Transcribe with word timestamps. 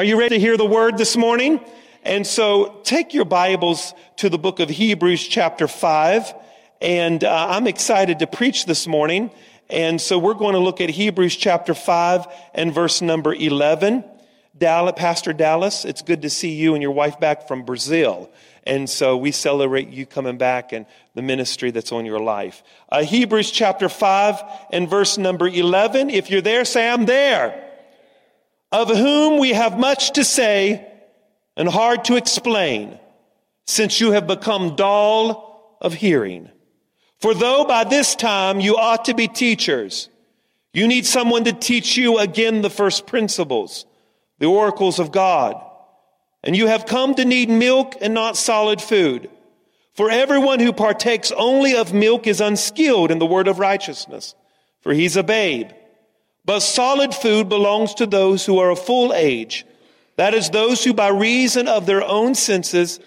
Are 0.00 0.04
you 0.04 0.18
ready 0.18 0.36
to 0.36 0.40
hear 0.40 0.56
the 0.56 0.64
word 0.64 0.96
this 0.96 1.14
morning? 1.14 1.60
And 2.04 2.26
so 2.26 2.80
take 2.84 3.12
your 3.12 3.26
Bibles 3.26 3.92
to 4.16 4.30
the 4.30 4.38
book 4.38 4.58
of 4.58 4.70
Hebrews 4.70 5.28
chapter 5.28 5.68
5. 5.68 6.32
And 6.80 7.22
uh, 7.22 7.48
I'm 7.50 7.66
excited 7.66 8.20
to 8.20 8.26
preach 8.26 8.64
this 8.64 8.86
morning. 8.86 9.30
And 9.68 10.00
so 10.00 10.18
we're 10.18 10.32
going 10.32 10.54
to 10.54 10.58
look 10.58 10.80
at 10.80 10.88
Hebrews 10.88 11.36
chapter 11.36 11.74
5 11.74 12.26
and 12.54 12.72
verse 12.72 13.02
number 13.02 13.34
11. 13.34 14.02
Dallas, 14.56 14.94
Pastor 14.96 15.34
Dallas, 15.34 15.84
it's 15.84 16.00
good 16.00 16.22
to 16.22 16.30
see 16.30 16.54
you 16.54 16.72
and 16.72 16.80
your 16.80 16.92
wife 16.92 17.20
back 17.20 17.46
from 17.46 17.64
Brazil. 17.64 18.30
And 18.66 18.88
so 18.88 19.18
we 19.18 19.32
celebrate 19.32 19.90
you 19.90 20.06
coming 20.06 20.38
back 20.38 20.72
and 20.72 20.86
the 21.14 21.20
ministry 21.20 21.72
that's 21.72 21.92
on 21.92 22.06
your 22.06 22.20
life. 22.20 22.62
Uh, 22.88 23.02
Hebrews 23.02 23.50
chapter 23.50 23.90
5 23.90 24.40
and 24.72 24.88
verse 24.88 25.18
number 25.18 25.46
11. 25.46 26.08
If 26.08 26.30
you're 26.30 26.40
there, 26.40 26.64
say, 26.64 26.88
I'm 26.88 27.04
there. 27.04 27.69
Of 28.72 28.88
whom 28.88 29.38
we 29.38 29.52
have 29.52 29.78
much 29.78 30.12
to 30.12 30.24
say 30.24 30.86
and 31.56 31.68
hard 31.68 32.04
to 32.04 32.16
explain, 32.16 32.98
since 33.66 34.00
you 34.00 34.12
have 34.12 34.26
become 34.26 34.76
dull 34.76 35.76
of 35.80 35.94
hearing. 35.94 36.48
For 37.18 37.34
though 37.34 37.64
by 37.64 37.84
this 37.84 38.14
time 38.14 38.60
you 38.60 38.76
ought 38.76 39.04
to 39.06 39.14
be 39.14 39.28
teachers, 39.28 40.08
you 40.72 40.86
need 40.86 41.04
someone 41.04 41.44
to 41.44 41.52
teach 41.52 41.96
you 41.96 42.18
again 42.18 42.62
the 42.62 42.70
first 42.70 43.06
principles, 43.06 43.86
the 44.38 44.46
oracles 44.46 44.98
of 44.98 45.12
God. 45.12 45.60
And 46.42 46.56
you 46.56 46.68
have 46.68 46.86
come 46.86 47.14
to 47.16 47.24
need 47.24 47.50
milk 47.50 47.96
and 48.00 48.14
not 48.14 48.36
solid 48.36 48.80
food. 48.80 49.28
For 49.94 50.10
everyone 50.10 50.60
who 50.60 50.72
partakes 50.72 51.32
only 51.36 51.74
of 51.76 51.92
milk 51.92 52.26
is 52.26 52.40
unskilled 52.40 53.10
in 53.10 53.18
the 53.18 53.26
word 53.26 53.48
of 53.48 53.58
righteousness, 53.58 54.34
for 54.80 54.94
he's 54.94 55.16
a 55.16 55.22
babe. 55.22 55.70
But 56.44 56.60
solid 56.60 57.14
food 57.14 57.48
belongs 57.48 57.94
to 57.94 58.06
those 58.06 58.44
who 58.46 58.58
are 58.58 58.70
of 58.70 58.78
full 58.78 59.12
age. 59.12 59.66
That 60.16 60.34
is, 60.34 60.50
those 60.50 60.84
who 60.84 60.92
by 60.92 61.08
reason 61.08 61.68
of 61.68 61.86
their 61.86 62.02
own 62.02 62.34
senses 62.34 63.00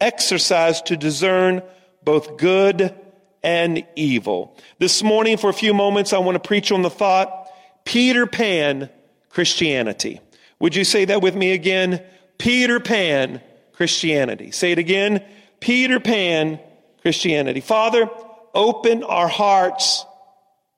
exercise 0.00 0.82
to 0.82 0.96
discern 0.96 1.62
both 2.02 2.36
good 2.36 2.94
and 3.42 3.84
evil. 3.96 4.56
This 4.78 5.02
morning, 5.02 5.36
for 5.36 5.50
a 5.50 5.54
few 5.54 5.74
moments, 5.74 6.12
I 6.12 6.18
want 6.18 6.36
to 6.36 6.46
preach 6.46 6.72
on 6.72 6.82
the 6.82 6.90
thought 6.90 7.48
Peter 7.84 8.26
Pan 8.26 8.90
Christianity. 9.30 10.20
Would 10.58 10.76
you 10.76 10.84
say 10.84 11.06
that 11.06 11.22
with 11.22 11.34
me 11.34 11.52
again? 11.52 12.02
Peter 12.38 12.80
Pan 12.80 13.40
Christianity. 13.72 14.50
Say 14.50 14.72
it 14.72 14.78
again. 14.78 15.24
Peter 15.58 16.00
Pan 16.00 16.60
Christianity. 17.02 17.60
Father, 17.60 18.08
open 18.54 19.02
our 19.02 19.28
hearts 19.28 20.04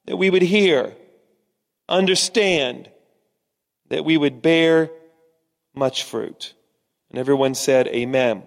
that 0.07 0.17
we 0.17 0.31
would 0.31 0.43
hear, 0.43 0.95
understand, 1.93 2.89
that 3.91 4.05
we 4.05 4.17
would 4.17 4.41
bear 4.41 4.91
much 5.75 6.05
fruit. 6.05 6.55
And 7.11 7.19
everyone 7.19 7.55
said, 7.55 7.87
Amen. 7.89 8.43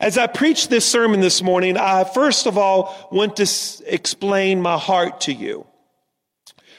As 0.00 0.18
I 0.18 0.26
preach 0.26 0.66
this 0.66 0.84
sermon 0.84 1.20
this 1.20 1.40
morning, 1.40 1.76
I 1.76 2.02
first 2.02 2.46
of 2.46 2.58
all 2.58 3.08
want 3.12 3.36
to 3.36 3.48
explain 3.86 4.60
my 4.60 4.76
heart 4.76 5.22
to 5.22 5.32
you. 5.32 5.64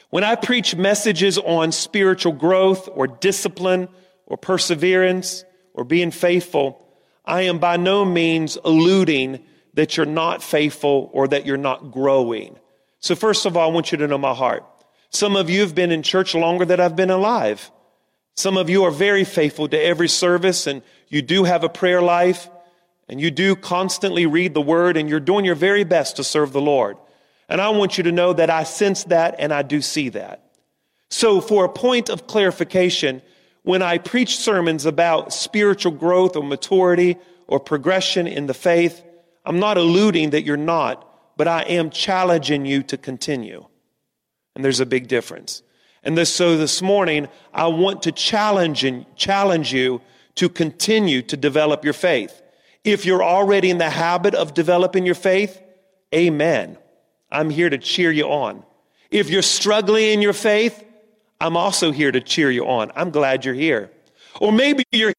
When 0.09 0.25
I 0.25 0.35
preach 0.35 0.75
messages 0.75 1.37
on 1.37 1.71
spiritual 1.71 2.33
growth 2.33 2.89
or 2.91 3.07
discipline 3.07 3.87
or 4.25 4.37
perseverance 4.37 5.45
or 5.73 5.85
being 5.85 6.11
faithful, 6.11 6.85
I 7.23 7.43
am 7.43 7.59
by 7.59 7.77
no 7.77 8.03
means 8.03 8.57
alluding 8.63 9.39
that 9.75 9.95
you're 9.95 10.05
not 10.05 10.43
faithful 10.43 11.09
or 11.13 11.29
that 11.29 11.45
you're 11.45 11.55
not 11.55 11.91
growing. 11.91 12.59
So 12.99 13.15
first 13.15 13.45
of 13.45 13.55
all, 13.55 13.69
I 13.69 13.73
want 13.73 13.93
you 13.93 13.97
to 13.99 14.07
know 14.07 14.17
my 14.17 14.33
heart. 14.33 14.65
Some 15.13 15.35
of 15.35 15.49
you 15.49 15.61
have 15.61 15.75
been 15.75 15.91
in 15.91 16.01
church 16.01 16.33
longer 16.33 16.65
than 16.65 16.79
I've 16.79 16.95
been 16.95 17.11
alive. 17.11 17.71
Some 18.35 18.57
of 18.57 18.67
you 18.69 18.83
are 18.83 18.91
very 18.91 19.23
faithful 19.23 19.67
to 19.67 19.79
every 19.79 20.09
service 20.09 20.65
and 20.65 20.81
you 21.07 21.21
do 21.21 21.43
have 21.43 21.63
a 21.63 21.69
prayer 21.69 22.01
life 22.01 22.49
and 23.07 23.21
you 23.21 23.29
do 23.29 23.55
constantly 23.55 24.25
read 24.25 24.55
the 24.55 24.61
word 24.61 24.97
and 24.97 25.07
you're 25.07 25.19
doing 25.19 25.45
your 25.45 25.55
very 25.55 25.83
best 25.83 26.15
to 26.15 26.23
serve 26.23 26.51
the 26.51 26.61
Lord. 26.61 26.97
And 27.47 27.61
I 27.61 27.69
want 27.69 27.97
you 27.97 28.05
to 28.05 28.11
know 28.11 28.33
that 28.33 28.49
I 28.49 28.63
sense 28.63 29.03
that 29.05 29.35
and 29.37 29.53
I 29.53 29.61
do 29.61 29.81
see 29.81 30.09
that. 30.09 30.43
So 31.11 31.41
for 31.41 31.63
a 31.63 31.69
point 31.69 32.09
of 32.09 32.25
clarification, 32.25 33.21
when 33.61 33.83
I 33.83 33.99
preach 33.99 34.37
sermons 34.37 34.87
about 34.87 35.31
spiritual 35.31 35.91
growth 35.91 36.35
or 36.35 36.43
maturity 36.43 37.17
or 37.47 37.59
progression 37.59 38.25
in 38.25 38.47
the 38.47 38.55
faith, 38.55 39.03
I'm 39.45 39.59
not 39.59 39.77
alluding 39.77 40.31
that 40.31 40.43
you're 40.43 40.57
not, 40.57 41.07
but 41.37 41.47
I 41.47 41.61
am 41.63 41.91
challenging 41.91 42.65
you 42.65 42.81
to 42.83 42.97
continue. 42.97 43.67
And 44.55 44.63
there's 44.63 44.79
a 44.79 44.85
big 44.85 45.07
difference. 45.07 45.63
And 46.03 46.17
this, 46.17 46.29
so 46.29 46.57
this 46.57 46.81
morning, 46.81 47.27
I 47.53 47.67
want 47.67 48.03
to 48.03 48.11
challenge, 48.11 48.83
and, 48.83 49.05
challenge 49.15 49.73
you 49.73 50.01
to 50.35 50.49
continue 50.49 51.21
to 51.23 51.37
develop 51.37 51.83
your 51.83 51.93
faith. 51.93 52.41
If 52.83 53.05
you're 53.05 53.23
already 53.23 53.69
in 53.69 53.77
the 53.77 53.89
habit 53.89 54.35
of 54.35 54.53
developing 54.53 55.05
your 55.05 55.15
faith, 55.15 55.61
amen. 56.13 56.77
I'm 57.31 57.49
here 57.49 57.69
to 57.69 57.77
cheer 57.77 58.11
you 58.11 58.25
on. 58.25 58.63
If 59.09 59.29
you're 59.29 59.41
struggling 59.41 60.05
in 60.05 60.21
your 60.21 60.33
faith, 60.33 60.83
I'm 61.39 61.55
also 61.55 61.91
here 61.91 62.11
to 62.11 62.21
cheer 62.21 62.51
you 62.51 62.67
on. 62.67 62.91
I'm 62.95 63.11
glad 63.11 63.45
you're 63.45 63.53
here. 63.53 63.91
Or 64.41 64.51
maybe 64.51 64.83
you're 64.91 65.13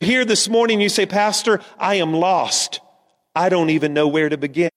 here 0.00 0.24
this 0.24 0.48
morning, 0.48 0.80
you 0.80 0.88
say, 0.88 1.06
Pastor, 1.06 1.60
I 1.78 1.96
am 1.96 2.12
lost. 2.12 2.80
I 3.34 3.48
don't 3.48 3.70
even 3.70 3.94
know 3.94 4.08
where 4.08 4.28
to 4.28 4.36
begin. 4.36 4.70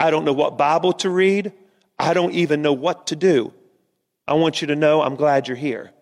I 0.00 0.10
don't 0.10 0.24
know 0.24 0.32
what 0.32 0.56
Bible 0.56 0.94
to 0.94 1.10
read. 1.10 1.52
I 1.98 2.14
don't 2.14 2.32
even 2.32 2.62
know 2.62 2.72
what 2.72 3.08
to 3.08 3.16
do. 3.16 3.52
I 4.26 4.34
want 4.34 4.62
you 4.62 4.68
to 4.68 4.76
know 4.76 5.02
I'm 5.02 5.14
glad 5.14 5.46
you're 5.46 5.56
here. 5.56 5.92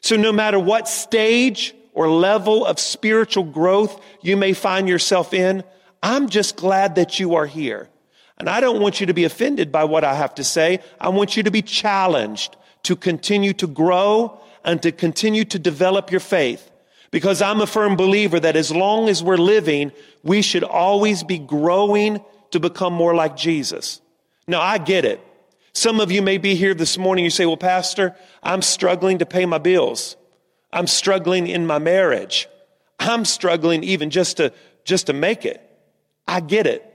So 0.00 0.16
no 0.16 0.32
matter 0.32 0.58
what 0.58 0.88
stage 0.88 1.74
or 1.92 2.08
level 2.08 2.64
of 2.64 2.80
spiritual 2.80 3.44
growth 3.44 4.02
you 4.22 4.38
may 4.38 4.54
find 4.54 4.88
yourself 4.88 5.34
in, 5.34 5.62
I'm 6.02 6.30
just 6.30 6.56
glad 6.56 6.94
that 6.94 7.20
you 7.20 7.34
are 7.34 7.44
here. 7.46 7.90
And 8.38 8.48
I 8.48 8.60
don't 8.60 8.80
want 8.80 9.00
you 9.00 9.06
to 9.06 9.14
be 9.14 9.24
offended 9.24 9.70
by 9.70 9.84
what 9.84 10.02
I 10.02 10.14
have 10.14 10.34
to 10.36 10.44
say. 10.44 10.80
I 10.98 11.10
want 11.10 11.36
you 11.36 11.42
to 11.42 11.50
be 11.50 11.62
challenged 11.62 12.56
to 12.84 12.96
continue 12.96 13.52
to 13.54 13.66
grow 13.66 14.40
and 14.64 14.82
to 14.82 14.90
continue 14.90 15.44
to 15.44 15.58
develop 15.58 16.10
your 16.10 16.20
faith. 16.20 16.70
Because 17.10 17.42
I'm 17.42 17.60
a 17.60 17.66
firm 17.66 17.96
believer 17.96 18.40
that 18.40 18.56
as 18.56 18.72
long 18.72 19.10
as 19.10 19.22
we're 19.22 19.36
living, 19.36 19.92
we 20.22 20.40
should 20.40 20.64
always 20.64 21.22
be 21.22 21.38
growing 21.38 22.24
to 22.52 22.60
become 22.60 22.92
more 22.92 23.14
like 23.14 23.36
Jesus. 23.36 24.00
Now, 24.46 24.60
I 24.60 24.78
get 24.78 25.04
it. 25.04 25.20
Some 25.74 26.00
of 26.00 26.12
you 26.12 26.22
may 26.22 26.38
be 26.38 26.54
here 26.54 26.74
this 26.74 26.98
morning. 26.98 27.24
You 27.24 27.30
say, 27.30 27.46
well, 27.46 27.56
pastor, 27.56 28.14
I'm 28.42 28.62
struggling 28.62 29.18
to 29.18 29.26
pay 29.26 29.46
my 29.46 29.58
bills. 29.58 30.16
I'm 30.72 30.86
struggling 30.86 31.46
in 31.46 31.66
my 31.66 31.78
marriage. 31.78 32.48
I'm 32.98 33.24
struggling 33.24 33.82
even 33.84 34.10
just 34.10 34.36
to, 34.36 34.52
just 34.84 35.06
to 35.06 35.12
make 35.12 35.44
it. 35.44 35.60
I 36.26 36.40
get 36.40 36.66
it. 36.66 36.88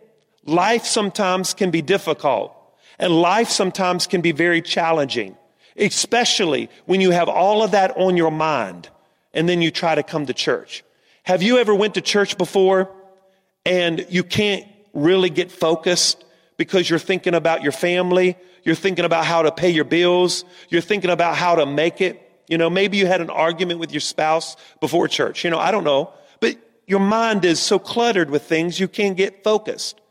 Life 0.45 0.85
sometimes 0.85 1.53
can 1.53 1.71
be 1.71 1.81
difficult 1.81 2.53
and 2.99 3.11
life 3.13 3.49
sometimes 3.49 4.07
can 4.07 4.21
be 4.21 4.31
very 4.31 4.61
challenging, 4.61 5.35
especially 5.75 6.69
when 6.85 7.01
you 7.01 7.11
have 7.11 7.29
all 7.29 7.61
of 7.61 7.71
that 7.71 7.97
on 7.97 8.15
your 8.15 8.31
mind 8.31 8.89
and 9.33 9.47
then 9.47 9.61
you 9.61 9.69
try 9.69 9.93
to 9.93 10.03
come 10.03 10.25
to 10.25 10.33
church. 10.33 10.83
Have 11.23 11.43
you 11.43 11.57
ever 11.57 11.75
went 11.75 11.95
to 11.95 12.01
church 12.01 12.37
before 12.37 12.89
and 13.65 14.05
you 14.09 14.23
can't 14.23 14.65
really 14.97 15.29
get 15.29 15.51
focused 15.51 16.25
because 16.57 16.89
you're 16.89 16.99
thinking 16.99 17.35
about 17.35 17.61
your 17.61 17.71
family, 17.71 18.35
you're 18.63 18.75
thinking 18.75 19.05
about 19.05 19.25
how 19.25 19.43
to 19.43 19.51
pay 19.51 19.69
your 19.69 19.85
bills, 19.85 20.43
you're 20.69 20.81
thinking 20.81 21.11
about 21.11 21.35
how 21.35 21.55
to 21.55 21.65
make 21.65 22.01
it. 22.01 22.23
You 22.47 22.57
know, 22.57 22.69
maybe 22.69 22.97
you 22.97 23.05
had 23.05 23.21
an 23.21 23.29
argument 23.29 23.79
with 23.79 23.91
your 23.91 24.01
spouse 24.01 24.55
before 24.79 25.07
church. 25.07 25.43
You 25.43 25.51
know, 25.51 25.59
I 25.59 25.71
don't 25.71 25.83
know, 25.83 26.11
but 26.39 26.57
your 26.87 26.99
mind 26.99 27.45
is 27.45 27.59
so 27.59 27.77
cluttered 27.77 28.29
with 28.29 28.43
things 28.43 28.79
you 28.79 28.87
can't 28.87 29.15
get 29.15 29.43
focused. 29.43 30.01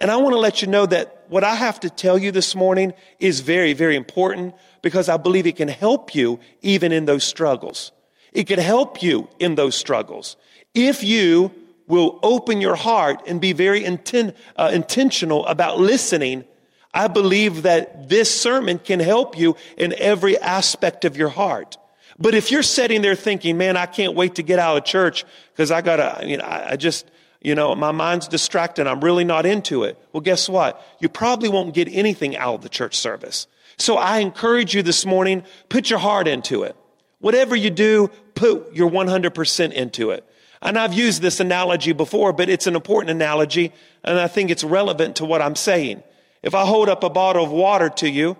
And 0.00 0.10
I 0.10 0.16
want 0.16 0.34
to 0.34 0.38
let 0.38 0.62
you 0.62 0.68
know 0.68 0.86
that 0.86 1.24
what 1.28 1.44
I 1.44 1.54
have 1.54 1.80
to 1.80 1.90
tell 1.90 2.18
you 2.18 2.32
this 2.32 2.54
morning 2.54 2.94
is 3.18 3.40
very, 3.40 3.74
very 3.74 3.96
important 3.96 4.54
because 4.82 5.08
I 5.08 5.16
believe 5.16 5.46
it 5.46 5.56
can 5.56 5.68
help 5.68 6.14
you 6.14 6.40
even 6.62 6.92
in 6.92 7.04
those 7.04 7.24
struggles. 7.24 7.92
It 8.32 8.46
can 8.46 8.58
help 8.58 9.02
you 9.02 9.28
in 9.38 9.54
those 9.54 9.74
struggles. 9.74 10.36
If 10.74 11.04
you 11.04 11.52
will 11.86 12.18
open 12.22 12.60
your 12.60 12.76
heart 12.76 13.22
and 13.26 13.40
be 13.40 13.52
very 13.52 13.82
inten- 13.82 14.34
uh, 14.56 14.70
intentional 14.72 15.46
about 15.46 15.78
listening, 15.78 16.44
I 16.92 17.08
believe 17.08 17.62
that 17.62 18.08
this 18.08 18.30
sermon 18.32 18.78
can 18.78 19.00
help 19.00 19.36
you 19.36 19.56
in 19.76 19.94
every 19.98 20.38
aspect 20.38 21.04
of 21.04 21.16
your 21.16 21.28
heart. 21.28 21.76
But 22.18 22.34
if 22.34 22.50
you're 22.50 22.62
sitting 22.62 23.02
there 23.02 23.16
thinking, 23.16 23.58
man, 23.58 23.76
I 23.76 23.86
can't 23.86 24.14
wait 24.14 24.36
to 24.36 24.42
get 24.42 24.58
out 24.58 24.76
of 24.76 24.84
church 24.84 25.24
because 25.52 25.70
I 25.70 25.80
gotta, 25.80 26.26
you 26.26 26.36
know, 26.36 26.44
I 26.46 26.76
just, 26.76 27.10
you 27.40 27.54
know, 27.54 27.74
my 27.74 27.90
mind's 27.90 28.28
distracted. 28.28 28.86
I'm 28.86 29.00
really 29.02 29.24
not 29.24 29.44
into 29.44 29.82
it. 29.82 29.98
Well, 30.12 30.20
guess 30.20 30.48
what? 30.48 30.80
You 31.00 31.08
probably 31.08 31.48
won't 31.48 31.74
get 31.74 31.88
anything 31.88 32.36
out 32.36 32.54
of 32.54 32.62
the 32.62 32.68
church 32.68 32.96
service. 32.96 33.48
So 33.76 33.96
I 33.96 34.18
encourage 34.18 34.74
you 34.74 34.82
this 34.82 35.04
morning, 35.04 35.42
put 35.68 35.90
your 35.90 35.98
heart 35.98 36.28
into 36.28 36.62
it. 36.62 36.76
Whatever 37.18 37.56
you 37.56 37.70
do, 37.70 38.10
put 38.34 38.72
your 38.74 38.88
100% 38.90 39.72
into 39.72 40.10
it. 40.10 40.24
And 40.64 40.76
I've 40.76 40.94
used 40.94 41.22
this 41.22 41.38
analogy 41.38 41.92
before, 41.92 42.32
but 42.32 42.48
it's 42.48 42.66
an 42.66 42.74
important 42.74 43.10
analogy, 43.10 43.72
and 44.02 44.18
I 44.18 44.26
think 44.26 44.50
it's 44.50 44.64
relevant 44.64 45.16
to 45.16 45.24
what 45.24 45.40
I'm 45.40 45.54
saying. 45.54 46.02
If 46.42 46.54
I 46.54 46.64
hold 46.64 46.88
up 46.88 47.04
a 47.04 47.10
bottle 47.10 47.44
of 47.44 47.52
water 47.52 47.88
to 47.90 48.08
you, 48.08 48.36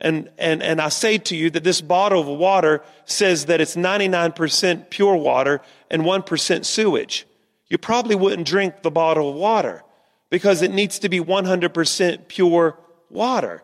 And, 0.00 0.28
and, 0.38 0.62
and 0.62 0.80
I 0.80 0.90
say 0.90 1.18
to 1.18 1.36
you 1.36 1.50
that 1.50 1.64
this 1.64 1.80
bottle 1.80 2.20
of 2.20 2.26
water 2.26 2.82
says 3.06 3.46
that 3.46 3.60
it's 3.60 3.76
99% 3.76 4.90
pure 4.90 5.16
water 5.16 5.60
and 5.90 6.02
1% 6.02 6.64
sewage. 6.64 7.26
You 7.70 7.78
probably 7.78 8.16
wouldn't 8.16 8.46
drink 8.46 8.82
the 8.82 8.90
bottle 8.90 9.30
of 9.30 9.36
water 9.36 9.82
because 10.30 10.62
it 10.62 10.72
needs 10.74 10.98
to 10.98 11.08
be 11.08 11.20
100% 11.20 12.28
pure 12.28 12.76
water. 13.08 13.62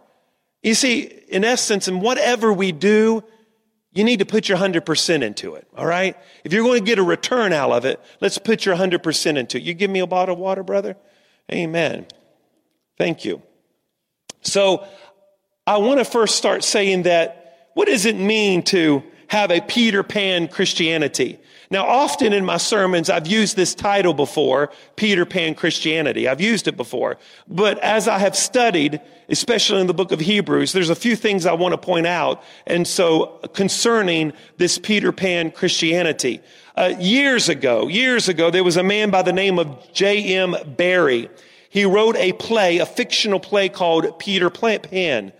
You 0.62 0.74
see, 0.74 1.02
in 1.28 1.44
essence, 1.44 1.88
in 1.88 2.00
whatever 2.00 2.52
we 2.52 2.72
do, 2.72 3.22
you 3.92 4.04
need 4.04 4.20
to 4.20 4.24
put 4.24 4.48
your 4.48 4.58
100% 4.58 5.22
into 5.22 5.54
it, 5.54 5.66
all 5.76 5.86
right? 5.86 6.16
If 6.44 6.52
you're 6.52 6.62
going 6.62 6.78
to 6.78 6.84
get 6.84 6.98
a 6.98 7.02
return 7.02 7.52
out 7.52 7.72
of 7.72 7.84
it, 7.84 8.00
let's 8.20 8.38
put 8.38 8.64
your 8.64 8.76
100% 8.76 9.36
into 9.36 9.58
it. 9.58 9.62
You 9.62 9.74
give 9.74 9.90
me 9.90 10.00
a 10.00 10.06
bottle 10.06 10.34
of 10.34 10.38
water, 10.38 10.62
brother? 10.62 10.96
Amen. 11.50 12.06
Thank 12.98 13.24
you. 13.24 13.42
So, 14.42 14.86
I 15.66 15.76
want 15.76 15.98
to 16.00 16.04
first 16.04 16.36
start 16.36 16.64
saying 16.64 17.02
that 17.02 17.70
what 17.74 17.86
does 17.86 18.04
it 18.04 18.16
mean 18.16 18.62
to 18.64 19.02
have 19.28 19.50
a 19.50 19.60
Peter 19.60 20.02
Pan 20.02 20.48
Christianity? 20.48 21.38
Now, 21.72 21.86
often 21.86 22.32
in 22.32 22.44
my 22.44 22.56
sermons, 22.56 23.08
I've 23.08 23.28
used 23.28 23.54
this 23.54 23.76
title 23.76 24.12
before, 24.12 24.72
Peter 24.96 25.24
Pan 25.24 25.54
Christianity. 25.54 26.26
I've 26.26 26.40
used 26.40 26.66
it 26.66 26.76
before. 26.76 27.16
But 27.46 27.78
as 27.78 28.08
I 28.08 28.18
have 28.18 28.34
studied, 28.34 29.00
especially 29.28 29.80
in 29.80 29.86
the 29.86 29.94
book 29.94 30.10
of 30.10 30.18
Hebrews, 30.18 30.72
there's 30.72 30.90
a 30.90 30.96
few 30.96 31.14
things 31.14 31.46
I 31.46 31.52
want 31.52 31.72
to 31.72 31.78
point 31.78 32.08
out. 32.08 32.42
And 32.66 32.88
so 32.88 33.38
concerning 33.54 34.32
this 34.56 34.78
Peter 34.78 35.12
Pan 35.12 35.52
Christianity, 35.52 36.40
uh, 36.76 36.94
years 36.98 37.48
ago, 37.48 37.86
years 37.86 38.28
ago, 38.28 38.50
there 38.50 38.64
was 38.64 38.76
a 38.76 38.82
man 38.82 39.10
by 39.10 39.22
the 39.22 39.32
name 39.32 39.60
of 39.60 39.92
J.M. 39.92 40.56
Barrie. 40.76 41.30
He 41.68 41.84
wrote 41.84 42.16
a 42.16 42.32
play, 42.32 42.78
a 42.78 42.86
fictional 42.86 43.38
play 43.38 43.68
called 43.68 44.18
Peter 44.18 44.50
Pan. 44.50 45.32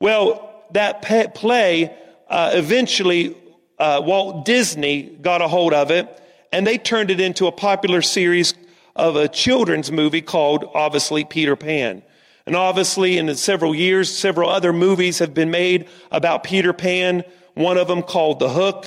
Well, 0.00 0.64
that 0.72 1.02
play 1.34 1.96
uh, 2.28 2.50
eventually 2.54 3.36
uh, 3.78 4.00
Walt 4.04 4.44
Disney 4.44 5.02
got 5.02 5.42
a 5.42 5.48
hold 5.48 5.72
of 5.72 5.90
it 5.90 6.22
and 6.52 6.66
they 6.66 6.78
turned 6.78 7.10
it 7.10 7.20
into 7.20 7.46
a 7.46 7.52
popular 7.52 8.02
series 8.02 8.54
of 8.94 9.16
a 9.16 9.28
children's 9.28 9.92
movie 9.92 10.22
called, 10.22 10.64
obviously, 10.74 11.24
Peter 11.24 11.54
Pan. 11.54 12.02
And 12.46 12.56
obviously, 12.56 13.18
in 13.18 13.34
several 13.34 13.74
years, 13.74 14.16
several 14.16 14.48
other 14.48 14.72
movies 14.72 15.18
have 15.18 15.34
been 15.34 15.50
made 15.50 15.88
about 16.10 16.44
Peter 16.44 16.72
Pan. 16.72 17.24
One 17.54 17.76
of 17.76 17.88
them 17.88 18.02
called 18.02 18.38
The 18.38 18.48
Hook. 18.48 18.86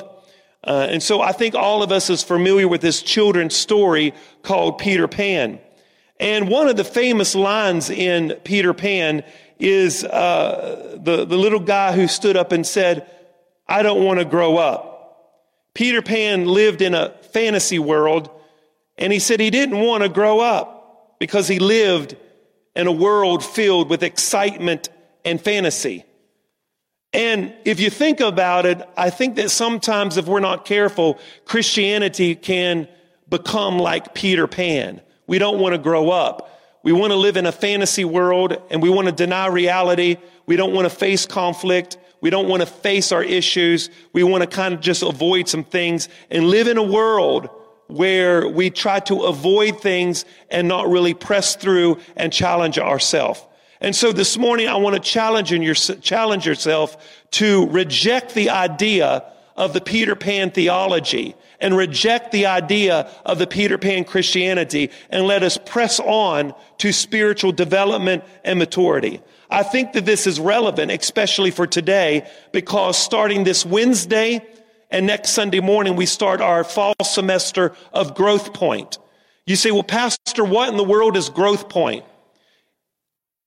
Uh, 0.64 0.88
and 0.90 1.04
so 1.04 1.22
I 1.22 1.32
think 1.32 1.56
all 1.56 1.84
of 1.84 1.92
us 1.92 2.10
is 2.10 2.24
familiar 2.24 2.68
with 2.68 2.82
this 2.82 3.02
children's 3.02 3.56
story 3.56 4.14
called 4.42 4.78
Peter 4.78 5.08
Pan. 5.08 5.60
And 6.20 6.50
one 6.50 6.68
of 6.68 6.76
the 6.76 6.84
famous 6.84 7.36
lines 7.36 7.90
in 7.90 8.38
Peter 8.44 8.74
Pan 8.74 9.24
is 9.60 10.04
uh, 10.04 10.98
the, 11.02 11.26
the 11.26 11.38
little 11.38 11.60
guy 11.60 11.94
who 11.94 12.08
stood 12.08 12.36
up 12.36 12.52
and 12.52 12.66
said, 12.66 13.10
I 13.69 13.83
don't 13.83 14.04
want 14.04 14.19
to 14.19 14.25
grow 14.25 14.57
up. 14.57 14.89
Peter 15.75 16.01
Pan 16.01 16.45
lived 16.45 16.81
in 16.81 16.95
a 16.95 17.12
fantasy 17.31 17.80
world 17.80 18.30
and 18.98 19.13
he 19.13 19.19
said 19.19 19.39
he 19.39 19.51
didn't 19.51 19.80
want 19.80 20.04
to 20.04 20.10
grow 20.10 20.39
up 20.39 21.16
because 21.19 21.48
he 21.48 21.60
lived 21.60 22.18
in 22.75 22.88
a 22.88 22.92
world 22.92 23.45
filled 23.45 23.89
with 23.89 24.04
excitement 24.04 24.89
and 25.24 25.39
fantasy. 25.39 26.04
And 27.13 27.54
if 27.63 27.80
you 27.80 27.89
think 27.89 28.19
about 28.19 28.66
it, 28.66 28.81
I 28.98 29.10
think 29.10 29.36
that 29.36 29.51
sometimes 29.51 30.18
if 30.18 30.25
we're 30.25 30.39
not 30.39 30.66
careful, 30.66 31.19
Christianity 31.45 32.36
can 32.36 32.88
become 33.30 33.80
like 33.80 34.13
Peter 34.13 34.48
Pan. 34.48 35.01
We 35.27 35.39
don't 35.39 35.60
want 35.60 35.74
to 35.74 35.80
grow 35.80 36.10
up. 36.10 36.60
We 36.83 36.92
want 36.92 37.12
to 37.12 37.18
live 37.18 37.38
in 37.38 37.45
a 37.45 37.51
fantasy 37.51 38.06
world 38.06 38.57
and 38.69 38.81
we 38.81 38.89
want 38.89 39.07
to 39.07 39.12
deny 39.12 39.48
reality. 39.48 40.18
We 40.45 40.56
don't 40.56 40.74
want 40.74 40.86
to 40.86 40.95
face 40.95 41.25
conflict. 41.25 41.98
We 42.21 42.30
don't 42.30 42.48
want 42.48 42.62
to 42.62 42.66
face 42.66 43.12
our 43.12 43.24
issues. 43.24 43.89
We 44.13 44.24
want 44.24 44.42
to 44.42 44.48
kind 44.48 44.74
of 44.74 44.81
just 44.81 45.04
avoid 45.04 45.48
some 45.48 45.63
things 45.63 46.10
and 46.30 46.45
live 46.45 46.68
in 46.68 46.77
a 46.77 46.83
world 46.83 47.50
where 47.88 48.48
we 48.48 48.69
try 48.69 49.00
to 49.00 49.24
avoid 49.24 49.81
things 49.81 50.25
and 50.50 50.68
not 50.68 50.88
really 50.88 51.13
press 51.13 51.56
through 51.56 52.00
and 52.16 52.31
challenge 52.31 52.77
ourselves. 52.77 53.44
And 53.81 53.95
so 53.95 54.12
this 54.12 54.38
morning, 54.38 54.68
I 54.68 54.75
want 54.75 54.95
to 54.95 55.01
challenge, 55.01 55.51
your, 55.51 55.74
challenge 55.74 56.45
yourself 56.45 57.25
to 57.31 57.68
reject 57.68 58.33
the 58.33 58.50
idea 58.50 59.24
of 59.56 59.74
the 59.74 59.81
Peter 59.81 60.16
Pan 60.16 60.51
theology 60.51 61.36
and 61.62 61.75
reject 61.75 62.31
the 62.31 62.45
idea 62.45 63.10
of 63.25 63.39
the 63.39 63.48
Peter 63.48 63.77
Pan 63.77 64.04
Christianity 64.04 64.92
and 65.10 65.25
let 65.25 65.44
us 65.44 65.57
press 65.57 66.00
on 66.00 66.54
to 66.77 66.92
spiritual 66.92 67.51
development 67.51 68.24
and 68.44 68.60
maturity. 68.60 69.21
I 69.50 69.63
think 69.63 69.94
that 69.94 70.06
this 70.06 70.28
is 70.28 70.40
relevant, 70.40 70.92
especially 70.92 71.51
for 71.51 71.66
today, 71.66 72.30
because 72.51 72.98
starting 72.98 73.44
this 73.44 73.66
Wednesday 73.66 74.46
and 74.92 75.07
next 75.07 75.31
Sunday 75.31 75.60
morning, 75.60 75.96
we 75.96 76.06
start 76.06 76.42
our 76.42 76.63
fall 76.63 76.94
semester 77.04 77.75
of 77.92 78.16
Growth 78.16 78.54
Point. 78.54 79.00
You 79.46 79.56
say, 79.56 79.72
well, 79.72 79.84
Pastor, 79.84 80.44
what 80.44 80.69
in 80.69 80.78
the 80.78 80.84
world 80.84 81.18
is 81.18 81.30
Growth 81.30 81.69
Point? 81.69 82.06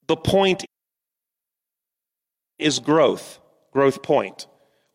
The 0.08 0.16
point 0.16 0.64
is 2.58 2.78
growth, 2.80 3.38
growth 3.72 4.02
point. 4.02 4.46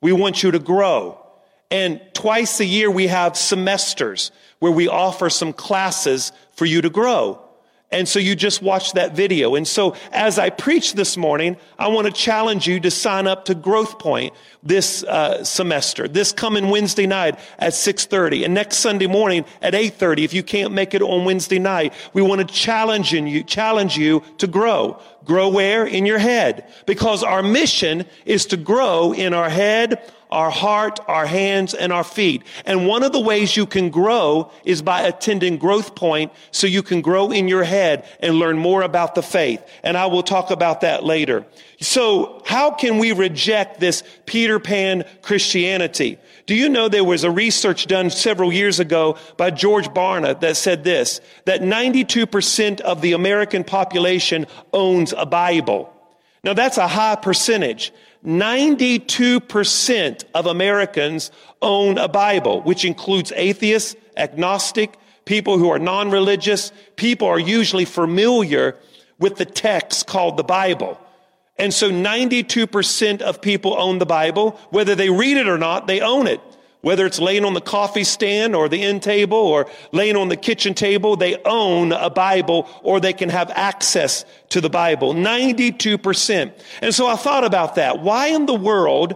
We 0.02 0.12
want 0.12 0.44
you 0.44 0.52
to 0.52 0.60
grow. 0.60 1.24
And 1.70 2.02
twice 2.14 2.60
a 2.60 2.66
year 2.66 2.90
we 2.90 3.08
have 3.08 3.36
semesters 3.38 4.32
where 4.60 4.72
we 4.72 4.88
offer 4.88 5.30
some 5.30 5.54
classes 5.54 6.32
for 6.54 6.66
you 6.66 6.82
to 6.82 6.90
grow. 6.90 7.47
And 7.90 8.06
so 8.08 8.20
you 8.20 8.36
just 8.36 8.62
watch 8.62 8.94
that 8.94 9.16
video. 9.16 9.56
And 9.56 9.66
so 9.66 9.96
as 10.12 10.38
I 10.38 10.50
preach 10.50 10.94
this 10.94 11.16
morning, 11.16 11.56
I 11.80 11.88
want 11.88 12.06
to 12.06 12.12
challenge 12.12 12.68
you 12.68 12.82
to 12.82 12.92
sign 12.92 13.28
up 13.28 13.46
to 13.46 13.56
Growth 13.56 13.98
Point 13.98 14.34
this 14.62 15.06
uh, 15.06 15.42
semester, 15.46 16.06
this 16.06 16.34
coming 16.34 16.70
Wednesday 16.70 17.08
night 17.08 17.40
at 17.60 17.72
6.30 17.72 18.44
and 18.44 18.54
next 18.54 18.78
Sunday 18.78 19.08
morning 19.08 19.46
at 19.62 19.74
8.30. 19.74 20.26
If 20.26 20.34
you 20.34 20.44
can't 20.44 20.74
make 20.74 20.94
it 20.94 21.02
on 21.02 21.24
Wednesday 21.24 21.60
night, 21.60 21.94
we 22.12 22.22
want 22.22 22.46
to 22.46 22.54
challenge 22.54 23.14
you, 23.14 23.42
challenge 23.44 23.98
you 23.98 24.22
to 24.40 24.48
grow. 24.48 25.00
Grow 25.24 25.48
where? 25.48 25.86
In 25.86 26.06
your 26.06 26.20
head. 26.20 26.70
Because 26.86 27.24
our 27.24 27.42
mission 27.42 28.06
is 28.26 28.46
to 28.48 28.58
grow 28.58 29.14
in 29.14 29.34
our 29.34 29.50
head, 29.50 30.02
our 30.30 30.50
heart, 30.50 31.00
our 31.08 31.26
hands, 31.26 31.74
and 31.74 31.94
our 31.94 32.04
feet. 32.04 32.44
And 32.66 32.88
one 32.88 33.04
of 33.04 33.12
the 33.12 33.20
ways 33.20 33.56
you 33.56 33.66
can 33.66 33.90
grow 33.90 34.52
is 34.64 34.82
by 34.82 35.02
attending 35.02 35.58
Growth 35.58 35.96
Point 35.96 36.32
so 36.52 36.68
you 36.68 36.84
can 36.84 37.02
grow 37.02 37.32
in 37.32 37.48
your 37.48 37.64
head 37.64 38.06
and 38.20 38.36
learn 38.36 38.58
more 38.58 38.82
about 38.82 39.16
the 39.16 39.24
faith. 39.24 39.64
And 39.84 39.98
I 39.98 40.08
will 40.08 40.24
talk 40.24 40.52
about 40.52 40.82
that 40.82 41.04
later. 41.04 41.46
So 41.80 42.42
how 42.46 42.72
can 42.72 42.98
we 42.98 43.12
reject 43.12 43.80
this 43.80 44.04
Peter 44.26 44.60
Pan 44.60 45.06
Christianity? 45.22 46.18
Do 46.48 46.56
you 46.56 46.70
know 46.70 46.88
there 46.88 47.04
was 47.04 47.24
a 47.24 47.32
research 47.32 47.88
done 47.88 48.10
several 48.10 48.52
years 48.52 48.80
ago 48.80 49.18
by 49.36 49.52
George 49.52 49.90
Barna 49.90 50.40
that 50.40 50.58
said 50.58 50.84
this, 50.84 51.22
that 51.46 51.62
92% 51.62 52.80
of 52.82 53.02
the 53.02 53.12
American 53.12 53.64
population 53.64 54.48
owns 54.74 55.14
a 55.16 55.26
Bible. 55.26 55.94
Now 56.44 56.54
that's 56.54 56.78
a 56.78 56.88
high 56.88 57.16
percentage. 57.16 57.94
92% 58.28 60.24
of 60.36 60.46
Americans 60.46 61.32
own 61.62 61.98
a 61.98 62.10
Bible, 62.10 62.62
which 62.62 62.84
includes 62.84 63.32
atheists, 63.36 63.96
agnostic, 64.18 64.98
people 65.24 65.58
who 65.58 65.70
are 65.70 65.80
non-religious. 65.80 66.74
People 66.98 67.28
are 67.30 67.40
usually 67.40 67.86
familiar 67.86 68.76
with 69.18 69.38
the 69.38 69.46
text 69.46 70.08
called 70.08 70.36
the 70.36 70.44
Bible. 70.44 71.00
And 71.58 71.74
so 71.74 71.90
92% 71.90 73.22
of 73.22 73.42
people 73.42 73.76
own 73.80 73.98
the 73.98 74.06
Bible. 74.06 74.60
Whether 74.72 74.94
they 74.94 75.10
read 75.10 75.38
it 75.38 75.48
or 75.48 75.58
not, 75.58 75.88
they 75.88 76.02
own 76.02 76.28
it. 76.28 76.42
Whether 76.82 77.06
it's 77.06 77.20
laying 77.20 77.44
on 77.44 77.54
the 77.54 77.62
coffee 77.62 78.04
stand 78.04 78.56
or 78.56 78.70
the 78.70 78.84
end 78.84 79.02
table 79.02 79.38
or 79.38 79.70
laying 79.92 80.16
on 80.16 80.30
the 80.30 80.38
kitchen 80.38 80.74
table, 80.74 81.16
they 81.16 81.36
own 81.44 81.92
a 81.92 82.10
Bible 82.10 82.70
or 82.84 83.00
they 83.00 83.14
can 83.14 83.30
have 83.30 83.50
access 83.52 84.26
to 84.50 84.62
the 84.62 84.70
Bible. 84.70 85.14
92%. 85.14 86.52
And 86.82 86.94
so 86.94 87.08
I 87.08 87.16
thought 87.16 87.44
about 87.44 87.76
that. 87.76 88.00
Why 88.00 88.28
in 88.28 88.46
the 88.46 88.54
world 88.54 89.16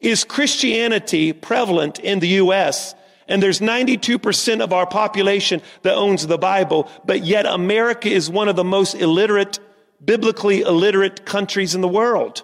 is 0.00 0.24
Christianity 0.24 1.32
prevalent 1.32 1.98
in 1.98 2.20
the 2.20 2.28
U.S.? 2.28 2.94
And 3.28 3.42
there's 3.42 3.60
92% 3.60 4.60
of 4.60 4.72
our 4.72 4.86
population 4.86 5.62
that 5.82 5.94
owns 5.94 6.26
the 6.26 6.38
Bible, 6.38 6.90
but 7.04 7.24
yet 7.24 7.46
America 7.46 8.08
is 8.08 8.28
one 8.28 8.48
of 8.48 8.56
the 8.56 8.64
most 8.64 8.94
illiterate, 8.94 9.58
biblically 10.04 10.62
illiterate 10.62 11.24
countries 11.24 11.74
in 11.74 11.82
the 11.82 11.88
world. 11.88 12.42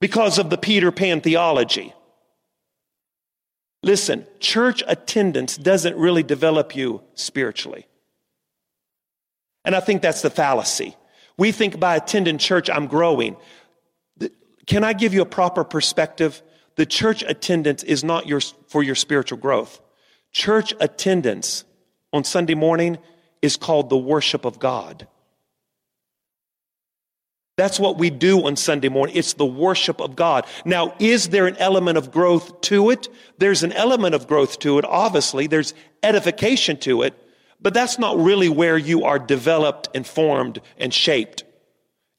Because 0.00 0.38
of 0.38 0.50
the 0.50 0.58
Peter 0.58 0.92
Pan 0.92 1.20
theology. 1.20 1.92
Listen, 3.82 4.26
church 4.40 4.82
attendance 4.86 5.56
doesn't 5.56 5.96
really 5.96 6.22
develop 6.22 6.74
you 6.74 7.02
spiritually. 7.14 7.86
And 9.64 9.74
I 9.74 9.80
think 9.80 10.02
that's 10.02 10.22
the 10.22 10.30
fallacy. 10.30 10.96
We 11.36 11.52
think 11.52 11.78
by 11.78 11.96
attending 11.96 12.38
church, 12.38 12.68
I'm 12.68 12.86
growing. 12.86 13.36
Can 14.66 14.82
I 14.82 14.92
give 14.92 15.14
you 15.14 15.22
a 15.22 15.26
proper 15.26 15.62
perspective? 15.64 16.42
The 16.76 16.86
church 16.86 17.22
attendance 17.22 17.82
is 17.82 18.02
not 18.02 18.26
your, 18.26 18.40
for 18.68 18.82
your 18.82 18.94
spiritual 18.94 19.38
growth. 19.38 19.80
Church 20.32 20.74
attendance 20.80 21.64
on 22.12 22.24
Sunday 22.24 22.54
morning 22.54 22.98
is 23.40 23.56
called 23.56 23.88
the 23.88 23.96
worship 23.96 24.44
of 24.44 24.58
God. 24.58 25.06
That's 27.58 27.80
what 27.80 27.98
we 27.98 28.08
do 28.08 28.46
on 28.46 28.54
Sunday 28.54 28.88
morning. 28.88 29.16
It's 29.16 29.32
the 29.32 29.44
worship 29.44 30.00
of 30.00 30.14
God. 30.14 30.46
Now, 30.64 30.94
is 31.00 31.30
there 31.30 31.48
an 31.48 31.56
element 31.56 31.98
of 31.98 32.12
growth 32.12 32.60
to 32.62 32.90
it? 32.90 33.08
There's 33.38 33.64
an 33.64 33.72
element 33.72 34.14
of 34.14 34.28
growth 34.28 34.60
to 34.60 34.78
it. 34.78 34.84
Obviously, 34.84 35.48
there's 35.48 35.74
edification 36.04 36.76
to 36.76 37.02
it, 37.02 37.14
but 37.60 37.74
that's 37.74 37.98
not 37.98 38.16
really 38.16 38.48
where 38.48 38.78
you 38.78 39.02
are 39.06 39.18
developed 39.18 39.88
and 39.92 40.06
formed 40.06 40.60
and 40.78 40.94
shaped. 40.94 41.42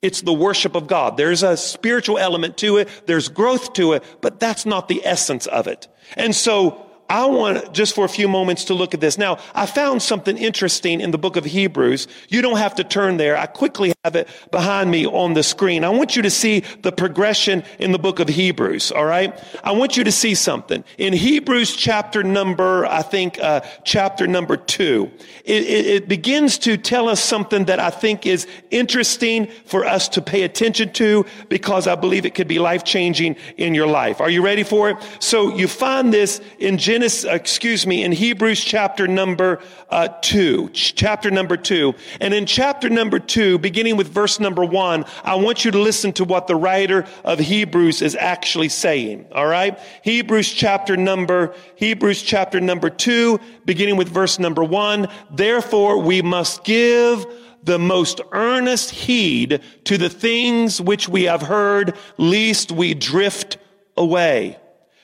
It's 0.02 0.24
the 0.24 0.34
worship 0.34 0.76
of 0.76 0.88
God. 0.88 1.16
There's 1.16 1.42
a 1.42 1.56
spiritual 1.56 2.18
element 2.18 2.58
to 2.58 2.76
it. 2.76 2.90
There's 3.06 3.30
growth 3.30 3.72
to 3.74 3.94
it, 3.94 4.04
but 4.20 4.42
that's 4.42 4.66
not 4.66 4.90
the 4.90 5.06
essence 5.06 5.48
of 5.48 5.68
it. 5.68 5.88
And 6.18 6.36
so 6.36 6.86
I 7.10 7.26
want 7.26 7.74
just 7.74 7.96
for 7.96 8.06
a 8.06 8.10
few 8.10 8.28
moments 8.28 8.66
to 8.66 8.76
look 8.76 8.94
at 8.94 9.02
this. 9.02 9.18
Now, 9.18 9.40
I 9.56 9.66
found 9.66 10.04
something 10.04 10.38
interesting 10.38 11.02
in 11.02 11.10
the 11.10 11.18
book 11.18 11.38
of 11.38 11.44
Hebrews. 11.44 12.08
You 12.28 12.44
don't 12.44 12.58
have 12.58 12.76
to 12.76 12.84
turn 12.84 13.18
there. 13.18 13.36
I 13.36 13.48
quickly 13.48 13.94
have 14.04 14.16
it 14.16 14.30
behind 14.52 14.92
me 14.92 15.08
on 15.08 15.34
the 15.34 15.42
screen. 15.42 15.84
I 15.84 15.90
want 15.90 16.16
you 16.16 16.22
to 16.22 16.30
see 16.30 16.60
the 16.84 16.92
progression 16.92 17.64
in 17.80 17.92
the 17.92 17.98
book 17.98 18.20
of 18.20 18.30
Hebrews. 18.30 18.92
All 18.92 19.06
right. 19.06 19.34
I 19.64 19.72
want 19.72 19.98
you 19.98 20.04
to 20.04 20.12
see 20.12 20.36
something 20.36 20.84
in 21.00 21.14
Hebrews 21.14 21.76
chapter 21.76 22.22
number, 22.22 22.86
I 22.86 23.02
think, 23.02 23.40
uh, 23.40 23.62
chapter 23.84 24.28
number 24.28 24.56
two. 24.56 25.10
It, 25.46 25.64
it, 25.64 25.86
it 25.88 26.08
begins 26.08 26.60
to 26.60 26.78
tell 26.78 27.10
us 27.10 27.20
something 27.20 27.66
that 27.66 27.80
I 27.80 27.90
think 27.90 28.28
is 28.28 28.46
interesting 28.70 29.48
for 29.66 29.84
us 29.84 30.10
to 30.10 30.22
pay 30.22 30.44
attention 30.44 30.94
to 30.94 31.26
because 31.50 31.88
I 31.88 31.96
believe 31.96 32.28
it 32.28 32.36
could 32.36 32.48
be 32.48 32.60
life 32.60 32.84
changing 32.84 33.36
in 33.58 33.74
your 33.74 33.88
life. 33.88 34.22
Are 34.22 34.30
you 34.30 34.44
ready 34.44 34.64
for 34.64 34.92
it? 34.92 34.98
So 35.20 35.56
you 35.56 35.68
find 35.68 36.14
this 36.14 36.40
in 36.60 36.78
Genesis 36.78 36.99
Genesis, 37.00 37.24
uh, 37.24 37.30
excuse 37.30 37.88
me, 37.88 38.04
in 38.04 38.12
Hebrews 38.12 38.62
chapter 38.62 39.08
number 39.08 39.62
uh, 39.90 40.10
two, 40.22 40.70
chapter 40.74 41.32
number 41.32 41.56
two. 41.56 41.96
And 42.20 42.34
in 42.34 42.46
chapter 42.46 42.90
number 42.90 43.20
two, 43.20 43.58
beginning 43.58 43.96
with 43.96 44.10
verse 44.10 44.38
number 44.38 44.66
one, 44.66 45.06
I 45.24 45.36
want 45.36 45.64
you 45.64 45.72
to 45.72 45.80
listen 45.80 46.12
to 46.14 46.26
what 46.26 46.48
the 46.48 46.58
writer 46.58 47.06
of 47.24 47.40
Hebrews 47.40 48.02
is 48.02 48.18
actually 48.18 48.68
saying. 48.68 49.28
All 49.32 49.48
right. 49.48 49.80
Hebrews 50.04 50.52
chapter 50.52 50.98
number, 50.98 51.56
Hebrews 51.76 52.22
chapter 52.22 52.60
number 52.60 52.90
two, 52.90 53.40
beginning 53.64 53.96
with 53.96 54.10
verse 54.10 54.38
number 54.38 54.66
one. 54.66 55.08
Therefore 55.32 56.00
we 56.00 56.22
must 56.22 56.66
give 56.66 57.26
the 57.64 57.80
most 57.80 58.20
earnest 58.34 58.92
heed 58.92 59.62
to 59.86 59.98
the 59.98 60.10
things 60.10 60.82
which 60.82 61.08
we 61.08 61.24
have 61.24 61.44
heard, 61.44 61.96
lest 62.18 62.74
we 62.74 62.94
drift 62.94 63.58
away. 63.96 64.58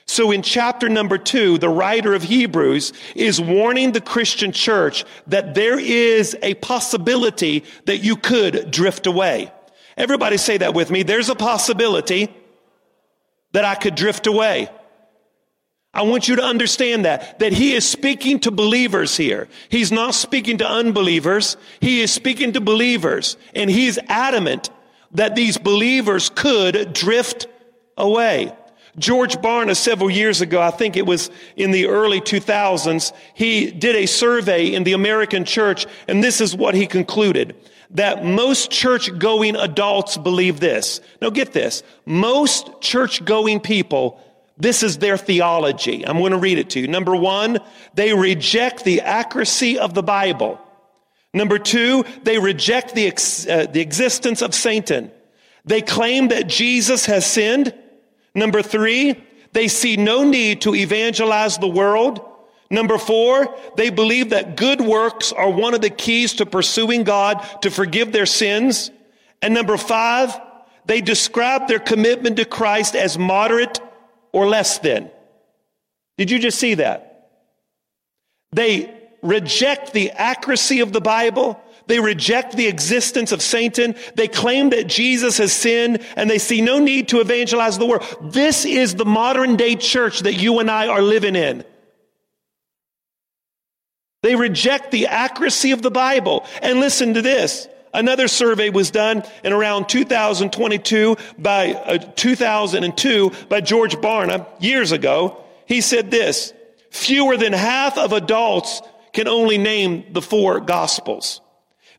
So 0.08 0.30
in 0.30 0.42
chapter 0.42 0.88
number 0.88 1.18
two, 1.18 1.58
the 1.58 1.68
writer 1.68 2.14
of 2.14 2.22
Hebrews 2.22 2.92
is 3.14 3.40
warning 3.40 3.92
the 3.92 4.00
Christian 4.00 4.52
church 4.52 5.04
that 5.26 5.54
there 5.54 5.78
is 5.78 6.36
a 6.42 6.54
possibility 6.54 7.64
that 7.86 7.98
you 7.98 8.16
could 8.16 8.70
drift 8.70 9.06
away. 9.06 9.52
Everybody 9.96 10.36
say 10.36 10.58
that 10.58 10.74
with 10.74 10.90
me. 10.90 11.02
There's 11.02 11.28
a 11.28 11.34
possibility 11.34 12.32
that 13.52 13.64
I 13.64 13.74
could 13.74 13.94
drift 13.94 14.26
away. 14.26 14.68
I 15.92 16.02
want 16.02 16.28
you 16.28 16.36
to 16.36 16.42
understand 16.42 17.06
that, 17.06 17.38
that 17.38 17.54
he 17.54 17.72
is 17.72 17.88
speaking 17.88 18.38
to 18.40 18.50
believers 18.50 19.16
here. 19.16 19.48
He's 19.70 19.90
not 19.90 20.14
speaking 20.14 20.58
to 20.58 20.68
unbelievers. 20.68 21.56
He 21.80 22.02
is 22.02 22.12
speaking 22.12 22.52
to 22.52 22.60
believers 22.60 23.38
and 23.54 23.70
he 23.70 23.86
is 23.86 23.98
adamant 24.08 24.68
that 25.12 25.34
these 25.34 25.56
believers 25.56 26.28
could 26.28 26.92
drift 26.92 27.46
away. 27.96 28.52
George 28.98 29.36
Barna, 29.36 29.76
several 29.76 30.10
years 30.10 30.40
ago, 30.40 30.60
I 30.60 30.70
think 30.70 30.96
it 30.96 31.06
was 31.06 31.30
in 31.56 31.70
the 31.70 31.86
early 31.86 32.20
2000s, 32.20 33.12
he 33.34 33.70
did 33.70 33.94
a 33.94 34.06
survey 34.06 34.72
in 34.72 34.84
the 34.84 34.94
American 34.94 35.44
church, 35.44 35.86
and 36.08 36.24
this 36.24 36.40
is 36.40 36.56
what 36.56 36.74
he 36.74 36.86
concluded. 36.86 37.54
That 37.90 38.24
most 38.24 38.70
church 38.70 39.16
going 39.18 39.54
adults 39.54 40.16
believe 40.16 40.60
this. 40.60 41.00
Now 41.20 41.30
get 41.30 41.52
this. 41.52 41.82
Most 42.04 42.80
church 42.80 43.24
going 43.24 43.60
people, 43.60 44.20
this 44.56 44.82
is 44.82 44.98
their 44.98 45.18
theology. 45.18 46.06
I'm 46.06 46.18
going 46.18 46.32
to 46.32 46.38
read 46.38 46.58
it 46.58 46.70
to 46.70 46.80
you. 46.80 46.88
Number 46.88 47.14
one, 47.14 47.58
they 47.94 48.14
reject 48.14 48.84
the 48.84 49.02
accuracy 49.02 49.78
of 49.78 49.94
the 49.94 50.02
Bible. 50.02 50.58
Number 51.34 51.58
two, 51.58 52.04
they 52.22 52.38
reject 52.38 52.94
the, 52.94 53.06
ex- 53.06 53.46
uh, 53.46 53.66
the 53.70 53.80
existence 53.80 54.40
of 54.40 54.54
Satan. 54.54 55.10
They 55.66 55.82
claim 55.82 56.28
that 56.28 56.46
Jesus 56.46 57.04
has 57.06 57.26
sinned. 57.26 57.74
Number 58.36 58.60
three, 58.60 59.24
they 59.52 59.66
see 59.66 59.96
no 59.96 60.22
need 60.22 60.60
to 60.60 60.74
evangelize 60.74 61.56
the 61.56 61.66
world. 61.66 62.20
Number 62.70 62.98
four, 62.98 63.56
they 63.76 63.88
believe 63.88 64.30
that 64.30 64.58
good 64.58 64.82
works 64.82 65.32
are 65.32 65.50
one 65.50 65.72
of 65.72 65.80
the 65.80 65.88
keys 65.88 66.34
to 66.34 66.46
pursuing 66.46 67.02
God 67.02 67.42
to 67.62 67.70
forgive 67.70 68.12
their 68.12 68.26
sins. 68.26 68.90
And 69.40 69.54
number 69.54 69.78
five, 69.78 70.38
they 70.84 71.00
describe 71.00 71.66
their 71.66 71.78
commitment 71.78 72.36
to 72.36 72.44
Christ 72.44 72.94
as 72.94 73.16
moderate 73.16 73.80
or 74.32 74.46
less 74.46 74.80
than. 74.80 75.10
Did 76.18 76.30
you 76.30 76.38
just 76.38 76.58
see 76.58 76.74
that? 76.74 77.30
They 78.52 78.94
reject 79.22 79.94
the 79.94 80.10
accuracy 80.10 80.80
of 80.80 80.92
the 80.92 81.00
Bible. 81.00 81.58
They 81.86 82.00
reject 82.00 82.56
the 82.56 82.66
existence 82.66 83.32
of 83.32 83.42
Satan. 83.42 83.94
They 84.14 84.28
claim 84.28 84.70
that 84.70 84.88
Jesus 84.88 85.38
has 85.38 85.52
sinned 85.52 86.00
and 86.16 86.28
they 86.28 86.38
see 86.38 86.60
no 86.60 86.78
need 86.78 87.08
to 87.08 87.20
evangelize 87.20 87.78
the 87.78 87.86
world. 87.86 88.04
This 88.20 88.64
is 88.64 88.94
the 88.94 89.04
modern 89.04 89.56
day 89.56 89.76
church 89.76 90.20
that 90.20 90.34
you 90.34 90.58
and 90.58 90.70
I 90.70 90.88
are 90.88 91.02
living 91.02 91.36
in. 91.36 91.64
They 94.22 94.34
reject 94.34 94.90
the 94.90 95.06
accuracy 95.06 95.70
of 95.70 95.82
the 95.82 95.90
Bible. 95.90 96.44
And 96.60 96.80
listen 96.80 97.14
to 97.14 97.22
this. 97.22 97.68
Another 97.94 98.28
survey 98.28 98.70
was 98.70 98.90
done 98.90 99.22
in 99.44 99.52
around 99.52 99.88
2022 99.88 101.16
by 101.38 101.72
uh, 101.72 101.98
2002 101.98 103.32
by 103.48 103.60
George 103.60 103.96
Barna 103.96 104.46
years 104.60 104.92
ago. 104.92 105.42
He 105.66 105.80
said 105.80 106.10
this, 106.10 106.52
fewer 106.90 107.36
than 107.36 107.52
half 107.52 107.96
of 107.96 108.12
adults 108.12 108.82
can 109.12 109.28
only 109.28 109.56
name 109.56 110.04
the 110.12 110.20
four 110.20 110.60
gospels. 110.60 111.40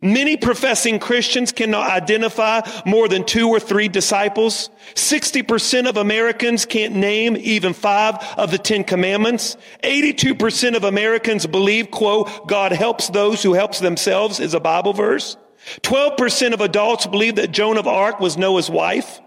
Many 0.01 0.37
professing 0.37 0.99
Christians 0.99 1.51
cannot 1.51 1.89
identify 1.89 2.61
more 2.85 3.07
than 3.07 3.23
two 3.23 3.49
or 3.49 3.59
three 3.59 3.87
disciples. 3.87 4.69
60% 4.93 5.87
of 5.87 5.97
Americans 5.97 6.65
can't 6.65 6.95
name 6.95 7.35
even 7.37 7.73
five 7.73 8.15
of 8.37 8.51
the 8.51 8.59
Ten 8.59 8.83
Commandments. 8.83 9.57
82% 9.83 10.75
of 10.75 10.83
Americans 10.83 11.47
believe, 11.47 11.89
quote, 11.89 12.47
God 12.47 12.71
helps 12.71 13.09
those 13.09 13.41
who 13.41 13.53
helps 13.53 13.79
themselves 13.79 14.39
is 14.39 14.53
a 14.53 14.59
Bible 14.59 14.93
verse. 14.93 15.35
12% 15.81 16.53
of 16.53 16.61
adults 16.61 17.07
believe 17.07 17.35
that 17.35 17.51
Joan 17.51 17.77
of 17.77 17.87
Arc 17.87 18.19
was 18.19 18.37
Noah's 18.37 18.69
wife. 18.69 19.19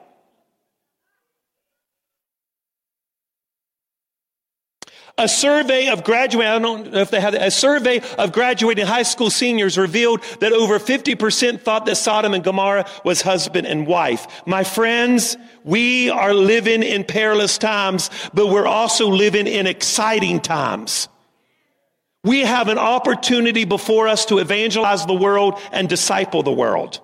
A 5.21 5.29
survey 5.29 5.89
of 5.89 6.03
graduating, 6.03 6.51
I 6.51 6.59
don't 6.59 6.93
know 6.93 7.01
if 7.01 7.11
they 7.11 7.21
have 7.21 7.35
a 7.35 7.51
survey 7.51 8.01
of 8.17 8.33
graduating 8.33 8.87
high 8.87 9.03
school 9.03 9.29
seniors 9.29 9.77
revealed 9.77 10.23
that 10.41 10.51
over 10.55 10.79
50% 10.79 11.61
thought 11.61 11.85
that 11.85 11.97
Sodom 11.97 12.33
and 12.33 12.43
Gomorrah 12.43 12.87
was 13.05 13.21
husband 13.21 13.67
and 13.67 13.87
wife. 13.87 14.27
My 14.47 14.65
friends, 14.65 15.37
we 15.63 16.09
are 16.09 16.33
living 16.33 16.83
in 16.83 17.05
perilous 17.05 17.59
times, 17.59 18.09
but 18.33 18.47
we're 18.47 18.67
also 18.67 19.09
living 19.09 19.47
in 19.47 19.67
exciting 19.67 20.41
times. 20.41 21.07
We 22.25 22.41
have 22.41 22.69
an 22.69 22.79
opportunity 22.79 23.67
before 23.67 24.09
us 24.09 24.25
to 24.27 24.39
evangelize 24.39 25.05
the 25.05 25.13
world 25.13 25.61
and 25.71 25.87
disciple 25.87 26.43
the 26.43 26.51
world. 26.51 26.99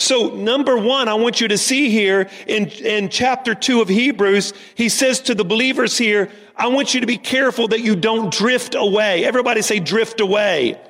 So 0.00 0.28
number 0.28 0.76
one, 0.76 1.08
I 1.08 1.14
want 1.14 1.40
you 1.40 1.48
to 1.48 1.58
see 1.58 1.90
here 1.90 2.30
in, 2.46 2.68
in 2.68 3.08
chapter 3.08 3.54
two 3.54 3.82
of 3.82 3.88
Hebrews, 3.88 4.52
he 4.76 4.88
says 4.88 5.20
to 5.22 5.34
the 5.34 5.44
believers 5.44 5.98
here, 5.98 6.30
I 6.56 6.68
want 6.68 6.94
you 6.94 7.00
to 7.00 7.06
be 7.06 7.18
careful 7.18 7.68
that 7.68 7.80
you 7.80 7.96
don't 7.96 8.32
drift 8.32 8.74
away. 8.76 9.24
Everybody 9.24 9.60
say 9.60 9.80
drift 9.80 10.20
away. 10.20 10.80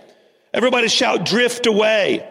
Everybody 0.52 0.88
shout 0.88 1.24
drift 1.24 1.66
away. 1.66 2.28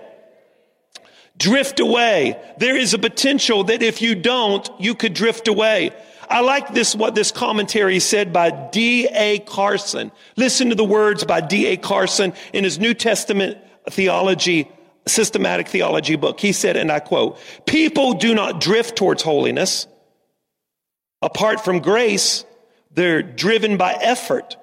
Drift 1.37 1.79
away. 1.79 2.39
There 2.57 2.75
is 2.75 2.93
a 2.93 2.99
potential 2.99 3.63
that 3.65 3.81
if 3.81 4.01
you 4.01 4.15
don't, 4.15 4.69
you 4.79 4.95
could 4.95 5.13
drift 5.13 5.47
away. 5.47 5.91
I 6.29 6.41
like 6.41 6.73
this, 6.73 6.95
what 6.95 7.15
this 7.15 7.31
commentary 7.31 7.99
said 7.99 8.33
by 8.33 8.49
D.A. 8.49 9.39
Carson. 9.39 10.11
Listen 10.35 10.69
to 10.69 10.75
the 10.75 10.83
words 10.83 11.23
by 11.23 11.41
D.A. 11.41 11.77
Carson 11.77 12.33
in 12.53 12.63
his 12.63 12.79
New 12.79 12.93
Testament 12.93 13.57
theology, 13.89 14.69
systematic 15.07 15.67
theology 15.67 16.15
book. 16.15 16.39
He 16.39 16.51
said, 16.51 16.77
and 16.77 16.91
I 16.91 16.99
quote, 16.99 17.39
people 17.65 18.13
do 18.13 18.33
not 18.33 18.61
drift 18.61 18.95
towards 18.95 19.23
holiness. 19.23 19.87
Apart 21.21 21.63
from 21.63 21.79
grace, 21.79 22.45
they're 22.91 23.21
driven 23.21 23.77
by 23.77 23.93
effort. 23.93 24.57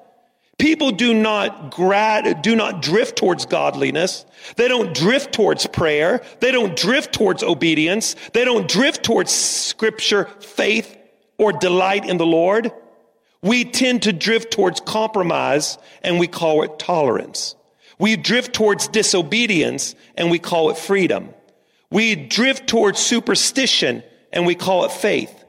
People 0.59 0.93
do 0.93 1.13
not 1.13 1.73
grad, 1.73 2.43
do 2.43 2.55
not 2.55 2.81
drift 2.81 3.17
towards 3.17 3.45
godliness. 3.45 4.25
They 4.57 4.69
don't 4.69 4.95
drift 4.95 5.33
towards 5.33 5.67
prayer. 5.67 6.23
They 6.41 6.53
don't 6.53 6.77
drift 6.77 7.13
towards 7.13 7.43
obedience. 7.43 8.15
They 8.33 8.45
don't 8.45 8.69
drift 8.69 9.03
towards 9.03 9.33
scripture, 9.33 10.27
faith, 10.41 10.97
or 11.39 11.53
delight 11.53 12.09
in 12.09 12.19
the 12.19 12.27
Lord. 12.27 12.73
We 13.43 13.65
tend 13.65 14.03
to 14.05 14.13
drift 14.13 14.53
towards 14.53 14.81
compromise 14.81 15.77
and 16.03 16.21
we 16.21 16.29
call 16.29 16.63
it 16.63 16.79
tolerance. 16.79 17.57
We 17.99 18.17
drift 18.17 18.55
towards 18.55 18.89
disobedience 18.89 19.95
and 20.17 20.31
we 20.31 20.39
call 20.39 20.71
it 20.71 20.77
freedom. 20.77 21.31
We 21.91 22.17
drift 22.17 22.67
towards 22.67 22.99
superstition 22.99 24.03
and 24.33 24.47
we 24.47 24.55
call 24.55 24.85
it 24.85 24.93
faith. 24.93 25.45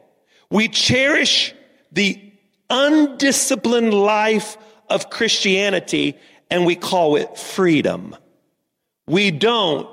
We 0.49 0.67
cherish 0.67 1.53
the 1.91 2.21
undisciplined 2.69 3.93
life 3.93 4.57
of 4.89 5.09
Christianity 5.09 6.17
and 6.49 6.65
we 6.65 6.75
call 6.75 7.15
it 7.15 7.37
freedom. 7.37 8.15
We 9.07 9.31
don't 9.31 9.89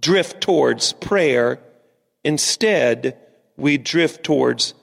drift 0.00 0.40
towards 0.40 0.92
prayer. 0.92 1.60
Instead, 2.24 3.16
we 3.56 3.78
drift 3.78 4.22
towards 4.24 4.74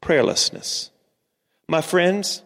prayerlessness. 0.00 0.90
My 1.68 1.80
friends, 1.80 2.42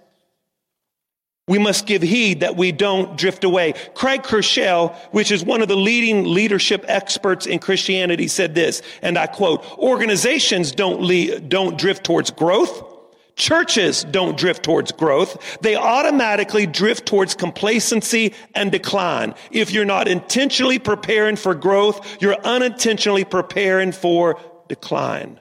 we 1.49 1.59
must 1.59 1.87
give 1.87 2.03
heed 2.03 2.41
that 2.41 2.57
we 2.57 2.73
don't 2.73 3.17
drift 3.17 3.45
away. 3.45 3.75
Craig 3.95 4.25
Groeschel, 4.25 4.95
which 5.12 5.31
is 5.31 5.45
one 5.45 5.62
of 5.62 5.69
the 5.69 5.76
leading 5.76 6.25
leadership 6.25 6.85
experts 6.88 7.47
in 7.47 7.61
Christianity, 7.61 8.26
said 8.26 8.57
this, 8.57 8.83
and 9.00 9.17
I 9.17 9.29
quote, 9.29 9.65
organizations 9.79 10.73
don't, 10.73 11.03
lead, 11.03 11.49
don't 11.49 11.79
drift 11.79 12.05
towards 12.05 12.33
growth. 12.33 12.83
Churches 13.37 14.03
don't 14.03 14.37
drift 14.37 14.62
towards 14.65 14.91
growth. 14.93 15.59
They 15.61 15.76
automatically 15.76 16.67
drift 16.67 17.07
towards 17.07 17.35
complacency 17.35 18.35
and 18.55 18.73
decline. 18.73 19.35
If 19.53 19.71
you're 19.71 19.85
not 19.85 20.09
intentionally 20.09 20.79
preparing 20.79 21.37
for 21.37 21.55
growth, 21.55 22.21
you're 22.21 22.41
unintentionally 22.45 23.25
preparing 23.25 23.93
for 23.93 24.41
decline. 24.69 25.38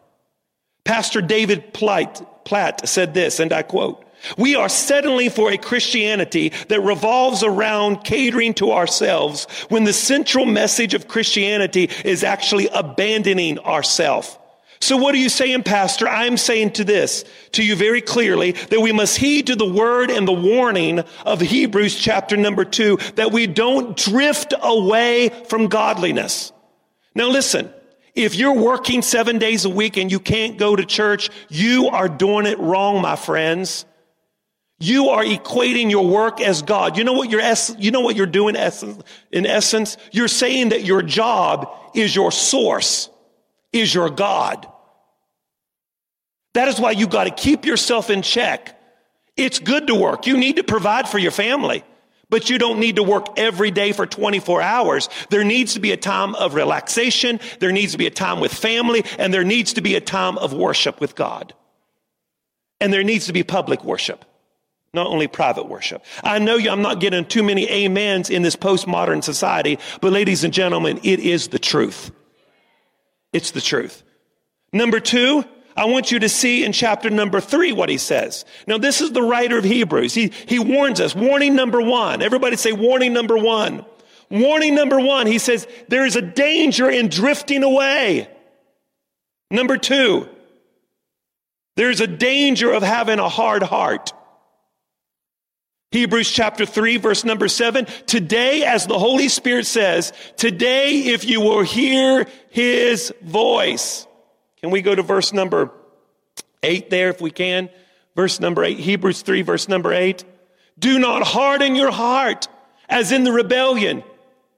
Pastor 0.84 1.22
David 1.22 1.74
Platt, 1.74 2.46
Platt 2.46 2.88
said 2.88 3.16
this, 3.16 3.40
and 3.40 3.52
I 3.52 3.64
quote, 3.64 4.05
we 4.38 4.56
are 4.56 4.70
settling 4.70 5.30
for 5.30 5.52
a 5.52 5.58
Christianity 5.58 6.52
that 6.70 6.82
revolves 6.82 7.44
around 7.44 8.04
catering 8.04 8.54
to 8.56 8.72
ourselves 8.72 9.46
when 9.70 9.84
the 9.84 9.94
central 9.94 10.46
message 10.46 10.94
of 10.94 11.08
Christianity 11.08 11.90
is 12.04 12.24
actually 12.24 12.68
abandoning 12.70 13.60
ourselves. 13.60 14.38
So 14.82 14.98
what 14.98 15.16
are 15.16 15.20
you 15.20 15.30
saying, 15.30 15.64
Pastor? 15.64 16.08
I'm 16.08 16.38
saying 16.38 16.72
to 16.74 16.84
this, 16.84 17.24
to 17.54 17.64
you 17.64 17.76
very 17.76 18.02
clearly, 18.02 18.52
that 18.52 18.82
we 18.82 18.92
must 18.92 19.18
heed 19.18 19.48
to 19.48 19.56
the 19.56 19.66
word 19.66 20.12
and 20.12 20.28
the 20.28 20.34
warning 20.34 21.00
of 21.26 21.40
Hebrews 21.42 21.96
chapter 21.96 22.38
number 22.38 22.66
two, 22.66 22.98
that 23.16 23.32
we 23.32 23.48
don't 23.48 23.96
drift 23.96 24.54
away 24.62 25.30
from 25.48 25.68
godliness. 25.68 26.52
Now 27.16 27.30
listen, 27.30 27.72
if 28.14 28.36
you're 28.36 28.54
working 28.54 29.02
seven 29.02 29.40
days 29.40 29.66
a 29.66 29.70
week 29.70 29.98
and 29.98 30.12
you 30.12 30.20
can't 30.20 30.58
go 30.58 30.76
to 30.76 30.86
church, 30.86 31.30
you 31.50 31.88
are 31.88 32.10
doing 32.10 32.46
it 32.46 32.60
wrong, 32.60 33.02
my 33.02 33.16
friends. 33.16 33.86
You 34.80 35.10
are 35.10 35.24
equating 35.24 35.90
your 35.90 36.06
work 36.08 36.42
as 36.42 36.62
God. 36.62 36.98
You 36.98 37.04
know 37.06 37.14
what 37.14 37.30
your 37.30 37.42
you 37.78 37.92
know 37.92 38.02
what 38.02 38.16
you're 38.16 38.26
doing 38.26 38.56
in 38.56 39.46
essence? 39.46 39.98
You're 40.12 40.28
saying 40.28 40.70
that 40.70 40.84
your 40.84 41.02
job 41.02 41.70
is 41.94 42.14
your 42.16 42.32
source, 42.32 43.10
is 43.72 43.94
your 43.94 44.10
God. 44.10 44.68
That 46.56 46.68
is 46.68 46.80
why 46.80 46.92
you 46.92 47.08
got 47.08 47.26
to 47.26 47.32
keep 47.32 47.66
yourself 47.66 48.10
in 48.10 48.22
check. 48.22 48.80
It's 49.38 49.60
good 49.60 49.88
to 49.88 49.96
work. 49.96 50.28
You 50.28 50.38
need 50.38 50.56
to 50.58 50.64
provide 50.64 51.08
for 51.08 51.18
your 51.18 51.32
family. 51.32 51.84
But 52.30 52.50
you 52.50 52.58
don't 52.58 52.80
need 52.80 52.96
to 52.96 53.04
work 53.04 53.38
every 53.38 53.72
day 53.72 53.92
for 53.92 54.06
24 54.06 54.62
hours. 54.62 55.10
There 55.30 55.44
needs 55.44 55.76
to 55.76 55.80
be 55.80 55.92
a 55.92 55.98
time 55.98 56.34
of 56.36 56.56
relaxation. 56.56 57.40
There 57.60 57.72
needs 57.72 57.92
to 57.92 57.98
be 57.98 58.08
a 58.08 58.12
time 58.12 58.40
with 58.40 58.54
family 58.54 59.06
and 59.20 59.34
there 59.34 59.44
needs 59.44 59.74
to 59.74 59.82
be 59.82 59.96
a 59.96 60.02
time 60.02 60.38
of 60.40 60.52
worship 60.52 61.00
with 61.00 61.16
God. 61.16 61.54
And 62.82 62.92
there 62.92 63.04
needs 63.04 63.28
to 63.28 63.34
be 63.34 63.44
public 63.44 63.84
worship, 63.84 64.26
not 64.96 65.08
only 65.08 65.28
private 65.28 65.68
worship. 65.68 66.04
I 66.24 66.40
know 66.40 66.56
you, 66.56 66.72
I'm 66.72 66.82
not 66.82 67.00
getting 67.00 67.26
too 67.26 67.44
many 67.44 67.86
amens 67.86 68.30
in 68.30 68.42
this 68.42 68.56
postmodern 68.56 69.24
society, 69.24 69.78
but 70.02 70.12
ladies 70.12 70.44
and 70.44 70.54
gentlemen, 70.54 71.00
it 71.04 71.20
is 71.20 71.50
the 71.50 71.60
truth. 71.60 72.12
It's 73.32 73.52
the 73.52 73.62
truth. 73.62 74.02
Number 74.74 75.00
two, 75.00 75.44
I 75.78 75.86
want 75.86 76.12
you 76.12 76.20
to 76.20 76.30
see 76.30 76.64
in 76.64 76.72
chapter 76.72 77.10
number 77.10 77.42
three 77.42 77.74
what 77.74 77.90
he 77.90 77.98
says. 77.98 78.46
Now, 78.66 78.78
this 78.78 79.02
is 79.02 79.12
the 79.12 79.22
writer 79.22 79.58
of 79.58 79.66
Hebrews. 79.66 80.14
He, 80.14 80.32
he 80.48 80.58
warns 80.58 81.02
us. 81.02 81.14
Warning 81.14 81.56
number 81.56 81.82
one. 81.82 82.22
Everybody 82.22 82.56
say 82.56 82.72
warning 82.72 83.12
number 83.12 83.38
one. 83.38 83.86
Warning 84.32 84.74
number 84.74 85.00
one. 85.00 85.28
He 85.28 85.38
says 85.38 85.68
there 85.90 86.06
is 86.06 86.16
a 86.16 86.22
danger 86.22 86.90
in 86.90 87.10
drifting 87.10 87.64
away. 87.64 88.30
Number 89.52 89.78
two, 89.78 90.30
there's 91.76 92.00
a 92.00 92.08
danger 92.08 92.72
of 92.72 92.82
having 92.82 93.20
a 93.20 93.30
hard 93.30 93.62
heart. 93.62 94.14
Hebrews 95.92 96.30
chapter 96.30 96.66
3 96.66 96.98
verse 96.98 97.24
number 97.24 97.48
7. 97.48 97.86
Today, 98.06 98.64
as 98.64 98.88
the 98.88 99.00
Holy 99.00 99.30
Spirit 99.30 99.66
says, 99.66 100.12
today 100.36 101.04
if 101.08 101.26
you 101.26 101.42
will 101.42 101.64
hear 101.64 102.28
his 102.50 103.14
voice, 103.22 104.08
can 104.62 104.72
we 104.72 104.82
go 104.82 104.96
to 104.96 105.04
verse 105.04 105.32
number 105.32 105.72
eight 106.64 106.90
there 106.90 107.10
if 107.10 107.22
we 107.22 107.32
can? 107.32 107.70
Verse 108.16 108.40
number 108.40 108.64
eight, 108.64 108.80
Hebrews 108.80 109.22
3, 109.22 109.42
verse 109.42 109.68
number 109.68 109.94
eight. 109.94 110.24
Do 110.80 111.00
not 111.00 111.24
harden 111.24 111.76
your 111.76 111.92
heart 111.92 112.48
as 112.90 113.12
in 113.12 113.24
the 113.24 113.32
rebellion, 113.32 114.04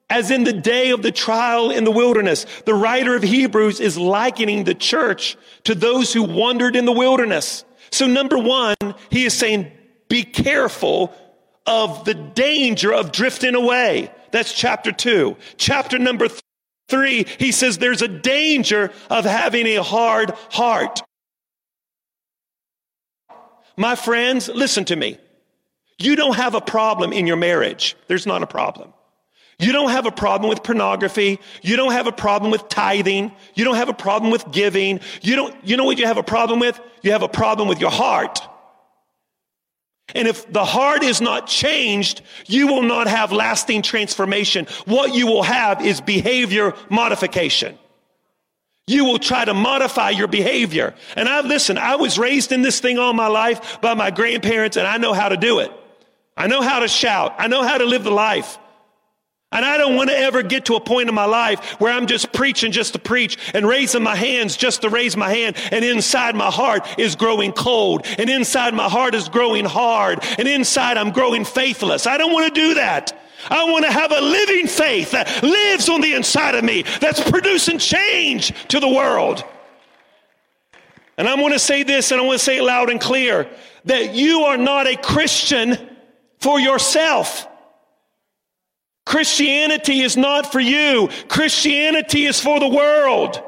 as 0.10 0.32
in 0.32 0.44
the 0.44 0.54
day 0.54 0.92
of 0.92 1.02
the 1.02 1.12
trial 1.12 1.72
in 1.72 1.84
the 1.84 1.92
wilderness. 1.92 2.46
The 2.66 2.74
writer 2.74 3.16
of 3.16 3.24
Hebrews 3.24 3.80
is 3.80 3.98
likening 3.98 4.64
the 4.64 4.76
church 4.76 5.38
to 5.66 5.76
those 5.76 6.14
who 6.14 6.24
wandered 6.24 6.76
in 6.76 6.86
the 6.86 6.92
wilderness. 6.92 7.66
So 7.92 8.08
number 8.08 8.38
one, 8.38 8.76
he 9.10 9.26
is 9.26 9.34
saying, 9.34 9.72
be 10.08 10.24
careful 10.24 11.14
of 11.66 12.06
the 12.06 12.14
danger 12.14 12.94
of 12.94 13.12
drifting 13.12 13.56
away. 13.56 14.12
That's 14.32 14.54
chapter 14.54 14.92
two. 14.92 15.38
Chapter 15.58 16.00
number 16.00 16.28
Three, 16.88 17.26
he 17.38 17.52
says 17.52 17.78
there's 17.78 18.02
a 18.02 18.08
danger 18.08 18.92
of 19.10 19.26
having 19.26 19.68
a 19.68 19.84
hard 19.84 20.32
heart. 20.50 21.02
My 23.76 23.96
friends, 23.96 24.48
listen 24.48 24.86
to 24.86 24.96
me. 24.96 25.18
You 26.00 26.16
don't 26.16 26.36
have 26.36 26.56
a 26.56 26.62
problem 26.62 27.12
in 27.12 27.28
your 27.28 27.36
marriage. 27.36 27.98
There's 28.08 28.26
not 28.26 28.42
a 28.42 28.48
problem. 28.48 28.94
You 29.60 29.74
don't 29.74 29.90
have 29.90 30.06
a 30.06 30.12
problem 30.12 30.50
with 30.50 30.64
pornography. 30.64 31.40
You 31.62 31.76
don't 31.76 31.92
have 31.92 32.08
a 32.08 32.12
problem 32.12 32.52
with 32.52 32.70
tithing. 32.70 33.34
You 33.56 33.66
don't 33.66 33.76
have 33.76 33.90
a 33.90 33.94
problem 33.94 34.32
with 34.32 34.50
giving. 34.52 35.02
You 35.22 35.36
don't, 35.36 35.56
you 35.68 35.76
know 35.76 35.84
what 35.84 35.98
you 35.98 36.06
have 36.06 36.18
a 36.18 36.24
problem 36.24 36.60
with? 36.60 36.80
You 37.02 37.12
have 37.12 37.24
a 37.24 37.28
problem 37.28 37.68
with 37.68 37.82
your 37.82 37.92
heart. 37.92 38.40
And 40.16 40.28
if 40.28 40.52
the 40.52 40.64
heart 40.64 41.04
is 41.04 41.20
not 41.20 41.48
changed, 41.48 42.22
you 42.46 42.68
will 42.68 42.84
not 42.84 43.08
have 43.08 43.32
lasting 43.32 43.82
transformation. 43.82 44.66
What 44.86 45.14
you 45.14 45.28
will 45.28 45.44
have 45.44 45.86
is 45.86 46.00
behavior 46.00 46.74
modification. 46.90 47.78
You 48.88 49.04
will 49.04 49.20
try 49.20 49.44
to 49.44 49.54
modify 49.54 50.12
your 50.12 50.28
behavior. 50.28 50.96
And 51.18 51.28
I 51.28 51.42
listen, 51.42 51.78
I 51.78 51.98
was 51.98 52.18
raised 52.18 52.54
in 52.54 52.62
this 52.62 52.80
thing 52.80 52.98
all 52.98 53.12
my 53.12 53.28
life 53.28 53.82
by 53.82 53.94
my 53.96 54.12
grandparents 54.12 54.78
and 54.78 54.88
I 54.88 54.98
know 54.98 55.12
how 55.12 55.28
to 55.28 55.36
do 55.36 55.60
it. 55.60 55.72
I 56.38 56.48
know 56.48 56.62
how 56.62 56.80
to 56.80 56.88
shout. 56.88 57.36
I 57.38 57.48
know 57.48 57.64
how 57.64 57.78
to 57.78 57.86
live 57.86 58.06
the 58.06 58.12
life. 58.12 58.58
And 59.52 59.64
I 59.64 59.78
don't 59.78 59.96
want 59.96 60.10
to 60.10 60.18
ever 60.18 60.44
get 60.44 60.66
to 60.66 60.76
a 60.76 60.82
point 60.82 61.08
in 61.08 61.16
my 61.16 61.26
life 61.26 61.80
where 61.80 61.94
I'm 61.94 62.06
just 62.06 62.34
preaching 62.34 62.74
just 62.74 62.94
to 62.94 63.00
preach 63.00 63.38
and 63.54 63.66
raising 63.66 64.04
my 64.04 64.16
hands 64.16 64.58
just 64.58 64.82
to 64.82 64.90
raise 64.90 65.16
my 65.16 65.30
hand. 65.30 65.56
And 65.72 65.86
inside 65.86 66.36
my 66.36 66.52
heart 66.52 66.86
is 67.00 67.16
growing 67.16 67.54
cold. 67.54 68.06
And 68.18 68.30
inside 68.30 68.74
my 68.74 68.90
heart 68.90 69.16
is 69.16 69.30
growing 69.30 69.64
hard. 69.64 70.20
And 70.38 70.50
inside 70.50 70.98
I'm 70.98 71.12
growing 71.12 71.46
faithless. 71.46 72.08
I 72.08 72.18
don't 72.18 72.34
want 72.34 72.54
to 72.54 72.60
do 72.60 72.74
that. 72.74 73.18
I 73.50 73.64
want 73.72 73.86
to 73.86 73.92
have 73.92 74.12
a 74.12 74.20
living 74.20 74.68
faith 74.68 75.12
that 75.12 75.42
lives 75.42 75.88
on 75.88 76.02
the 76.02 76.14
inside 76.14 76.56
of 76.56 76.66
me 76.66 76.84
that's 77.00 77.22
producing 77.30 77.78
change 77.78 78.54
to 78.68 78.82
the 78.82 78.90
world. 78.90 79.46
And 81.18 81.28
I 81.28 81.36
want 81.36 81.54
to 81.54 81.60
say 81.60 81.84
this 81.84 82.12
and 82.12 82.20
I 82.20 82.26
want 82.26 82.38
to 82.40 82.44
say 82.44 82.58
it 82.58 82.64
loud 82.64 82.90
and 82.90 83.00
clear 83.00 83.50
that 83.86 84.14
you 84.14 84.42
are 84.42 84.58
not 84.58 84.88
a 84.88 84.98
Christian 84.98 85.78
for 86.40 86.60
yourself. 86.60 87.48
Christianity 89.08 90.02
is 90.02 90.18
not 90.18 90.52
for 90.52 90.60
you. 90.60 91.10
Christianity 91.30 92.26
is 92.26 92.42
for 92.42 92.60
the 92.60 92.68
world. 92.68 93.42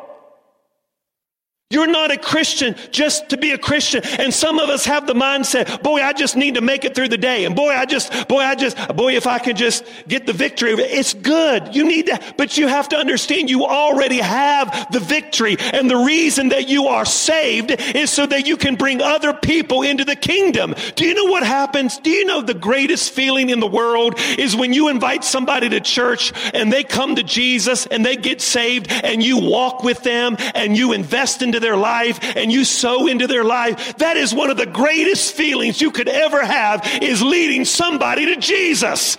You're 1.71 1.85
not 1.85 2.09
a 2.09 2.17
Christian 2.17 2.75
just 2.89 3.29
to 3.29 3.37
be 3.37 3.51
a 3.51 3.57
Christian. 3.59 4.01
And 4.17 4.33
some 4.33 4.57
of 4.57 4.69
us 4.69 4.85
have 4.85 5.05
the 5.05 5.13
mindset, 5.13 5.83
boy, 5.83 6.01
I 6.01 6.13
just 6.13 6.35
need 6.35 6.55
to 6.55 6.61
make 6.61 6.83
it 6.83 6.95
through 6.95 7.09
the 7.09 7.17
day. 7.17 7.45
And 7.45 7.55
boy, 7.55 7.69
I 7.69 7.85
just, 7.85 8.27
boy, 8.27 8.39
I 8.39 8.55
just, 8.55 8.75
boy, 8.95 9.15
if 9.15 9.27
I 9.27 9.37
can 9.37 9.55
just 9.55 9.85
get 10.07 10.25
the 10.25 10.33
victory. 10.33 10.71
It's 10.71 11.13
good. 11.13 11.75
You 11.75 11.83
need 11.83 12.07
to, 12.07 12.19
but 12.37 12.57
you 12.57 12.67
have 12.67 12.89
to 12.89 12.97
understand 12.97 13.51
you 13.51 13.65
already 13.65 14.17
have 14.17 14.91
the 14.91 14.99
victory. 14.99 15.57
And 15.59 15.87
the 15.87 15.97
reason 15.97 16.49
that 16.49 16.69
you 16.69 16.87
are 16.87 17.05
saved 17.05 17.69
is 17.69 18.09
so 18.09 18.25
that 18.25 18.47
you 18.47 18.57
can 18.57 18.75
bring 18.75 19.03
other 19.03 19.31
people 19.31 19.83
into 19.83 20.03
the 20.03 20.15
kingdom. 20.15 20.73
Do 20.95 21.05
you 21.05 21.13
know 21.13 21.25
what 21.25 21.43
happens? 21.43 21.99
Do 21.99 22.09
you 22.09 22.25
know 22.25 22.41
the 22.41 22.55
greatest 22.55 23.13
feeling 23.13 23.51
in 23.51 23.59
the 23.59 23.67
world 23.67 24.15
is 24.39 24.55
when 24.55 24.73
you 24.73 24.87
invite 24.87 25.23
somebody 25.23 25.69
to 25.69 25.81
church 25.81 26.33
and 26.55 26.73
they 26.73 26.83
come 26.83 27.15
to 27.17 27.21
Jesus 27.21 27.85
and 27.85 28.03
they 28.03 28.15
get 28.15 28.41
saved 28.41 28.87
and 28.91 29.21
you 29.21 29.37
walk 29.37 29.83
with 29.83 30.01
them 30.01 30.35
and 30.55 30.75
you 30.75 30.93
invest 30.93 31.43
into 31.43 31.58
their 31.59 31.77
life 31.77 32.19
and 32.35 32.51
you 32.51 32.63
sow 32.63 33.07
into 33.07 33.27
their 33.27 33.43
life, 33.43 33.97
that 33.97 34.17
is 34.17 34.33
one 34.33 34.49
of 34.49 34.57
the 34.57 34.65
greatest 34.65 35.33
feelings 35.33 35.81
you 35.81 35.91
could 35.91 36.09
ever 36.09 36.43
have 36.43 36.87
is 37.01 37.21
leading 37.21 37.65
somebody 37.65 38.27
to 38.27 38.35
Jesus. 38.37 39.17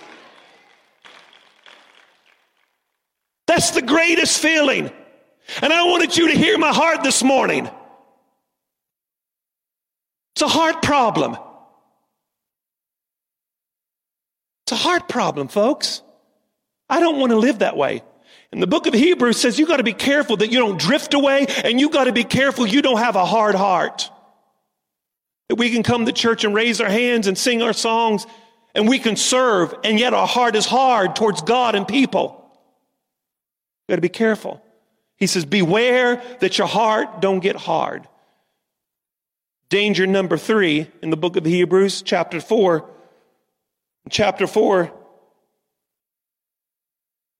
That's 3.47 3.71
the 3.71 3.81
greatest 3.81 4.39
feeling. 4.39 4.91
And 5.61 5.73
I 5.73 5.83
wanted 5.83 6.15
you 6.15 6.29
to 6.29 6.37
hear 6.37 6.57
my 6.57 6.73
heart 6.73 7.03
this 7.03 7.23
morning. 7.23 7.69
It's 10.35 10.41
a 10.41 10.47
heart 10.47 10.81
problem. 10.81 11.35
It's 14.63 14.71
a 14.71 14.75
heart 14.75 15.09
problem, 15.09 15.49
folks. 15.49 16.01
I 16.89 16.99
don't 16.99 17.19
want 17.19 17.31
to 17.31 17.37
live 17.37 17.59
that 17.59 17.75
way. 17.75 18.03
And 18.51 18.61
the 18.61 18.67
book 18.67 18.85
of 18.85 18.93
Hebrews 18.93 19.39
says 19.39 19.57
you 19.57 19.65
got 19.65 19.77
to 19.77 19.83
be 19.83 19.93
careful 19.93 20.37
that 20.37 20.51
you 20.51 20.59
don't 20.59 20.79
drift 20.79 21.13
away 21.13 21.45
and 21.63 21.79
you 21.79 21.89
got 21.89 22.05
to 22.05 22.11
be 22.11 22.23
careful 22.23 22.67
you 22.67 22.81
don't 22.81 22.97
have 22.97 23.15
a 23.15 23.25
hard 23.25 23.55
heart. 23.55 24.09
That 25.49 25.55
we 25.55 25.69
can 25.69 25.83
come 25.83 26.05
to 26.05 26.11
church 26.11 26.43
and 26.43 26.53
raise 26.53 26.81
our 26.81 26.89
hands 26.89 27.27
and 27.27 27.37
sing 27.37 27.61
our 27.61 27.73
songs 27.73 28.25
and 28.75 28.87
we 28.87 28.99
can 28.99 29.15
serve 29.15 29.73
and 29.83 29.99
yet 29.99 30.13
our 30.13 30.27
heart 30.27 30.55
is 30.55 30.65
hard 30.65 31.15
towards 31.15 31.41
God 31.41 31.75
and 31.75 31.87
people. 31.87 32.49
You 33.87 33.93
got 33.93 33.95
to 33.95 34.01
be 34.01 34.09
careful. 34.09 34.61
He 35.15 35.27
says, 35.27 35.45
beware 35.45 36.21
that 36.39 36.57
your 36.57 36.67
heart 36.67 37.21
don't 37.21 37.39
get 37.39 37.55
hard. 37.55 38.07
Danger 39.69 40.05
number 40.05 40.35
three 40.35 40.87
in 41.01 41.11
the 41.11 41.17
book 41.17 41.37
of 41.37 41.45
Hebrews, 41.45 42.01
chapter 42.01 42.41
four. 42.41 42.89
Chapter 44.09 44.47
four, 44.47 44.91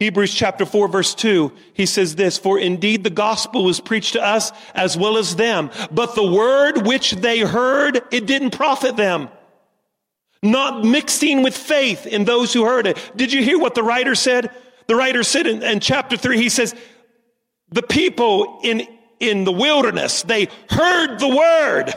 Hebrews 0.01 0.33
chapter 0.33 0.65
4 0.65 0.87
verse 0.87 1.13
2, 1.13 1.51
he 1.73 1.85
says 1.85 2.15
this, 2.15 2.35
for 2.35 2.57
indeed 2.57 3.03
the 3.03 3.11
gospel 3.11 3.63
was 3.63 3.79
preached 3.79 4.13
to 4.13 4.23
us 4.23 4.51
as 4.73 4.97
well 4.97 5.15
as 5.15 5.35
them, 5.35 5.69
but 5.91 6.15
the 6.15 6.25
word 6.25 6.87
which 6.87 7.11
they 7.11 7.41
heard, 7.41 8.01
it 8.09 8.25
didn't 8.25 8.49
profit 8.49 8.95
them. 8.95 9.29
Not 10.41 10.83
mixing 10.83 11.43
with 11.43 11.55
faith 11.55 12.07
in 12.07 12.25
those 12.25 12.51
who 12.51 12.65
heard 12.65 12.87
it. 12.87 13.11
Did 13.15 13.31
you 13.31 13.43
hear 13.43 13.59
what 13.59 13.75
the 13.75 13.83
writer 13.83 14.15
said? 14.15 14.49
The 14.87 14.95
writer 14.95 15.21
said 15.21 15.45
in, 15.45 15.61
in 15.61 15.79
chapter 15.79 16.17
3, 16.17 16.35
he 16.35 16.49
says, 16.49 16.73
the 17.69 17.83
people 17.83 18.59
in, 18.63 18.87
in 19.19 19.43
the 19.43 19.51
wilderness, 19.51 20.23
they 20.23 20.47
heard 20.67 21.19
the 21.19 21.27
word, 21.27 21.93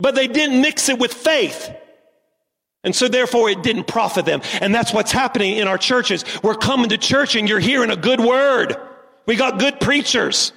but 0.00 0.14
they 0.14 0.26
didn't 0.26 0.60
mix 0.60 0.90
it 0.90 0.98
with 0.98 1.14
faith. 1.14 1.74
And 2.84 2.94
so 2.94 3.08
therefore 3.08 3.50
it 3.50 3.62
didn't 3.62 3.86
profit 3.86 4.24
them. 4.24 4.40
And 4.60 4.74
that's 4.74 4.92
what's 4.92 5.12
happening 5.12 5.56
in 5.56 5.66
our 5.66 5.78
churches. 5.78 6.24
We're 6.42 6.54
coming 6.54 6.90
to 6.90 6.98
church 6.98 7.34
and 7.34 7.48
you're 7.48 7.58
hearing 7.58 7.90
a 7.90 7.96
good 7.96 8.20
word. 8.20 8.76
We 9.26 9.36
got 9.36 9.58
good 9.58 9.80
preachers. 9.80 10.52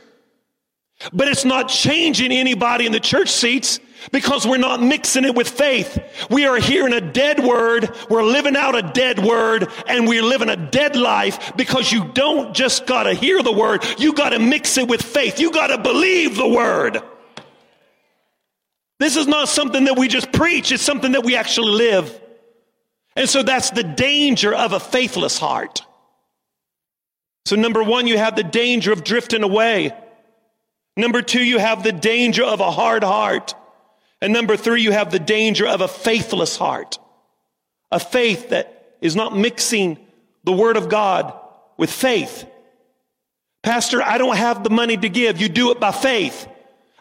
But 1.11 1.27
it's 1.27 1.45
not 1.45 1.67
changing 1.67 2.31
anybody 2.31 2.85
in 2.85 2.91
the 2.91 2.99
church 2.99 3.29
seats 3.29 3.79
because 4.11 4.47
we're 4.47 4.57
not 4.57 4.81
mixing 4.81 5.25
it 5.25 5.35
with 5.35 5.49
faith. 5.49 5.99
We 6.29 6.45
are 6.45 6.57
hearing 6.57 6.93
a 6.93 7.01
dead 7.01 7.43
word. 7.43 7.89
We're 8.09 8.23
living 8.23 8.55
out 8.55 8.75
a 8.75 8.83
dead 8.83 9.19
word 9.19 9.67
and 9.87 10.07
we're 10.07 10.23
living 10.23 10.49
a 10.49 10.55
dead 10.55 10.95
life 10.95 11.55
because 11.55 11.91
you 11.91 12.05
don't 12.13 12.53
just 12.53 12.85
gotta 12.85 13.13
hear 13.13 13.41
the 13.41 13.51
word. 13.51 13.83
You 13.97 14.13
gotta 14.13 14.39
mix 14.39 14.77
it 14.77 14.87
with 14.87 15.01
faith. 15.01 15.39
You 15.39 15.51
gotta 15.51 15.79
believe 15.79 16.35
the 16.37 16.47
word. 16.47 17.01
This 19.01 19.15
is 19.15 19.25
not 19.25 19.49
something 19.49 19.85
that 19.85 19.97
we 19.97 20.07
just 20.07 20.31
preach, 20.31 20.71
it's 20.71 20.83
something 20.83 21.13
that 21.13 21.23
we 21.23 21.35
actually 21.35 21.71
live. 21.71 22.21
And 23.15 23.27
so 23.27 23.41
that's 23.41 23.71
the 23.71 23.83
danger 23.83 24.53
of 24.53 24.73
a 24.73 24.79
faithless 24.79 25.39
heart. 25.39 25.81
So, 27.45 27.55
number 27.55 27.81
one, 27.81 28.05
you 28.05 28.19
have 28.19 28.35
the 28.35 28.43
danger 28.43 28.91
of 28.91 29.03
drifting 29.03 29.41
away. 29.41 29.91
Number 30.95 31.23
two, 31.23 31.43
you 31.43 31.57
have 31.57 31.81
the 31.81 31.91
danger 31.91 32.43
of 32.43 32.59
a 32.59 32.69
hard 32.69 33.03
heart. 33.03 33.55
And 34.21 34.31
number 34.31 34.55
three, 34.55 34.83
you 34.83 34.91
have 34.91 35.09
the 35.09 35.17
danger 35.17 35.67
of 35.67 35.81
a 35.81 35.87
faithless 35.87 36.55
heart. 36.55 36.99
A 37.91 37.99
faith 37.99 38.49
that 38.49 38.97
is 39.01 39.15
not 39.15 39.35
mixing 39.35 39.97
the 40.43 40.53
word 40.53 40.77
of 40.77 40.89
God 40.89 41.33
with 41.75 41.91
faith. 41.91 42.45
Pastor, 43.63 44.03
I 44.03 44.19
don't 44.19 44.37
have 44.37 44.63
the 44.63 44.69
money 44.69 44.95
to 44.95 45.09
give. 45.09 45.41
You 45.41 45.49
do 45.49 45.71
it 45.71 45.79
by 45.79 45.91
faith. 45.91 46.47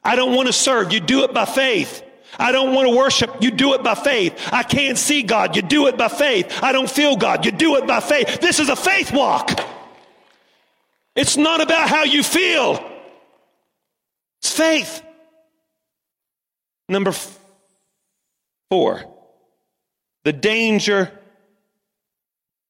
I 0.02 0.16
don't 0.16 0.34
want 0.34 0.46
to 0.46 0.52
serve. 0.52 0.92
You 0.92 1.00
do 1.00 1.24
it 1.24 1.34
by 1.34 1.44
faith. 1.44 2.02
I 2.38 2.52
don't 2.52 2.74
want 2.74 2.88
to 2.88 2.96
worship. 2.96 3.42
You 3.42 3.50
do 3.50 3.74
it 3.74 3.82
by 3.82 3.94
faith. 3.94 4.38
I 4.52 4.62
can't 4.62 4.96
see 4.96 5.22
God. 5.22 5.56
You 5.56 5.62
do 5.62 5.88
it 5.88 5.98
by 5.98 6.08
faith. 6.08 6.62
I 6.62 6.72
don't 6.72 6.90
feel 6.90 7.16
God. 7.16 7.44
You 7.44 7.52
do 7.52 7.76
it 7.76 7.86
by 7.86 8.00
faith. 8.00 8.40
This 8.40 8.60
is 8.60 8.68
a 8.68 8.76
faith 8.76 9.12
walk. 9.12 9.50
It's 11.16 11.36
not 11.36 11.60
about 11.60 11.88
how 11.88 12.04
you 12.04 12.22
feel. 12.22 12.82
It's 14.38 14.52
faith. 14.52 15.02
Number 16.88 17.12
four, 18.70 19.04
the 20.24 20.32
danger 20.32 21.12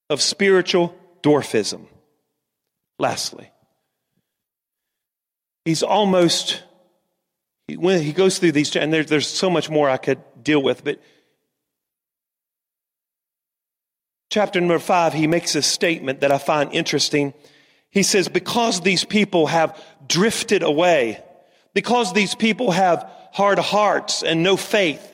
of 0.08 0.20
spiritual 0.20 0.96
dwarfism. 1.22 1.86
Lastly, 2.98 3.50
he's 5.64 5.82
almost 5.82 6.62
when 7.76 8.02
he 8.02 8.12
goes 8.12 8.38
through 8.38 8.52
these, 8.52 8.74
and 8.76 8.92
there's, 8.92 9.06
there's 9.06 9.26
so 9.26 9.50
much 9.50 9.70
more 9.70 9.88
I 9.88 9.96
could 9.96 10.20
deal 10.42 10.62
with, 10.62 10.84
but 10.84 11.00
chapter 14.30 14.60
number 14.60 14.78
five, 14.78 15.12
he 15.12 15.26
makes 15.26 15.54
a 15.54 15.62
statement 15.62 16.20
that 16.20 16.32
I 16.32 16.38
find 16.38 16.72
interesting. 16.72 17.34
He 17.90 18.02
says, 18.02 18.28
because 18.28 18.80
these 18.80 19.04
people 19.04 19.48
have 19.48 19.78
drifted 20.06 20.62
away, 20.62 21.22
because 21.74 22.12
these 22.12 22.34
people 22.34 22.70
have 22.70 23.10
hard 23.32 23.58
hearts 23.58 24.22
and 24.22 24.42
no 24.42 24.56
faith, 24.56 25.06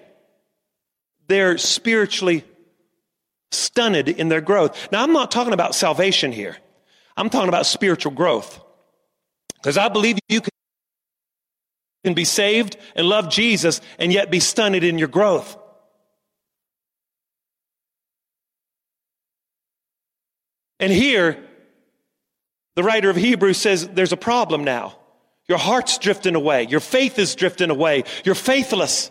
they're 1.29 1.59
spiritually 1.59 2.45
stunted 3.51 4.09
in 4.09 4.29
their 4.29 4.41
growth. 4.41 4.91
Now, 4.93 5.03
I'm 5.03 5.13
not 5.13 5.31
talking 5.31 5.53
about 5.53 5.75
salvation 5.75 6.33
here. 6.33 6.57
I'm 7.17 7.31
talking 7.31 7.49
about 7.49 7.67
spiritual 7.67 8.13
growth. 8.13 8.61
Because 9.57 9.79
I 9.79 9.89
believe 9.89 10.19
you 10.29 10.41
can 10.41 10.51
can 12.07 12.15
be 12.15 12.25
saved 12.25 12.77
and 12.95 13.09
love 13.09 13.29
Jesus 13.29 13.81
and 13.99 14.13
yet 14.13 14.31
be 14.31 14.39
stunted 14.39 14.85
in 14.85 14.97
your 14.97 15.09
growth. 15.09 15.59
And 20.79 20.93
here, 20.93 21.45
the 22.77 22.85
writer 22.85 23.11
of 23.11 23.17
Hebrews 23.17 23.57
says 23.57 23.89
there's 23.89 24.13
a 24.13 24.17
problem 24.17 24.63
now. 24.63 24.97
Your 25.49 25.59
heart's 25.59 25.99
drifting 25.99 26.37
away. 26.37 26.69
Your 26.69 26.79
faith 26.79 27.19
is 27.19 27.35
drifting 27.35 27.71
away. 27.71 28.05
You're 28.25 28.37
faithless. 28.37 29.11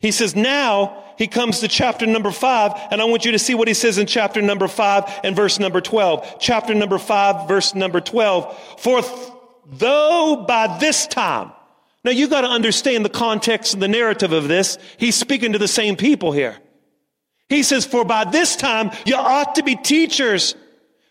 He 0.00 0.10
says 0.10 0.34
now 0.34 1.04
he 1.18 1.28
comes 1.28 1.60
to 1.60 1.68
chapter 1.68 2.04
number 2.04 2.32
five, 2.32 2.72
and 2.90 3.00
I 3.00 3.04
want 3.04 3.24
you 3.24 3.30
to 3.30 3.38
see 3.38 3.54
what 3.54 3.68
he 3.68 3.74
says 3.74 3.96
in 3.96 4.08
chapter 4.08 4.42
number 4.42 4.66
five 4.66 5.04
and 5.22 5.36
verse 5.36 5.60
number 5.60 5.80
12. 5.80 6.38
Chapter 6.40 6.74
number 6.74 6.98
five, 6.98 7.46
verse 7.46 7.76
number 7.76 8.00
12. 8.00 8.80
For 8.80 9.02
th- 9.02 9.30
though 9.66 10.44
by 10.48 10.78
this 10.80 11.06
time, 11.06 11.52
now 12.08 12.14
you 12.14 12.26
got 12.26 12.40
to 12.40 12.48
understand 12.48 13.04
the 13.04 13.10
context 13.10 13.74
and 13.74 13.82
the 13.82 13.88
narrative 13.88 14.32
of 14.32 14.48
this. 14.48 14.78
He's 14.96 15.14
speaking 15.14 15.52
to 15.52 15.58
the 15.58 15.68
same 15.68 15.94
people 15.94 16.32
here. 16.32 16.56
He 17.50 17.62
says, 17.62 17.84
for 17.84 18.02
by 18.02 18.24
this 18.24 18.56
time 18.56 18.92
you 19.04 19.14
ought 19.14 19.56
to 19.56 19.62
be 19.62 19.76
teachers, 19.76 20.54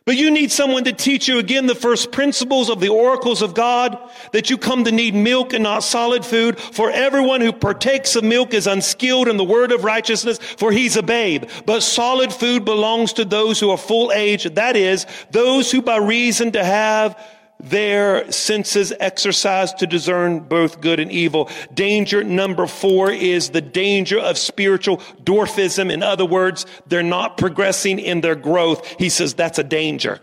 but 0.06 0.18
you 0.18 0.32
need 0.32 0.52
someone 0.52 0.86
to 0.86 0.94
teach 0.94 1.28
you 1.28 1.38
again 1.38 1.68
the 1.68 1.76
first 1.76 2.12
principles 2.12 2.72
of 2.72 2.80
the 2.80 2.90
oracles 2.90 3.44
of 3.44 3.54
God, 3.54 3.96
that 4.32 4.50
you 4.50 4.58
come 4.58 4.86
to 4.86 4.92
need 4.92 5.14
milk 5.14 5.54
and 5.54 5.62
not 5.62 5.84
solid 5.84 6.26
food. 6.26 6.58
For 6.58 6.90
everyone 6.90 7.42
who 7.42 7.54
partakes 7.54 8.16
of 8.16 8.24
milk 8.24 8.56
is 8.56 8.66
unskilled 8.66 9.28
in 9.28 9.38
the 9.38 9.44
word 9.44 9.72
of 9.72 9.84
righteousness, 9.84 10.40
for 10.40 10.72
he's 10.72 10.96
a 10.96 11.04
babe. 11.04 11.48
But 11.68 11.84
solid 11.84 12.34
food 12.34 12.66
belongs 12.66 13.14
to 13.14 13.26
those 13.26 13.60
who 13.60 13.70
are 13.70 13.78
full 13.78 14.12
age, 14.12 14.46
that 14.46 14.76
is, 14.76 15.06
those 15.30 15.70
who 15.70 15.84
by 15.84 15.98
reason 15.98 16.54
to 16.54 16.64
have 16.64 17.24
their 17.60 18.32
senses 18.32 18.94
exercised 19.00 19.80
to 19.80 19.88
discern 19.88 20.40
both 20.40 20.80
good 20.80 21.00
and 21.00 21.12
evil. 21.12 21.50
Danger 21.74 22.24
number 22.24 22.68
four 22.68 23.12
is 23.12 23.50
the 23.50 23.62
danger 23.62 24.20
of 24.20 24.38
spiritual 24.38 24.98
dwarfism. 25.24 25.92
In 25.92 26.04
other 26.04 26.26
words, 26.26 26.66
they're 26.86 27.04
not 27.04 27.38
progressing 27.38 28.00
in 28.00 28.22
their 28.22 28.36
growth. 28.36 28.88
He 29.00 29.10
says 29.10 29.34
that's 29.34 29.60
a 29.60 29.64
danger. 29.64 30.20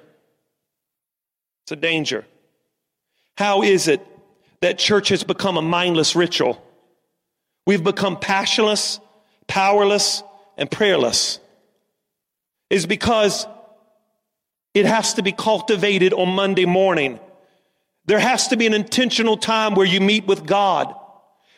It's 1.65 1.73
a 1.73 1.77
danger. 1.77 2.25
How 3.37 3.63
is 3.63 3.89
it 3.89 4.07
that 4.61 4.79
church 4.79 5.09
has 5.09 5.25
become 5.25 5.57
a 5.57 5.63
mindless 5.63 6.15
ritual? 6.15 6.65
We've 7.67 7.83
become 7.83 8.19
passionless, 8.19 9.01
powerless, 9.49 10.23
and 10.57 10.71
prayerless. 10.71 11.41
Is 12.71 12.87
because 12.87 13.47
it 14.75 14.87
has 14.87 15.15
to 15.15 15.23
be 15.23 15.33
cultivated 15.33 16.13
on 16.13 16.35
Monday 16.35 16.67
morning. 16.67 17.21
There 18.07 18.19
has 18.19 18.49
to 18.49 18.57
be 18.57 18.67
an 18.67 18.75
intentional 18.75 19.37
time 19.37 19.75
where 19.75 19.87
you 19.87 20.01
meet 20.01 20.27
with 20.27 20.45
God. 20.45 20.95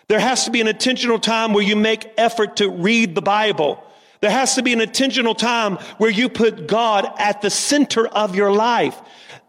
There 0.09 0.21
has 0.21 0.45
to 0.45 0.51
be 0.51 0.61
an 0.61 0.69
intentional 0.69 1.19
time 1.19 1.53
where 1.53 1.65
you 1.65 1.75
make 1.75 2.09
effort 2.17 2.57
to 2.57 2.71
read 2.71 3.15
the 3.15 3.23
Bible. 3.23 3.83
There 4.21 4.31
has 4.31 4.55
to 4.55 4.63
be 4.63 4.73
an 4.73 4.81
intentional 4.81 5.35
time 5.35 5.77
where 5.99 6.11
you 6.11 6.29
put 6.29 6.69
God 6.69 7.11
at 7.19 7.43
the 7.43 7.51
center 7.51 8.07
of 8.07 8.37
your 8.37 8.53
life. 8.53 9.01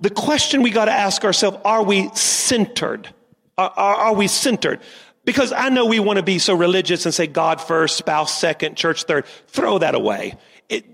The 0.02 0.10
question 0.10 0.64
we 0.64 0.72
got 0.72 0.86
to 0.86 0.92
ask 0.92 1.24
ourselves, 1.24 1.58
are 1.64 1.84
we 1.84 2.10
centered? 2.16 3.14
Are, 3.58 3.72
are, 3.76 3.96
are 3.96 4.14
we 4.16 4.28
centered? 4.28 4.80
Because 5.26 5.52
I 5.52 5.70
know 5.70 5.86
we 5.86 6.00
want 6.00 6.18
to 6.18 6.24
be 6.24 6.40
so 6.40 6.54
religious 6.56 7.06
and 7.06 7.14
say 7.14 7.28
God 7.28 7.62
first, 7.62 7.98
spouse 7.98 8.40
second, 8.40 8.78
church 8.78 9.04
third. 9.04 9.26
Throw 9.48 9.78
that 9.80 9.94
away. 9.94 10.36
It, 10.70 10.86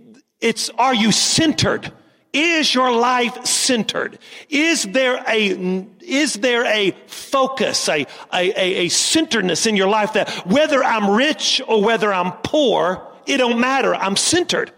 it's, 0.41 0.69
are 0.71 0.93
you 0.93 1.11
centered? 1.11 1.91
Is 2.33 2.73
your 2.73 2.91
life 2.91 3.45
centered? 3.45 4.17
Is 4.49 4.83
there 4.83 5.23
a, 5.27 5.85
is 6.01 6.33
there 6.33 6.65
a 6.65 6.91
focus, 7.05 7.87
a, 7.87 8.07
a, 8.33 8.51
a, 8.85 8.89
centeredness 8.89 9.67
in 9.67 9.75
your 9.75 9.87
life 9.87 10.13
that 10.13 10.29
whether 10.47 10.83
I'm 10.83 11.11
rich 11.11 11.61
or 11.67 11.83
whether 11.83 12.11
I'm 12.11 12.31
poor, 12.43 13.07
it 13.27 13.37
don't 13.37 13.59
matter. 13.59 13.93
I'm 13.93 14.15
centered. 14.15 14.71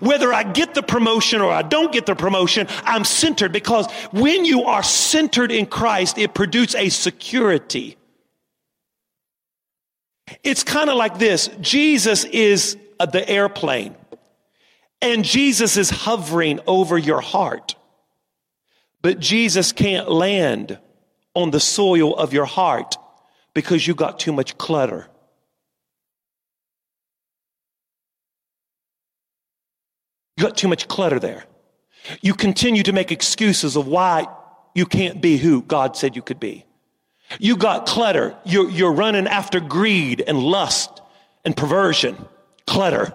Whether 0.00 0.32
I 0.32 0.44
get 0.44 0.72
the 0.72 0.82
promotion 0.82 1.42
or 1.42 1.52
I 1.52 1.60
don't 1.60 1.92
get 1.92 2.06
the 2.06 2.14
promotion, 2.14 2.68
I'm 2.84 3.04
centered 3.04 3.52
because 3.52 3.86
when 4.12 4.46
you 4.46 4.64
are 4.64 4.82
centered 4.82 5.52
in 5.52 5.66
Christ, 5.66 6.16
it 6.16 6.32
produces 6.32 6.74
a 6.74 6.88
security. 6.88 7.98
It's 10.42 10.62
kind 10.62 10.88
of 10.88 10.96
like 10.96 11.18
this. 11.18 11.50
Jesus 11.60 12.24
is 12.24 12.78
uh, 12.98 13.04
the 13.04 13.28
airplane 13.28 13.94
and 15.04 15.22
Jesus 15.22 15.76
is 15.76 15.90
hovering 15.90 16.60
over 16.66 16.96
your 16.96 17.20
heart. 17.20 17.76
But 19.02 19.20
Jesus 19.20 19.70
can't 19.70 20.10
land 20.10 20.78
on 21.34 21.50
the 21.50 21.60
soil 21.60 22.16
of 22.16 22.32
your 22.32 22.46
heart 22.46 22.96
because 23.52 23.86
you 23.86 23.94
got 23.94 24.18
too 24.18 24.32
much 24.32 24.56
clutter. 24.56 25.06
You 30.38 30.44
got 30.44 30.56
too 30.56 30.68
much 30.68 30.88
clutter 30.88 31.20
there. 31.20 31.44
You 32.22 32.32
continue 32.32 32.82
to 32.82 32.92
make 32.94 33.12
excuses 33.12 33.76
of 33.76 33.86
why 33.86 34.26
you 34.74 34.86
can't 34.86 35.20
be 35.20 35.36
who 35.36 35.60
God 35.60 35.98
said 35.98 36.16
you 36.16 36.22
could 36.22 36.40
be. 36.40 36.64
You 37.38 37.58
got 37.58 37.84
clutter. 37.84 38.34
You're, 38.46 38.70
you're 38.70 38.92
running 38.92 39.26
after 39.26 39.60
greed 39.60 40.24
and 40.26 40.38
lust 40.38 41.02
and 41.44 41.54
perversion. 41.54 42.16
Clutter 42.66 43.12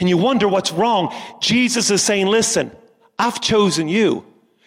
and 0.00 0.08
you 0.08 0.16
wonder 0.16 0.48
what's 0.48 0.72
wrong, 0.72 1.14
Jesus 1.40 1.90
is 1.90 2.02
saying, 2.02 2.26
listen, 2.26 2.70
I've 3.18 3.40
chosen 3.40 3.88
you. 3.88 4.24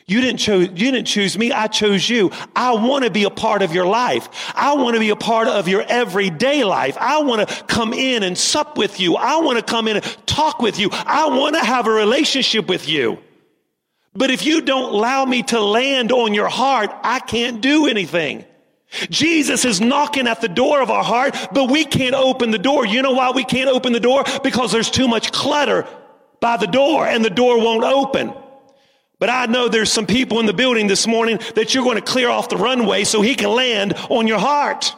You 0.07 0.19
didn't 0.19 0.39
choose, 0.39 0.67
you 0.67 0.91
didn't 0.91 1.05
choose 1.05 1.38
me. 1.38 1.53
I 1.53 1.67
chose 1.67 2.10
you. 2.10 2.31
I 2.53 2.73
want 2.73 3.05
to 3.05 3.10
be 3.10 3.23
a 3.23 3.29
part 3.29 3.62
of 3.62 3.73
your 3.73 3.86
life. 3.86 4.51
I 4.53 4.73
want 4.75 4.95
to 4.95 4.99
be 4.99 5.10
a 5.10 5.15
part 5.15 5.47
of 5.47 5.69
your 5.69 5.84
everyday 5.84 6.65
life. 6.65 6.97
I 6.99 7.21
want 7.21 7.47
to 7.47 7.63
come 7.65 7.93
in 7.93 8.23
and 8.23 8.38
sup 8.38 8.77
with 8.77 8.99
you. 8.99 9.15
I 9.15 9.38
want 9.38 9.57
to 9.57 9.63
come 9.63 9.88
in 9.88 9.97
and 9.97 10.27
talk 10.27 10.62
with 10.62 10.79
you. 10.79 10.89
I 10.91 11.27
want 11.29 11.55
to 11.55 11.63
have 11.63 11.88
a 11.88 11.91
relationship 11.91 12.67
with 12.67 12.89
you. 12.89 13.19
But 14.13 14.31
if 14.31 14.45
you 14.45 14.62
don't 14.62 14.93
allow 14.93 15.23
me 15.23 15.43
to 15.43 15.62
land 15.62 16.12
on 16.12 16.34
your 16.34 16.49
heart, 16.49 16.91
I 17.03 17.19
can't 17.19 17.62
do 17.62 17.88
anything. 17.88 18.43
Jesus 19.10 19.63
is 19.65 19.80
knocking 19.80 20.27
at 20.27 20.41
the 20.41 20.49
door 20.49 20.82
of 20.82 20.89
our 20.89 21.04
heart, 21.04 21.36
but 21.54 21.69
we 21.71 21.86
can't 21.86 22.15
open 22.15 22.51
the 22.51 22.60
door. 22.60 22.86
You 22.86 23.01
know 23.01 23.13
why 23.13 23.32
we 23.32 23.43
can't 23.43 23.69
open 23.69 23.93
the 23.93 23.99
door? 23.99 24.23
Because 24.43 24.71
there's 24.71 24.91
too 24.91 25.08
much 25.08 25.32
clutter 25.32 25.88
by 26.39 26.58
the 26.58 26.67
door 26.67 27.08
and 27.08 27.23
the 27.23 27.30
door 27.30 27.58
won't 27.60 27.84
open. 27.84 28.34
But 29.19 29.30
I 29.30 29.45
know 29.45 29.69
there's 29.69 29.91
some 29.91 30.08
people 30.08 30.39
in 30.39 30.45
the 30.45 30.54
building 30.54 30.88
this 30.88 31.08
morning 31.08 31.39
that 31.56 31.73
you're 31.73 31.84
going 31.84 31.97
to 31.97 32.01
clear 32.01 32.30
off 32.30 32.49
the 32.49 32.58
runway 32.58 33.04
so 33.04 33.21
he 33.21 33.36
can 33.36 33.51
land 33.51 33.93
on 34.10 34.27
your 34.27 34.39
heart. 34.39 34.95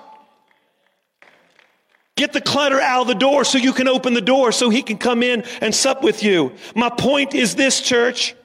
Get 2.15 2.31
the 2.31 2.41
clutter 2.41 2.79
out 2.79 3.01
of 3.01 3.07
the 3.07 3.15
door 3.15 3.43
so 3.43 3.57
you 3.57 3.73
can 3.73 3.87
open 3.87 4.13
the 4.13 4.21
door 4.21 4.51
so 4.51 4.69
he 4.69 4.81
can 4.81 4.97
come 4.97 5.23
in 5.23 5.43
and 5.61 5.73
sup 5.73 6.03
with 6.03 6.23
you. 6.23 6.53
My 6.75 6.89
point 6.89 7.35
is 7.35 7.55
this, 7.55 7.81
church. 7.81 8.35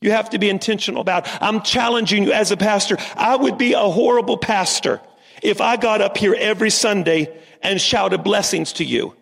You 0.00 0.10
have 0.10 0.30
to 0.30 0.38
be 0.38 0.50
intentional 0.50 1.00
about. 1.00 1.26
I'm 1.42 1.62
challenging 1.62 2.24
you 2.24 2.32
as 2.32 2.50
a 2.50 2.56
pastor. 2.56 2.98
I 3.16 3.36
would 3.36 3.56
be 3.56 3.72
a 3.72 3.80
horrible 3.80 4.36
pastor 4.36 5.00
if 5.42 5.60
I 5.60 5.76
got 5.76 6.00
up 6.00 6.16
here 6.16 6.34
every 6.38 6.70
Sunday 6.70 7.34
and 7.62 7.80
shouted 7.80 8.22
blessings 8.22 8.74
to 8.74 8.84
you. 8.84 9.14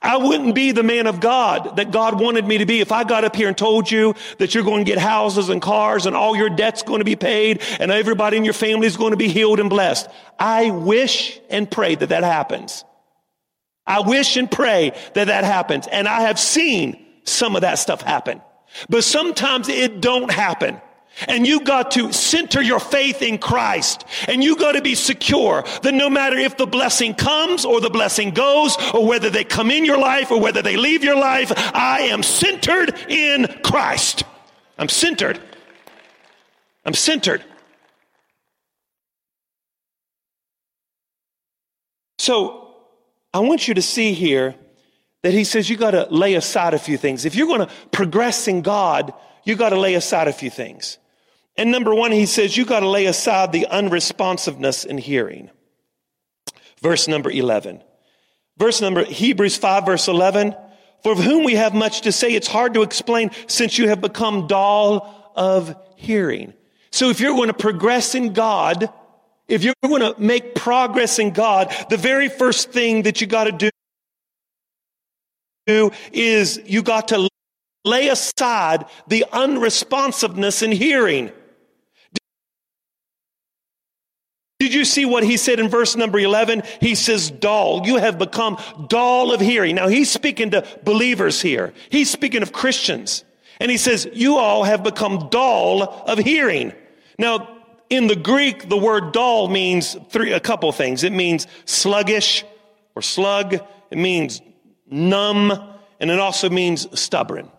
I 0.00 0.16
wouldn't 0.16 0.54
be 0.54 0.72
the 0.72 0.82
man 0.82 1.06
of 1.06 1.20
God 1.20 1.76
that 1.76 1.90
God 1.90 2.18
wanted 2.18 2.46
me 2.46 2.58
to 2.58 2.66
be 2.66 2.80
if 2.80 2.92
I 2.92 3.04
got 3.04 3.24
up 3.24 3.36
here 3.36 3.48
and 3.48 3.56
told 3.56 3.90
you 3.90 4.14
that 4.38 4.54
you're 4.54 4.64
going 4.64 4.84
to 4.84 4.90
get 4.90 4.98
houses 4.98 5.50
and 5.50 5.60
cars 5.60 6.06
and 6.06 6.16
all 6.16 6.34
your 6.34 6.48
debts 6.48 6.82
going 6.82 7.00
to 7.00 7.04
be 7.04 7.16
paid 7.16 7.60
and 7.78 7.90
everybody 7.90 8.38
in 8.38 8.44
your 8.44 8.54
family 8.54 8.86
is 8.86 8.96
going 8.96 9.10
to 9.10 9.18
be 9.18 9.28
healed 9.28 9.60
and 9.60 9.68
blessed. 9.68 10.08
I 10.38 10.70
wish 10.70 11.38
and 11.50 11.70
pray 11.70 11.94
that 11.94 12.08
that 12.08 12.24
happens. 12.24 12.84
I 13.86 14.00
wish 14.00 14.36
and 14.36 14.50
pray 14.50 14.92
that 15.14 15.26
that 15.26 15.44
happens. 15.44 15.86
And 15.86 16.08
I 16.08 16.22
have 16.22 16.38
seen 16.40 17.04
some 17.24 17.54
of 17.54 17.62
that 17.62 17.78
stuff 17.78 18.00
happen. 18.00 18.40
But 18.88 19.04
sometimes 19.04 19.68
it 19.68 20.00
don't 20.00 20.30
happen. 20.30 20.80
And 21.28 21.46
you 21.46 21.60
got 21.60 21.90
to 21.92 22.12
center 22.12 22.62
your 22.62 22.80
faith 22.80 23.20
in 23.20 23.38
Christ. 23.38 24.04
And 24.28 24.42
you 24.42 24.56
got 24.56 24.72
to 24.72 24.82
be 24.82 24.94
secure 24.94 25.62
that 25.82 25.92
no 25.92 26.08
matter 26.08 26.36
if 26.36 26.56
the 26.56 26.66
blessing 26.66 27.14
comes 27.14 27.64
or 27.64 27.80
the 27.80 27.90
blessing 27.90 28.30
goes, 28.30 28.76
or 28.94 29.06
whether 29.06 29.28
they 29.28 29.44
come 29.44 29.70
in 29.70 29.84
your 29.84 29.98
life 29.98 30.30
or 30.30 30.40
whether 30.40 30.62
they 30.62 30.76
leave 30.76 31.04
your 31.04 31.16
life, 31.16 31.52
I 31.56 32.00
am 32.10 32.22
centered 32.22 32.94
in 33.08 33.46
Christ. 33.62 34.24
I'm 34.78 34.88
centered. 34.88 35.38
I'm 36.84 36.94
centered. 36.94 37.44
So 42.18 42.74
I 43.34 43.40
want 43.40 43.68
you 43.68 43.74
to 43.74 43.82
see 43.82 44.14
here 44.14 44.54
that 45.22 45.32
he 45.32 45.44
says 45.44 45.70
you 45.70 45.76
got 45.76 45.92
to 45.92 46.06
lay 46.10 46.34
aside 46.34 46.74
a 46.74 46.78
few 46.78 46.98
things. 46.98 47.24
If 47.24 47.34
you're 47.34 47.46
going 47.46 47.66
to 47.66 47.72
progress 47.90 48.48
in 48.48 48.62
God, 48.62 49.14
you 49.44 49.56
got 49.56 49.70
to 49.70 49.78
lay 49.78 49.94
aside 49.94 50.28
a 50.28 50.32
few 50.32 50.50
things. 50.50 50.98
And 51.56 51.70
number 51.70 51.94
one, 51.94 52.12
he 52.12 52.26
says 52.26 52.56
you 52.56 52.64
got 52.64 52.80
to 52.80 52.88
lay 52.88 53.06
aside 53.06 53.52
the 53.52 53.66
unresponsiveness 53.70 54.84
in 54.84 54.98
hearing. 54.98 55.50
Verse 56.80 57.06
number 57.06 57.30
11. 57.30 57.82
Verse 58.58 58.80
number, 58.80 59.04
Hebrews 59.04 59.56
5 59.56 59.86
verse 59.86 60.08
11. 60.08 60.56
For 61.02 61.12
of 61.12 61.18
whom 61.18 61.44
we 61.44 61.54
have 61.54 61.74
much 61.74 62.02
to 62.02 62.12
say, 62.12 62.32
it's 62.32 62.46
hard 62.46 62.74
to 62.74 62.82
explain 62.82 63.30
since 63.48 63.76
you 63.76 63.88
have 63.88 64.00
become 64.00 64.46
dull 64.46 65.32
of 65.34 65.74
hearing. 65.96 66.54
So 66.90 67.10
if 67.10 67.20
you're 67.20 67.34
going 67.34 67.48
to 67.48 67.54
progress 67.54 68.14
in 68.14 68.32
God, 68.32 68.88
if 69.48 69.64
you're 69.64 69.74
going 69.82 70.02
to 70.02 70.14
make 70.20 70.54
progress 70.54 71.18
in 71.18 71.32
God, 71.32 71.74
the 71.90 71.96
very 71.96 72.28
first 72.28 72.70
thing 72.70 73.02
that 73.02 73.20
you 73.20 73.26
got 73.26 73.44
to 73.44 73.52
do 73.52 73.70
is 75.66 76.60
you 76.64 76.82
got 76.82 77.08
to 77.08 77.28
lay 77.84 78.08
aside 78.08 78.86
the 79.08 79.24
unresponsiveness 79.32 80.62
in 80.62 80.72
hearing. 80.72 81.30
Did 84.58 84.74
you 84.74 84.84
see 84.84 85.04
what 85.04 85.24
he 85.24 85.36
said 85.36 85.58
in 85.58 85.68
verse 85.68 85.96
number 85.96 86.20
11? 86.20 86.62
He 86.80 86.94
says, 86.94 87.32
dull. 87.32 87.84
You 87.84 87.96
have 87.96 88.16
become 88.16 88.58
dull 88.88 89.32
of 89.32 89.40
hearing. 89.40 89.74
Now 89.74 89.88
he's 89.88 90.08
speaking 90.08 90.50
to 90.52 90.64
believers 90.84 91.42
here. 91.42 91.74
He's 91.90 92.08
speaking 92.08 92.42
of 92.42 92.52
Christians. 92.52 93.24
And 93.58 93.72
he 93.72 93.76
says, 93.76 94.08
you 94.12 94.36
all 94.36 94.62
have 94.62 94.84
become 94.84 95.28
dull 95.30 95.82
of 95.82 96.18
hearing. 96.18 96.72
Now, 97.18 97.58
in 97.90 98.06
the 98.06 98.16
Greek, 98.16 98.68
the 98.68 98.76
word 98.76 99.12
dull 99.12 99.48
means 99.48 99.96
three, 100.10 100.32
a 100.32 100.40
couple 100.40 100.70
things. 100.70 101.02
It 101.02 101.12
means 101.12 101.46
sluggish 101.64 102.44
or 102.94 103.02
slug. 103.02 103.54
It 103.54 103.98
means 103.98 104.40
numb, 104.92 105.52
and 105.98 106.10
it 106.10 106.18
also 106.18 106.50
means 106.50 106.86
stubborn. 106.98 107.50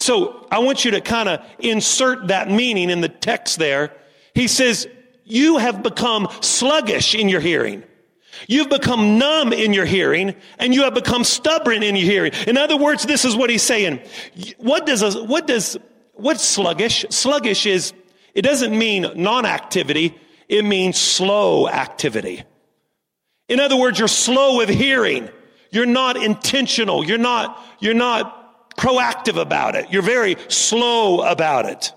So 0.00 0.46
I 0.50 0.58
want 0.58 0.84
you 0.84 0.90
to 0.92 1.00
kind 1.00 1.28
of 1.28 1.40
insert 1.60 2.28
that 2.28 2.50
meaning 2.50 2.90
in 2.90 3.00
the 3.00 3.08
text 3.08 3.58
there. 3.58 3.92
He 4.34 4.48
says, 4.48 4.88
you 5.24 5.58
have 5.58 5.82
become 5.82 6.28
sluggish 6.40 7.14
in 7.14 7.28
your 7.28 7.40
hearing. 7.40 7.84
You've 8.48 8.70
become 8.70 9.18
numb 9.18 9.52
in 9.52 9.72
your 9.72 9.84
hearing 9.84 10.34
and 10.58 10.74
you 10.74 10.82
have 10.82 10.94
become 10.94 11.22
stubborn 11.22 11.82
in 11.82 11.94
your 11.94 12.10
hearing. 12.10 12.32
In 12.46 12.58
other 12.58 12.76
words, 12.76 13.04
this 13.04 13.24
is 13.24 13.36
what 13.36 13.50
he's 13.50 13.62
saying. 13.62 14.00
What 14.56 14.86
does, 14.86 15.02
a, 15.02 15.22
what 15.22 15.46
does, 15.46 15.76
what's 16.14 16.42
sluggish? 16.42 17.04
Sluggish 17.10 17.66
is, 17.66 17.92
it 18.34 18.42
doesn't 18.42 18.76
mean 18.76 19.06
non-activity. 19.14 20.18
It 20.48 20.64
means 20.64 20.98
slow 20.98 21.68
activity. 21.68 22.42
In 23.48 23.60
other 23.60 23.76
words, 23.76 23.98
you're 23.98 24.08
slow 24.08 24.60
of 24.60 24.68
hearing. 24.68 25.28
You're 25.72 25.86
not 25.86 26.16
intentional. 26.16 27.04
You're 27.04 27.18
not, 27.18 27.60
you're 27.80 27.94
not 27.94 28.76
proactive 28.76 29.40
about 29.40 29.74
it. 29.74 29.90
You're 29.90 30.02
very 30.02 30.36
slow 30.48 31.22
about 31.22 31.66
it. 31.66 31.92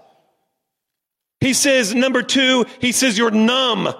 He 1.41 1.53
says, 1.53 1.93
number 1.93 2.23
two, 2.23 2.65
he 2.79 2.91
says 2.91 3.17
you're 3.17 3.31
numb. 3.31 3.93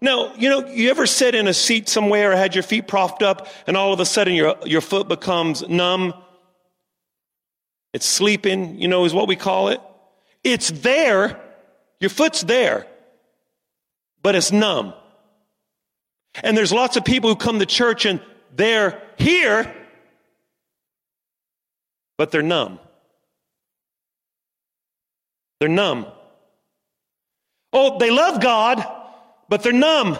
Now, 0.00 0.34
you 0.34 0.48
know, 0.48 0.66
you 0.66 0.90
ever 0.90 1.06
sat 1.06 1.34
in 1.34 1.48
a 1.48 1.54
seat 1.54 1.88
somewhere 1.88 2.32
or 2.32 2.36
had 2.36 2.54
your 2.54 2.62
feet 2.62 2.86
propped 2.86 3.22
up 3.22 3.48
and 3.66 3.76
all 3.76 3.92
of 3.92 4.00
a 4.00 4.06
sudden 4.06 4.34
your, 4.34 4.56
your 4.64 4.80
foot 4.80 5.08
becomes 5.08 5.66
numb? 5.68 6.14
It's 7.92 8.06
sleeping, 8.06 8.78
you 8.78 8.88
know, 8.88 9.04
is 9.04 9.14
what 9.14 9.28
we 9.28 9.36
call 9.36 9.68
it. 9.68 9.80
It's 10.44 10.70
there. 10.70 11.40
Your 12.00 12.10
foot's 12.10 12.42
there, 12.42 12.86
but 14.22 14.34
it's 14.34 14.50
numb. 14.50 14.92
And 16.34 16.56
there's 16.56 16.72
lots 16.72 16.96
of 16.96 17.04
people 17.04 17.30
who 17.30 17.36
come 17.36 17.60
to 17.60 17.66
church 17.66 18.06
and 18.06 18.20
they're 18.54 19.00
here, 19.16 19.74
but 22.18 22.30
they're 22.30 22.42
numb. 22.42 22.78
They're 25.60 25.68
numb. 25.68 26.06
Oh, 27.72 27.98
they 27.98 28.10
love 28.10 28.40
God, 28.40 28.84
but 29.48 29.62
they're 29.62 29.72
numb. 29.72 30.18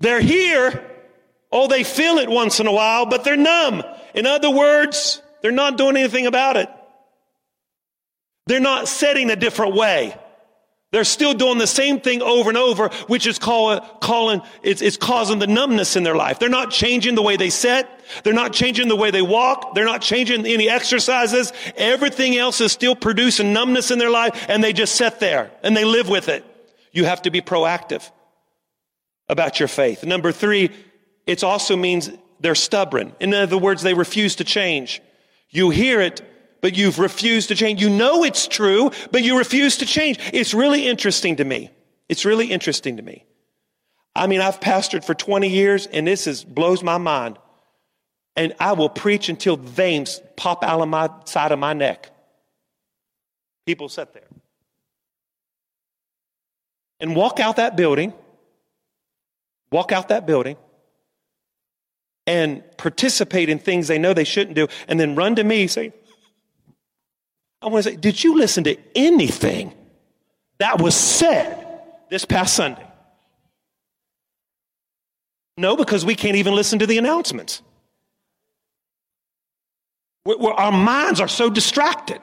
They're 0.00 0.20
here. 0.20 0.90
Oh, 1.52 1.68
they 1.68 1.84
feel 1.84 2.18
it 2.18 2.28
once 2.28 2.60
in 2.60 2.66
a 2.66 2.72
while, 2.72 3.06
but 3.06 3.24
they're 3.24 3.36
numb. 3.36 3.82
In 4.14 4.26
other 4.26 4.50
words, 4.50 5.22
they're 5.40 5.52
not 5.52 5.78
doing 5.78 5.96
anything 5.96 6.26
about 6.26 6.56
it. 6.56 6.68
They're 8.46 8.60
not 8.60 8.88
setting 8.88 9.30
a 9.30 9.36
different 9.36 9.74
way. 9.74 10.16
They're 10.94 11.02
still 11.02 11.34
doing 11.34 11.58
the 11.58 11.66
same 11.66 11.98
thing 11.98 12.22
over 12.22 12.48
and 12.48 12.56
over, 12.56 12.88
which 13.08 13.26
is 13.26 13.40
call, 13.40 13.80
calling, 13.80 14.42
it's, 14.62 14.80
it's 14.80 14.96
causing 14.96 15.40
the 15.40 15.48
numbness 15.48 15.96
in 15.96 16.04
their 16.04 16.14
life. 16.14 16.38
They're 16.38 16.48
not 16.48 16.70
changing 16.70 17.16
the 17.16 17.22
way 17.22 17.36
they 17.36 17.50
sit. 17.50 17.88
They're 18.22 18.32
not 18.32 18.52
changing 18.52 18.86
the 18.86 18.94
way 18.94 19.10
they 19.10 19.20
walk. 19.20 19.74
They're 19.74 19.84
not 19.84 20.02
changing 20.02 20.46
any 20.46 20.70
exercises. 20.70 21.52
Everything 21.76 22.36
else 22.36 22.60
is 22.60 22.70
still 22.70 22.94
producing 22.94 23.52
numbness 23.52 23.90
in 23.90 23.98
their 23.98 24.08
life 24.08 24.46
and 24.48 24.62
they 24.62 24.72
just 24.72 24.94
sit 24.94 25.18
there 25.18 25.50
and 25.64 25.76
they 25.76 25.84
live 25.84 26.08
with 26.08 26.28
it. 26.28 26.44
You 26.92 27.06
have 27.06 27.22
to 27.22 27.32
be 27.32 27.40
proactive 27.40 28.08
about 29.28 29.58
your 29.58 29.66
faith. 29.66 30.04
Number 30.04 30.30
three, 30.30 30.70
it 31.26 31.42
also 31.42 31.74
means 31.74 32.08
they're 32.38 32.54
stubborn. 32.54 33.16
In 33.18 33.34
other 33.34 33.58
words, 33.58 33.82
they 33.82 33.94
refuse 33.94 34.36
to 34.36 34.44
change. 34.44 35.02
You 35.50 35.70
hear 35.70 36.00
it, 36.00 36.22
but 36.64 36.78
you've 36.78 36.98
refused 36.98 37.48
to 37.48 37.54
change. 37.54 37.82
You 37.82 37.90
know 37.90 38.24
it's 38.24 38.48
true, 38.48 38.90
but 39.10 39.22
you 39.22 39.36
refuse 39.36 39.76
to 39.76 39.84
change. 39.84 40.18
It's 40.32 40.54
really 40.54 40.88
interesting 40.88 41.36
to 41.36 41.44
me. 41.44 41.70
It's 42.08 42.24
really 42.24 42.46
interesting 42.46 42.96
to 42.96 43.02
me. 43.02 43.26
I 44.16 44.26
mean, 44.28 44.40
I've 44.40 44.60
pastored 44.60 45.04
for 45.04 45.12
20 45.12 45.46
years 45.46 45.84
and 45.84 46.06
this 46.06 46.26
is, 46.26 46.42
blows 46.42 46.82
my 46.82 46.96
mind. 46.96 47.38
And 48.34 48.54
I 48.58 48.72
will 48.72 48.88
preach 48.88 49.28
until 49.28 49.58
veins 49.58 50.22
pop 50.36 50.64
out 50.64 50.80
of 50.80 50.88
my 50.88 51.10
side 51.26 51.52
of 51.52 51.58
my 51.58 51.74
neck. 51.74 52.10
People 53.66 53.90
sit 53.90 54.14
there 54.14 54.28
and 56.98 57.14
walk 57.14 57.40
out 57.40 57.56
that 57.56 57.76
building, 57.76 58.14
walk 59.70 59.92
out 59.92 60.08
that 60.08 60.24
building 60.24 60.56
and 62.26 62.64
participate 62.78 63.50
in 63.50 63.58
things 63.58 63.86
they 63.86 63.98
know 63.98 64.14
they 64.14 64.24
shouldn't 64.24 64.56
do, 64.56 64.66
and 64.88 64.98
then 64.98 65.14
run 65.14 65.34
to 65.34 65.44
me 65.44 65.66
saying, 65.66 65.92
I 67.64 67.68
want 67.68 67.82
to 67.82 67.90
say, 67.90 67.96
did 67.96 68.22
you 68.22 68.36
listen 68.36 68.64
to 68.64 68.76
anything 68.94 69.72
that 70.58 70.82
was 70.82 70.94
said 70.94 71.80
this 72.10 72.26
past 72.26 72.54
Sunday? 72.54 72.86
No, 75.56 75.74
because 75.74 76.04
we 76.04 76.14
can't 76.14 76.36
even 76.36 76.54
listen 76.54 76.80
to 76.80 76.86
the 76.86 76.98
announcements. 76.98 77.62
We're, 80.26 80.52
our 80.52 80.72
minds 80.72 81.20
are 81.20 81.28
so 81.28 81.48
distracted. 81.48 82.20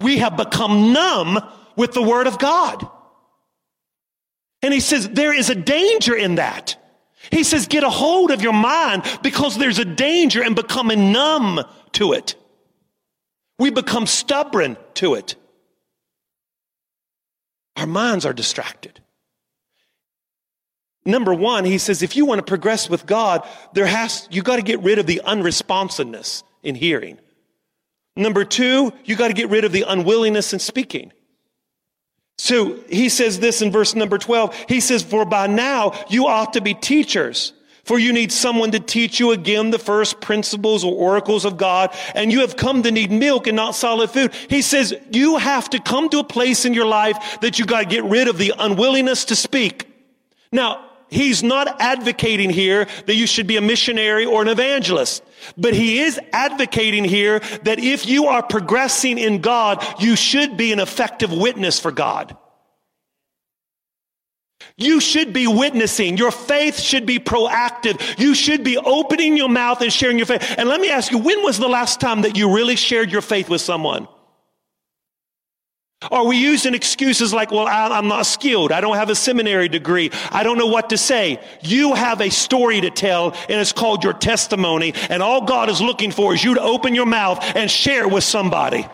We 0.00 0.18
have 0.18 0.36
become 0.36 0.92
numb 0.92 1.40
with 1.74 1.92
the 1.92 2.02
Word 2.02 2.28
of 2.28 2.38
God. 2.38 2.88
And 4.62 4.72
he 4.72 4.80
says, 4.80 5.08
there 5.08 5.32
is 5.32 5.50
a 5.50 5.54
danger 5.56 6.14
in 6.14 6.36
that. 6.36 6.76
He 7.32 7.42
says, 7.42 7.66
get 7.66 7.82
a 7.82 7.90
hold 7.90 8.30
of 8.30 8.40
your 8.40 8.52
mind 8.52 9.02
because 9.22 9.58
there's 9.58 9.80
a 9.80 9.84
danger 9.84 10.44
in 10.44 10.54
becoming 10.54 11.10
numb 11.10 11.60
to 11.92 12.12
it. 12.12 12.36
We 13.58 13.70
become 13.70 14.06
stubborn 14.06 14.76
to 14.94 15.14
it. 15.14 15.34
Our 17.76 17.86
minds 17.86 18.26
are 18.26 18.32
distracted. 18.32 19.00
Number 21.04 21.32
one, 21.32 21.64
he 21.64 21.78
says, 21.78 22.02
if 22.02 22.16
you 22.16 22.26
want 22.26 22.38
to 22.38 22.44
progress 22.44 22.90
with 22.90 23.06
God, 23.06 23.46
there 23.72 23.86
has, 23.86 24.28
you 24.30 24.42
got 24.42 24.56
to 24.56 24.62
get 24.62 24.80
rid 24.80 24.98
of 24.98 25.06
the 25.06 25.22
unresponsiveness 25.24 26.42
in 26.62 26.74
hearing. 26.74 27.18
Number 28.14 28.44
two, 28.44 28.92
you 29.04 29.16
got 29.16 29.28
to 29.28 29.34
get 29.34 29.48
rid 29.48 29.64
of 29.64 29.72
the 29.72 29.84
unwillingness 29.88 30.52
in 30.52 30.58
speaking. 30.58 31.12
So 32.36 32.78
he 32.88 33.08
says 33.08 33.40
this 33.40 33.62
in 33.62 33.72
verse 33.72 33.94
number 33.94 34.18
12. 34.18 34.54
He 34.68 34.80
says, 34.80 35.02
for 35.02 35.24
by 35.24 35.46
now 35.46 35.92
you 36.08 36.26
ought 36.26 36.52
to 36.54 36.60
be 36.60 36.74
teachers. 36.74 37.52
For 37.88 37.98
you 37.98 38.12
need 38.12 38.32
someone 38.32 38.72
to 38.72 38.80
teach 38.80 39.18
you 39.18 39.30
again 39.30 39.70
the 39.70 39.78
first 39.78 40.20
principles 40.20 40.84
or 40.84 40.94
oracles 40.94 41.46
of 41.46 41.56
God, 41.56 41.90
and 42.14 42.30
you 42.30 42.40
have 42.40 42.54
come 42.54 42.82
to 42.82 42.90
need 42.90 43.10
milk 43.10 43.46
and 43.46 43.56
not 43.56 43.74
solid 43.74 44.10
food. 44.10 44.34
He 44.50 44.60
says 44.60 44.92
you 45.10 45.38
have 45.38 45.70
to 45.70 45.80
come 45.80 46.10
to 46.10 46.18
a 46.18 46.24
place 46.24 46.66
in 46.66 46.74
your 46.74 46.84
life 46.84 47.40
that 47.40 47.58
you 47.58 47.64
got 47.64 47.80
to 47.80 47.86
get 47.86 48.04
rid 48.04 48.28
of 48.28 48.36
the 48.36 48.52
unwillingness 48.58 49.24
to 49.24 49.36
speak. 49.36 49.90
Now, 50.52 50.84
he's 51.08 51.42
not 51.42 51.80
advocating 51.80 52.50
here 52.50 52.86
that 53.06 53.14
you 53.14 53.26
should 53.26 53.46
be 53.46 53.56
a 53.56 53.62
missionary 53.62 54.26
or 54.26 54.42
an 54.42 54.48
evangelist, 54.48 55.24
but 55.56 55.72
he 55.72 56.00
is 56.00 56.20
advocating 56.34 57.04
here 57.04 57.38
that 57.62 57.78
if 57.78 58.06
you 58.06 58.26
are 58.26 58.42
progressing 58.42 59.16
in 59.16 59.40
God, 59.40 59.82
you 59.98 60.14
should 60.14 60.58
be 60.58 60.72
an 60.72 60.78
effective 60.78 61.32
witness 61.32 61.80
for 61.80 61.90
God. 61.90 62.36
You 64.78 65.00
should 65.00 65.32
be 65.32 65.48
witnessing. 65.48 66.16
Your 66.16 66.30
faith 66.30 66.78
should 66.78 67.04
be 67.04 67.18
proactive. 67.18 68.18
You 68.18 68.32
should 68.32 68.62
be 68.62 68.78
opening 68.78 69.36
your 69.36 69.48
mouth 69.48 69.82
and 69.82 69.92
sharing 69.92 70.18
your 70.18 70.26
faith. 70.26 70.54
And 70.56 70.68
let 70.68 70.80
me 70.80 70.88
ask 70.88 71.10
you, 71.10 71.18
when 71.18 71.42
was 71.42 71.58
the 71.58 71.68
last 71.68 72.00
time 72.00 72.22
that 72.22 72.36
you 72.36 72.54
really 72.54 72.76
shared 72.76 73.10
your 73.10 73.20
faith 73.20 73.48
with 73.48 73.60
someone? 73.60 74.06
Are 76.12 76.24
we 76.24 76.36
using 76.36 76.74
excuses 76.74 77.34
like, 77.34 77.50
well, 77.50 77.66
I'm 77.66 78.06
not 78.06 78.24
skilled. 78.24 78.70
I 78.70 78.80
don't 78.80 78.94
have 78.94 79.10
a 79.10 79.16
seminary 79.16 79.68
degree. 79.68 80.12
I 80.30 80.44
don't 80.44 80.56
know 80.56 80.68
what 80.68 80.90
to 80.90 80.96
say. 80.96 81.40
You 81.60 81.94
have 81.94 82.20
a 82.20 82.30
story 82.30 82.80
to 82.80 82.90
tell 82.90 83.32
and 83.48 83.60
it's 83.60 83.72
called 83.72 84.04
your 84.04 84.12
testimony. 84.12 84.94
And 85.10 85.24
all 85.24 85.44
God 85.44 85.68
is 85.68 85.80
looking 85.80 86.12
for 86.12 86.34
is 86.34 86.44
you 86.44 86.54
to 86.54 86.62
open 86.62 86.94
your 86.94 87.06
mouth 87.06 87.42
and 87.56 87.68
share 87.68 88.02
it 88.02 88.12
with 88.12 88.22
somebody. 88.22 88.86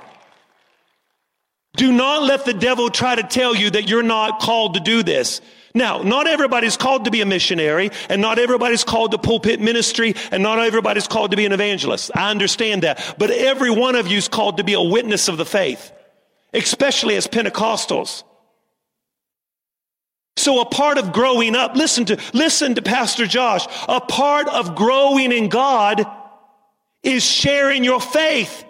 Do 1.77 1.93
not 1.93 2.23
let 2.23 2.47
the 2.47 2.55
devil 2.55 2.89
try 2.89 3.17
to 3.17 3.23
tell 3.23 3.55
you 3.55 3.69
that 3.69 3.87
you're 3.87 4.03
not 4.03 4.41
called 4.41 4.73
to 4.75 4.81
do 4.81 5.03
this. 5.03 5.43
Now, 5.77 6.03
not 6.03 6.29
everybody's 6.29 6.77
called 6.77 7.07
to 7.07 7.11
be 7.11 7.21
a 7.21 7.27
missionary, 7.27 7.91
and 8.09 8.23
not 8.23 8.39
everybody's 8.39 8.85
called 8.85 9.11
to 9.11 9.19
pulpit 9.19 9.61
ministry, 9.61 10.15
and 10.31 10.41
not 10.41 10.61
everybody's 10.61 11.09
called 11.09 11.33
to 11.33 11.37
be 11.37 11.47
an 11.47 11.53
evangelist. 11.53 12.13
I 12.15 12.31
understand 12.31 12.85
that. 12.85 13.17
But 13.19 13.31
every 13.31 13.71
one 13.71 13.97
of 13.97 14.07
you 14.07 14.17
is 14.17 14.29
called 14.29 14.59
to 14.59 14.65
be 14.65 14.75
a 14.75 14.81
witness 14.81 15.27
of 15.27 15.37
the 15.37 15.45
faith, 15.45 15.91
especially 16.53 17.17
as 17.17 17.27
Pentecostals. 17.27 18.23
So 20.37 20.61
a 20.61 20.65
part 20.65 20.99
of 20.99 21.13
growing 21.13 21.57
up, 21.57 21.75
listen 21.75 22.05
to, 22.07 22.21
listen 22.33 22.77
to 22.77 22.83
Pastor 22.83 23.27
Josh, 23.27 23.67
a 23.89 24.01
part 24.01 24.49
of 24.49 24.77
growing 24.77 25.33
in 25.33 25.49
God 25.49 26.07
is 27.03 27.25
sharing 27.25 27.83
your 27.83 28.01
faith. 28.01 28.65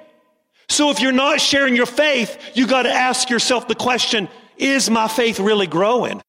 So 0.68 0.90
if 0.90 1.00
you're 1.00 1.12
not 1.12 1.40
sharing 1.40 1.76
your 1.76 1.86
faith, 1.86 2.38
you 2.54 2.66
got 2.66 2.82
to 2.82 2.92
ask 2.92 3.28
yourself 3.28 3.68
the 3.68 3.74
question, 3.74 4.28
is 4.56 4.88
my 4.88 5.08
faith 5.08 5.38
really 5.38 5.66
growing? 5.66 6.22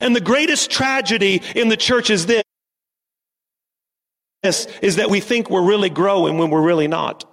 And 0.00 0.14
the 0.14 0.20
greatest 0.20 0.70
tragedy 0.70 1.42
in 1.54 1.68
the 1.68 1.76
church 1.76 2.10
is 2.10 2.26
this, 2.26 2.44
is 4.42 4.96
that 4.96 5.10
we 5.10 5.20
think 5.20 5.50
we're 5.50 5.64
really 5.64 5.90
growing 5.90 6.38
when 6.38 6.50
we're 6.50 6.62
really 6.62 6.88
not. 6.88 7.24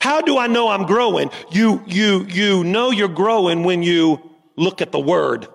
How 0.00 0.20
do 0.20 0.38
I 0.38 0.46
know 0.46 0.68
I'm 0.68 0.86
growing? 0.86 1.30
You, 1.50 1.82
you, 1.86 2.24
you 2.24 2.64
know 2.64 2.90
you're 2.90 3.08
growing 3.08 3.64
when 3.64 3.82
you 3.82 4.20
look 4.56 4.82
at 4.82 4.90
the 4.90 4.98
word. 4.98 5.46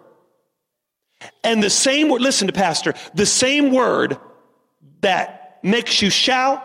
And 1.43 1.62
the 1.62 1.69
same 1.69 2.10
word, 2.10 2.21
listen 2.21 2.47
to 2.47 2.53
pastor, 2.53 2.93
the 3.13 3.25
same 3.25 3.71
word 3.71 4.17
that 5.01 5.60
makes 5.63 6.01
you 6.01 6.10
shout 6.10 6.63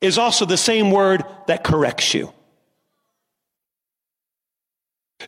is 0.00 0.18
also 0.18 0.44
the 0.44 0.56
same 0.56 0.90
word 0.90 1.24
that 1.46 1.64
corrects 1.64 2.12
you. 2.12 2.32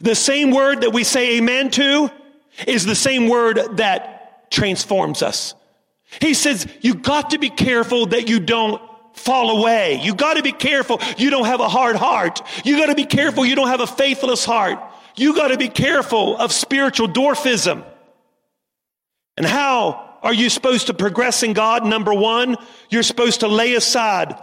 The 0.00 0.14
same 0.14 0.50
word 0.50 0.82
that 0.82 0.92
we 0.92 1.04
say 1.04 1.38
amen 1.38 1.70
to 1.70 2.10
is 2.66 2.84
the 2.84 2.94
same 2.94 3.28
word 3.28 3.58
that 3.76 4.50
transforms 4.50 5.22
us. 5.22 5.54
He 6.20 6.34
says, 6.34 6.66
you 6.80 6.94
got 6.94 7.30
to 7.30 7.38
be 7.38 7.50
careful 7.50 8.06
that 8.06 8.28
you 8.28 8.40
don't 8.40 8.80
fall 9.14 9.58
away. 9.58 10.00
You 10.02 10.14
got 10.14 10.34
to 10.34 10.42
be 10.42 10.52
careful 10.52 11.00
you 11.16 11.30
don't 11.30 11.46
have 11.46 11.60
a 11.60 11.68
hard 11.68 11.96
heart. 11.96 12.40
You 12.64 12.76
got 12.76 12.86
to 12.86 12.94
be 12.94 13.06
careful 13.06 13.44
you 13.44 13.54
don't 13.54 13.68
have 13.68 13.80
a 13.80 13.86
faithless 13.86 14.44
heart. 14.44 14.78
You 15.16 15.34
got 15.34 15.48
to 15.48 15.56
be 15.56 15.68
careful 15.68 16.36
of 16.36 16.52
spiritual 16.52 17.08
dwarfism. 17.08 17.84
And 19.36 19.46
how 19.46 20.18
are 20.22 20.34
you 20.34 20.50
supposed 20.50 20.88
to 20.88 20.94
progress 20.94 21.42
in 21.42 21.52
God? 21.52 21.84
Number 21.84 22.12
one, 22.12 22.56
you're 22.90 23.02
supposed 23.02 23.40
to 23.40 23.48
lay 23.48 23.74
aside 23.74 24.34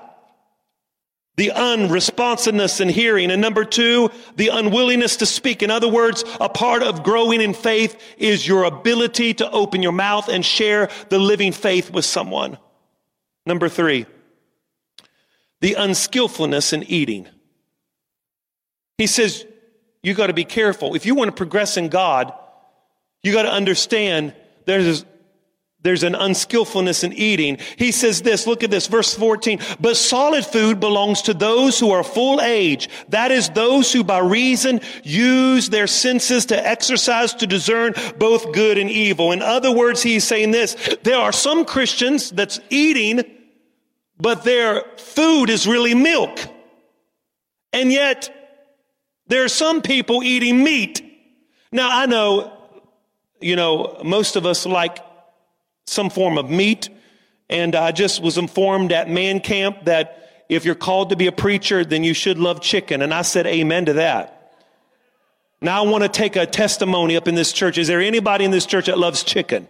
the 1.42 1.50
unresponsiveness 1.50 2.80
in 2.82 2.88
hearing. 2.88 3.32
And 3.32 3.42
number 3.42 3.66
two, 3.66 4.12
the 4.36 4.50
unwillingness 4.50 5.18
to 5.18 5.26
speak. 5.26 5.64
In 5.64 5.72
other 5.72 5.90
words, 5.90 6.24
a 6.40 6.48
part 6.48 6.84
of 6.84 7.02
growing 7.02 7.42
in 7.42 7.56
faith 7.56 8.00
is 8.20 8.48
your 8.48 8.64
ability 8.66 9.34
to 9.34 9.50
open 9.50 9.82
your 9.82 9.92
mouth 9.92 10.30
and 10.30 10.46
share 10.46 10.92
the 11.10 11.18
living 11.18 11.52
faith 11.52 11.90
with 11.90 12.06
someone. 12.06 12.60
Number 13.48 13.70
three, 13.70 14.06
the 15.62 15.74
unskillfulness 15.74 16.74
in 16.74 16.84
eating. 16.84 17.28
He 19.00 19.08
says, 19.08 19.44
you 20.04 20.14
got 20.14 20.28
to 20.28 20.34
be 20.34 20.46
careful. 20.46 20.94
If 20.94 21.08
you 21.08 21.16
want 21.16 21.30
to 21.30 21.36
progress 21.36 21.76
in 21.76 21.90
God, 21.90 22.32
you 23.24 23.34
got 23.34 23.44
to 23.44 23.52
understand 23.52 24.36
there's 24.68 25.06
there's 25.84 26.04
an 26.04 26.14
unskillfulness 26.14 27.04
in 27.04 27.14
eating. 27.14 27.58
He 27.76 27.92
says 27.92 28.22
this, 28.22 28.46
look 28.46 28.64
at 28.64 28.70
this, 28.70 28.86
verse 28.86 29.16
14. 29.16 29.60
But 29.80 29.98
solid 29.98 30.46
food 30.46 30.80
belongs 30.80 31.24
to 31.24 31.34
those 31.34 31.80
who 31.80 31.92
are 31.92 32.04
full 32.04 32.40
age. 32.40 32.88
That 33.10 33.32
is 33.32 33.50
those 33.50 33.92
who 33.92 34.04
by 34.04 34.20
reason 34.20 34.82
use 35.04 35.70
their 35.70 35.88
senses 35.88 36.46
to 36.48 36.68
exercise 36.68 37.34
to 37.36 37.48
discern 37.48 37.94
both 38.20 38.54
good 38.54 38.78
and 38.78 38.92
evil. 38.92 39.32
In 39.32 39.42
other 39.42 39.72
words, 39.72 40.04
he's 40.04 40.24
saying 40.24 40.52
this, 40.52 40.76
there 41.02 41.18
are 41.18 41.32
some 41.32 41.66
Christians 41.66 42.30
that's 42.30 42.60
eating, 42.70 43.24
but 44.20 44.44
their 44.44 44.84
food 44.98 45.50
is 45.50 45.66
really 45.66 45.96
milk. 45.96 46.40
And 47.74 47.92
yet, 47.92 48.30
there 49.28 49.44
are 49.44 49.50
some 49.50 49.82
people 49.82 50.22
eating 50.22 50.64
meat. 50.64 51.02
Now, 51.72 51.90
I 51.92 52.06
know, 52.06 52.54
you 53.40 53.56
know, 53.56 54.00
most 54.04 54.36
of 54.36 54.46
us 54.46 54.68
like 54.68 55.00
some 55.92 56.10
form 56.10 56.38
of 56.38 56.50
meat. 56.50 56.90
And 57.50 57.76
I 57.76 57.92
just 57.92 58.22
was 58.22 58.38
informed 58.38 58.92
at 58.92 59.10
man 59.10 59.42
camp 59.42 59.86
that 59.86 60.46
if 60.48 60.66
you're 60.66 60.76
called 60.76 61.10
to 61.10 61.16
be 61.16 61.28
a 61.28 61.32
preacher, 61.32 61.84
then 61.84 62.04
you 62.04 62.14
should 62.14 62.40
love 62.40 62.62
chicken. 62.62 63.02
And 63.02 63.14
I 63.14 63.22
said 63.22 63.46
amen 63.46 63.86
to 63.86 63.94
that. 63.94 64.38
Now 65.62 65.84
I 65.84 65.88
want 65.88 66.04
to 66.04 66.10
take 66.10 66.36
a 66.36 66.46
testimony 66.46 67.16
up 67.16 67.28
in 67.28 67.36
this 67.36 67.54
church. 67.54 67.78
Is 67.78 67.88
there 67.88 68.02
anybody 68.02 68.46
in 68.46 68.52
this 68.52 68.66
church 68.66 68.88
that 68.88 68.98
loves 68.98 69.24
chicken? 69.24 69.68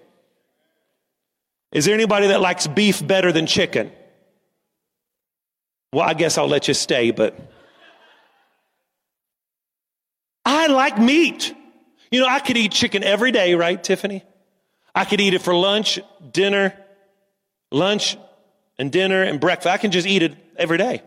Is 1.72 1.86
there 1.86 1.93
anybody 1.93 2.28
that 2.28 2.39
likes 2.39 2.67
beef 2.67 3.05
better 3.05 3.32
than 3.32 3.45
chicken? 3.45 3.91
Well, 5.91 6.07
I 6.07 6.13
guess 6.13 6.38
I'll 6.38 6.47
let 6.47 6.67
you 6.67 6.74
stay, 6.74 7.11
but 7.11 7.38
I 10.45 10.67
like 10.67 10.97
meat. 10.97 11.53
You 12.11 12.22
know, 12.22 12.28
I 12.28 12.39
could 12.39 12.57
eat 12.57 12.72
chicken 12.72 13.03
every 13.03 13.32
day, 13.32 13.55
right, 13.55 13.82
Tiffany? 13.82 14.24
I 14.94 15.06
could 15.06 15.22
eat 15.22 15.34
it 15.34 15.42
for 15.42 15.54
lunch, 15.56 16.00
dinner, 16.32 16.74
lunch, 17.72 18.18
and 18.78 18.92
dinner 18.92 19.24
and 19.24 19.39
breakfast. 19.39 19.68
I 19.68 19.78
can 19.78 19.92
just 19.92 20.08
eat 20.08 20.24
it 20.24 20.36
every 20.58 20.78
day. 20.78 21.02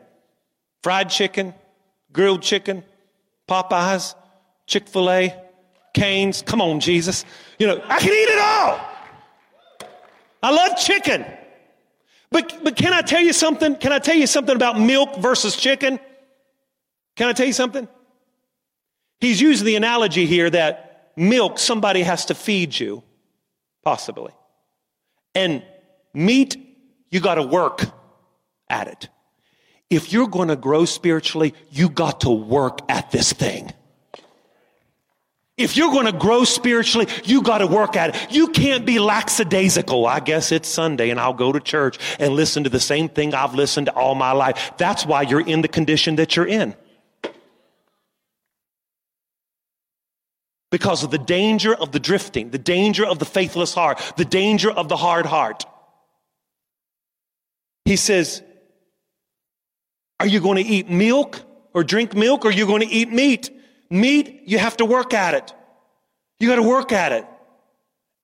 Fried 0.83 1.11
chicken, 1.11 1.55
grilled 2.13 2.43
chicken, 2.43 2.85
Popeyes, 3.49 4.15
Chick 4.67 4.89
fil 4.89 5.11
A, 5.11 5.35
Canes. 5.93 6.43
Come 6.43 6.63
on, 6.63 6.81
Jesus. 6.81 7.25
You 7.59 7.67
know, 7.67 7.83
I 7.87 7.99
can 7.99 8.09
eat 8.09 8.29
it 8.29 8.39
all. 8.39 8.81
I 10.43 10.51
love 10.51 10.79
chicken. 10.79 11.25
But, 12.31 12.61
but 12.63 12.77
can 12.77 12.93
I 12.93 13.03
tell 13.03 13.21
you 13.21 13.33
something? 13.33 13.77
Can 13.77 13.93
I 13.93 13.99
tell 13.99 14.17
you 14.17 14.27
something 14.27 14.57
about 14.57 14.79
milk 14.79 15.19
versus 15.19 15.57
chicken? 15.57 16.01
Can 17.17 17.29
I 17.29 17.33
tell 17.33 17.47
you 17.47 17.53
something? 17.53 17.87
He's 19.21 19.41
using 19.41 19.67
the 19.67 19.77
analogy 19.77 20.27
here 20.27 20.51
that 20.51 21.13
milk, 21.17 21.59
somebody 21.59 22.03
has 22.03 22.27
to 22.27 22.35
feed 22.35 22.79
you, 22.79 23.03
possibly. 23.85 24.33
And 25.35 25.63
meat, 26.13 26.57
you 27.11 27.21
got 27.21 27.37
to 27.37 27.43
work 27.43 27.83
at 28.69 28.89
it. 28.89 29.09
If 29.91 30.13
you're 30.13 30.29
going 30.29 30.49
to 30.49 30.57
grow 30.57 30.85
spiritually, 30.85 31.55
you 31.71 31.89
got 31.89 32.23
to 32.23 32.31
work 32.31 32.81
at 32.89 33.11
this 33.11 33.33
thing. 33.33 33.73
If 35.57 35.77
you're 35.77 35.93
going 35.93 36.07
to 36.07 36.13
grow 36.13 36.43
spiritually, 36.43 37.07
you 37.25 37.41
got 37.41 37.59
to 37.59 37.69
work 37.69 37.95
at 37.95 38.15
it. 38.15 38.33
You 38.35 38.49
can't 38.49 38.85
be 38.85 38.99
lackadaisical. 38.99 40.05
I 40.05 40.19
guess 40.19 40.51
it's 40.51 40.69
Sunday 40.69 41.11
and 41.11 41.21
I'll 41.21 41.33
go 41.33 41.53
to 41.53 41.61
church 41.61 41.99
and 42.19 42.35
listen 42.35 42.65
to 42.65 42.71
the 42.71 42.81
same 42.81 43.09
thing 43.09 43.35
I've 43.35 43.55
listened 43.55 43.87
to 43.87 43.93
all 43.93 44.17
my 44.17 44.33
life. 44.33 44.73
That's 44.79 45.07
why 45.07 45.23
you're 45.23 45.47
in 45.47 45.63
the 45.63 45.69
condition 45.69 46.17
that 46.17 46.35
you're 46.35 46.47
in. 46.47 46.75
Because 50.75 51.05
of 51.05 51.13
the 51.13 51.19
danger 51.19 51.73
of 51.73 51.93
the 51.93 52.01
drifting, 52.01 52.51
the 52.51 52.59
danger 52.59 53.07
of 53.07 53.21
the 53.21 53.25
faithless 53.25 53.75
heart, 53.75 54.01
the 54.17 54.25
danger 54.25 54.73
of 54.73 54.89
the 54.89 54.97
hard 54.97 55.25
heart. 55.25 55.65
He 57.85 57.95
says, 57.95 58.43
Are 60.19 60.27
you 60.27 60.41
going 60.41 60.57
to 60.57 60.69
eat 60.69 60.91
milk 60.91 61.41
or 61.75 61.85
drink 61.85 62.17
milk 62.17 62.45
or 62.45 62.49
are 62.49 62.51
you 62.51 62.67
going 62.67 62.81
to 62.81 62.89
eat 62.93 63.09
meat? 63.13 63.51
Meat, 63.89 64.43
you 64.47 64.59
have 64.59 64.77
to 64.79 64.85
work 64.85 65.15
at 65.15 65.35
it. 65.35 65.55
You 66.41 66.49
got 66.49 66.57
to 66.57 66.63
work 66.65 66.91
at 66.91 67.13
it. 67.13 67.25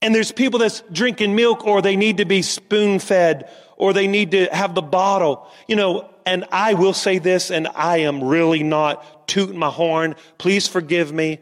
And 0.02 0.12
there's 0.12 0.32
people 0.32 0.58
that's 0.58 0.82
drinking 0.90 1.36
milk 1.36 1.64
or 1.64 1.80
they 1.80 1.94
need 1.94 2.16
to 2.16 2.24
be 2.24 2.42
spoon 2.42 2.98
fed 2.98 3.48
or 3.76 3.92
they 3.92 4.08
need 4.08 4.32
to 4.32 4.46
have 4.46 4.74
the 4.74 4.82
bottle. 4.82 5.46
You 5.68 5.76
know, 5.76 6.12
and 6.26 6.46
I 6.50 6.74
will 6.74 6.94
say 6.94 7.20
this, 7.20 7.52
and 7.52 7.68
I 7.76 7.98
am 7.98 8.24
really 8.24 8.64
not 8.64 9.28
tooting 9.28 9.56
my 9.56 9.70
horn. 9.70 10.16
Please 10.36 10.66
forgive 10.66 11.12
me. 11.12 11.38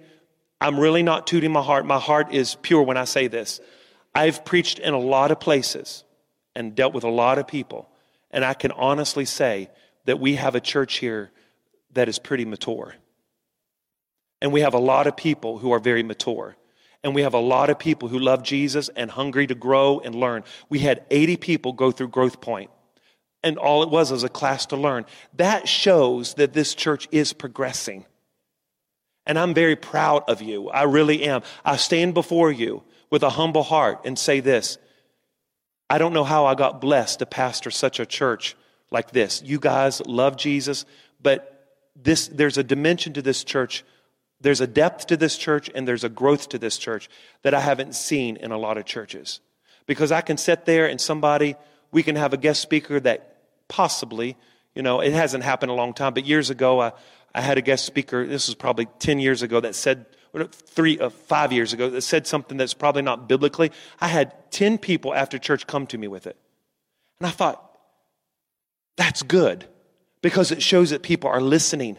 I'm 0.60 0.78
really 0.78 1.02
not 1.02 1.26
tooting 1.26 1.52
my 1.52 1.62
heart. 1.62 1.86
My 1.86 1.98
heart 1.98 2.32
is 2.32 2.56
pure 2.56 2.82
when 2.82 2.96
I 2.96 3.04
say 3.04 3.28
this. 3.28 3.60
I've 4.14 4.44
preached 4.44 4.78
in 4.78 4.94
a 4.94 4.98
lot 4.98 5.30
of 5.30 5.38
places 5.38 6.04
and 6.54 6.74
dealt 6.74 6.94
with 6.94 7.04
a 7.04 7.10
lot 7.10 7.38
of 7.38 7.46
people. 7.46 7.88
And 8.30 8.44
I 8.44 8.54
can 8.54 8.72
honestly 8.72 9.24
say 9.24 9.70
that 10.06 10.18
we 10.18 10.34
have 10.34 10.54
a 10.54 10.60
church 10.60 10.98
here 10.98 11.30
that 11.92 12.08
is 12.08 12.18
pretty 12.18 12.44
mature. 12.44 12.94
And 14.40 14.52
we 14.52 14.60
have 14.60 14.74
a 14.74 14.78
lot 14.78 15.06
of 15.06 15.16
people 15.16 15.58
who 15.58 15.72
are 15.72 15.78
very 15.78 16.02
mature. 16.02 16.56
And 17.04 17.14
we 17.14 17.22
have 17.22 17.34
a 17.34 17.40
lot 17.40 17.70
of 17.70 17.78
people 17.78 18.08
who 18.08 18.18
love 18.18 18.42
Jesus 18.42 18.88
and 18.96 19.10
hungry 19.10 19.46
to 19.46 19.54
grow 19.54 20.00
and 20.00 20.14
learn. 20.14 20.42
We 20.68 20.80
had 20.80 21.04
80 21.10 21.36
people 21.36 21.72
go 21.72 21.92
through 21.92 22.08
Growth 22.08 22.40
Point, 22.40 22.70
and 23.44 23.56
all 23.56 23.84
it 23.84 23.88
was 23.88 24.10
was 24.10 24.24
a 24.24 24.28
class 24.28 24.66
to 24.66 24.76
learn. 24.76 25.06
That 25.34 25.68
shows 25.68 26.34
that 26.34 26.52
this 26.52 26.74
church 26.74 27.06
is 27.12 27.32
progressing. 27.32 28.04
And 29.28 29.38
I'm 29.38 29.54
very 29.54 29.76
proud 29.76 30.24
of 30.26 30.42
you. 30.42 30.68
I 30.70 30.82
really 30.82 31.22
am. 31.24 31.42
I 31.64 31.76
stand 31.76 32.14
before 32.14 32.50
you 32.50 32.82
with 33.10 33.22
a 33.22 33.30
humble 33.30 33.62
heart 33.62 34.00
and 34.04 34.18
say 34.18 34.40
this 34.40 34.78
I 35.88 35.98
don't 35.98 36.12
know 36.12 36.24
how 36.24 36.46
I 36.46 36.56
got 36.56 36.80
blessed 36.80 37.20
to 37.20 37.26
pastor 37.26 37.70
such 37.70 38.00
a 38.00 38.06
church 38.06 38.56
like 38.90 39.12
this. 39.12 39.40
You 39.44 39.60
guys 39.60 40.04
love 40.04 40.36
Jesus, 40.36 40.84
but 41.22 41.54
this, 41.94 42.26
there's 42.28 42.58
a 42.58 42.64
dimension 42.64 43.12
to 43.12 43.22
this 43.22 43.44
church 43.44 43.84
there's 44.40 44.60
a 44.60 44.66
depth 44.66 45.06
to 45.08 45.16
this 45.16 45.36
church 45.36 45.70
and 45.74 45.86
there's 45.86 46.04
a 46.04 46.08
growth 46.08 46.50
to 46.50 46.58
this 46.58 46.78
church 46.78 47.08
that 47.42 47.54
I 47.54 47.60
haven't 47.60 47.94
seen 47.94 48.36
in 48.36 48.52
a 48.52 48.58
lot 48.58 48.78
of 48.78 48.84
churches. 48.84 49.40
Because 49.86 50.12
I 50.12 50.20
can 50.20 50.36
sit 50.36 50.64
there 50.64 50.86
and 50.86 51.00
somebody, 51.00 51.56
we 51.90 52.02
can 52.02 52.16
have 52.16 52.32
a 52.32 52.36
guest 52.36 52.60
speaker 52.60 53.00
that 53.00 53.36
possibly, 53.68 54.36
you 54.74 54.82
know, 54.82 55.00
it 55.00 55.12
hasn't 55.12 55.42
happened 55.42 55.70
a 55.70 55.74
long 55.74 55.92
time, 55.92 56.14
but 56.14 56.24
years 56.24 56.50
ago, 56.50 56.80
I, 56.80 56.92
I 57.38 57.40
had 57.40 57.56
a 57.56 57.62
guest 57.62 57.84
speaker, 57.84 58.26
this 58.26 58.48
was 58.48 58.54
probably 58.54 58.86
10 58.98 59.18
years 59.20 59.42
ago, 59.42 59.60
that 59.60 59.74
said, 59.74 60.06
three, 60.50 60.98
uh, 60.98 61.08
five 61.08 61.52
years 61.52 61.72
ago, 61.72 61.88
that 61.88 62.02
said 62.02 62.26
something 62.26 62.58
that's 62.58 62.74
probably 62.74 63.02
not 63.02 63.28
biblically. 63.28 63.72
I 64.00 64.08
had 64.08 64.50
10 64.50 64.78
people 64.78 65.14
after 65.14 65.38
church 65.38 65.66
come 65.66 65.86
to 65.88 65.98
me 65.98 66.08
with 66.08 66.26
it. 66.26 66.36
And 67.20 67.26
I 67.26 67.30
thought, 67.30 67.64
that's 68.96 69.22
good 69.22 69.66
because 70.20 70.50
it 70.50 70.62
shows 70.62 70.90
that 70.90 71.02
people 71.02 71.30
are 71.30 71.40
listening 71.40 71.98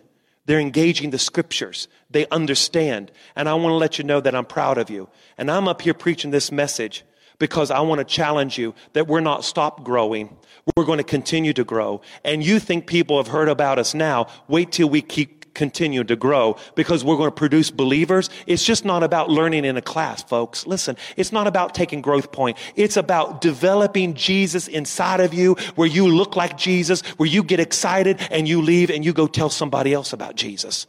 they're 0.50 0.60
engaging 0.60 1.12
the 1.12 1.20
scriptures. 1.20 1.88
They 2.10 2.26
understand. 2.30 3.12
And 3.36 3.48
I 3.48 3.54
want 3.54 3.68
to 3.68 3.76
let 3.76 4.00
you 4.00 4.04
know 4.04 4.20
that 4.20 4.34
I'm 4.34 4.46
proud 4.46 4.80
of 4.80 4.90
you. 4.90 5.08
And 5.38 5.52
I'm 5.52 5.68
up 5.68 5.80
here 5.84 5.94
preaching 5.94 6.32
this 6.32 6.52
message 6.52 7.04
because 7.40 7.72
I 7.72 7.80
want 7.80 8.00
to 8.00 8.06
challenge 8.06 8.58
you 8.58 8.76
that 8.94 9.08
we're 9.08 9.22
not 9.22 9.44
stop 9.44 9.84
growing. 9.84 10.38
We're 10.76 10.86
going 10.86 10.98
to 10.98 11.04
continue 11.04 11.54
to 11.54 11.64
grow. 11.64 12.02
And 12.24 12.44
you 12.44 12.60
think 12.60 12.86
people 12.86 13.18
have 13.18 13.28
heard 13.28 13.50
about 13.50 13.80
us 13.80 13.94
now. 13.94 14.28
Wait 14.48 14.72
till 14.72 14.90
we 14.90 15.02
keep 15.02 15.40
continue 15.54 16.04
to 16.04 16.16
grow 16.16 16.56
because 16.76 17.04
we're 17.04 17.18
going 17.18 17.28
to 17.28 17.36
produce 17.36 17.70
believers. 17.70 18.30
It's 18.48 18.64
just 18.64 18.86
not 18.86 19.04
about 19.04 19.30
learning 19.30 19.66
in 19.66 19.76
a 19.78 19.82
class, 19.82 20.24
folks. 20.24 20.66
Listen, 20.66 20.96
it's 21.18 21.32
not 21.32 21.48
about 21.48 21.74
taking 21.74 22.02
growth 22.02 22.32
point. 22.32 22.58
It's 22.76 22.96
about 22.98 23.42
developing 23.42 24.14
Jesus 24.14 24.68
inside 24.68 25.20
of 25.20 25.34
you 25.34 25.56
where 25.76 25.88
you 25.88 26.08
look 26.08 26.36
like 26.36 26.58
Jesus, 26.58 27.02
where 27.18 27.28
you 27.28 27.44
get 27.44 27.60
excited 27.60 28.22
and 28.32 28.48
you 28.48 28.62
leave 28.62 28.90
and 28.90 29.04
you 29.04 29.12
go 29.12 29.28
tell 29.28 29.50
somebody 29.50 29.94
else 29.94 30.14
about 30.14 30.36
Jesus. 30.36 30.88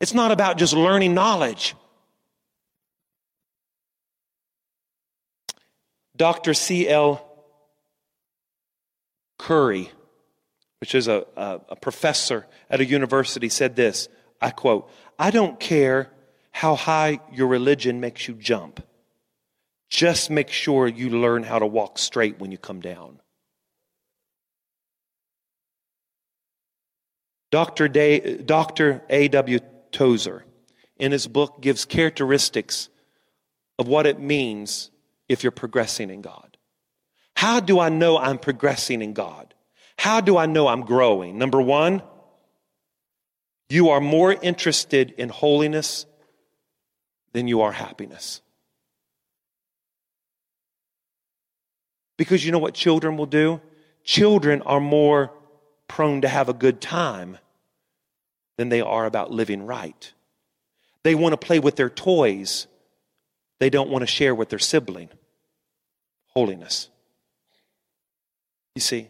It's 0.00 0.14
not 0.14 0.32
about 0.32 0.58
just 0.58 0.72
learning 0.72 1.14
knowledge. 1.14 1.74
Dr. 6.18 6.52
C.L. 6.52 7.24
Curry 9.38 9.90
which 10.80 10.94
is 10.94 11.08
a, 11.08 11.26
a, 11.36 11.60
a 11.70 11.76
professor 11.76 12.46
at 12.70 12.80
a 12.80 12.84
university, 12.84 13.48
said 13.48 13.76
this 13.76 14.08
I 14.40 14.50
quote, 14.50 14.90
I 15.18 15.30
don't 15.30 15.58
care 15.58 16.10
how 16.52 16.74
high 16.74 17.20
your 17.32 17.48
religion 17.48 18.00
makes 18.00 18.28
you 18.28 18.34
jump. 18.34 18.82
Just 19.90 20.30
make 20.30 20.50
sure 20.50 20.86
you 20.86 21.10
learn 21.10 21.42
how 21.42 21.58
to 21.58 21.66
walk 21.66 21.98
straight 21.98 22.38
when 22.38 22.52
you 22.52 22.58
come 22.58 22.80
down. 22.80 23.20
Dr. 27.50 27.88
Day, 27.88 28.36
Dr. 28.36 29.02
A.W. 29.08 29.60
Tozer, 29.90 30.44
in 30.98 31.12
his 31.12 31.26
book, 31.26 31.62
gives 31.62 31.86
characteristics 31.86 32.90
of 33.78 33.88
what 33.88 34.06
it 34.06 34.20
means 34.20 34.90
if 35.28 35.42
you're 35.42 35.52
progressing 35.52 36.10
in 36.10 36.22
God. 36.22 36.56
How 37.34 37.60
do 37.60 37.78
I 37.78 37.88
know 37.88 38.18
I'm 38.18 38.38
progressing 38.38 39.02
in 39.02 39.12
God? 39.12 39.54
How 39.96 40.20
do 40.20 40.36
I 40.36 40.46
know 40.46 40.68
I'm 40.68 40.82
growing? 40.82 41.38
Number 41.38 41.60
one, 41.60 42.02
you 43.68 43.90
are 43.90 44.00
more 44.00 44.32
interested 44.32 45.12
in 45.18 45.28
holiness 45.28 46.06
than 47.32 47.48
you 47.48 47.60
are 47.60 47.72
happiness. 47.72 48.40
Because 52.16 52.44
you 52.44 52.52
know 52.52 52.58
what 52.58 52.74
children 52.74 53.16
will 53.16 53.26
do? 53.26 53.60
Children 54.02 54.62
are 54.62 54.80
more 54.80 55.32
prone 55.86 56.22
to 56.22 56.28
have 56.28 56.48
a 56.48 56.54
good 56.54 56.80
time 56.80 57.38
than 58.56 58.68
they 58.68 58.80
are 58.80 59.06
about 59.06 59.30
living 59.30 59.64
right. 59.64 60.12
They 61.04 61.14
want 61.14 61.32
to 61.32 61.36
play 61.36 61.58
with 61.58 61.76
their 61.76 61.90
toys, 61.90 62.66
they 63.60 63.70
don't 63.70 63.90
want 63.90 64.02
to 64.02 64.06
share 64.06 64.34
with 64.34 64.48
their 64.48 64.58
sibling. 64.58 65.08
Holiness. 66.38 66.88
You 68.76 68.80
see? 68.80 69.08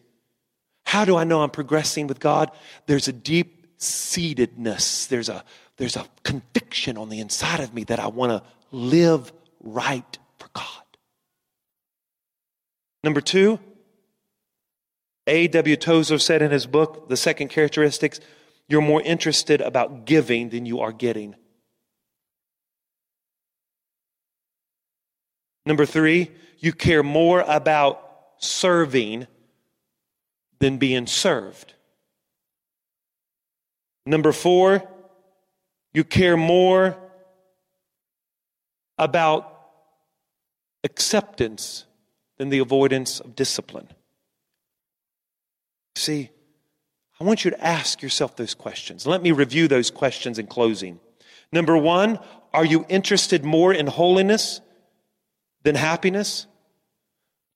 How 0.87 1.05
do 1.05 1.15
I 1.15 1.25
know 1.25 1.43
I'm 1.43 1.51
progressing 1.51 2.07
with 2.07 2.21
God? 2.21 2.51
There's 2.87 3.07
a 3.07 3.13
deep 3.13 3.77
seatedness. 3.79 5.09
There's 5.09 5.29
a, 5.29 5.45
there's 5.77 5.97
a 5.97 6.07
conviction 6.23 6.97
on 6.97 7.11
the 7.11 7.21
inside 7.21 7.61
of 7.61 7.75
me 7.75 7.85
that 7.85 8.01
I 8.01 8.07
want 8.07 8.33
to 8.33 8.43
live 8.73 9.31
right 9.61 10.19
for 10.39 10.49
God. 10.55 10.65
Number 13.05 13.21
two, 13.21 13.61
A.W. 15.27 15.77
Tozer 15.77 16.19
said 16.19 16.41
in 16.41 16.51
his 16.51 16.65
book, 16.65 17.11
The 17.11 17.17
Second 17.19 17.49
Characteristics, 17.49 18.21
you're 18.71 18.81
more 18.81 19.03
interested 19.03 19.61
about 19.61 20.07
giving 20.07 20.49
than 20.49 20.65
you 20.65 20.81
are 20.81 20.93
getting. 20.93 21.37
Number 25.69 25.85
three, 25.85 26.31
you 26.61 26.73
care 26.73 27.03
more 27.03 27.45
about 27.47 28.03
serving 28.39 29.27
than 30.61 30.79
being 30.79 31.07
served. 31.07 31.75
Number 34.07 34.33
four, 34.33 34.83
you 35.93 36.05
care 36.05 36.39
more 36.39 36.97
about 38.97 39.61
acceptance 40.85 41.85
than 42.39 42.49
the 42.49 42.61
avoidance 42.61 43.21
of 43.21 43.37
discipline. 43.37 43.89
See, 45.97 46.31
I 47.21 47.25
want 47.25 47.45
you 47.45 47.51
to 47.51 47.63
ask 47.63 48.01
yourself 48.01 48.37
those 48.37 48.55
questions. 48.55 49.07
Let 49.07 49.21
me 49.21 49.33
review 49.33 49.69
those 49.69 49.91
questions 49.91 50.39
in 50.39 50.47
closing. 50.47 50.99
Number 51.53 51.77
one, 51.77 52.21
are 52.55 52.65
you 52.65 52.87
interested 52.89 53.45
more 53.45 53.75
in 53.75 53.87
holiness 53.87 54.63
than 55.63 55.75
happiness? 55.75 56.47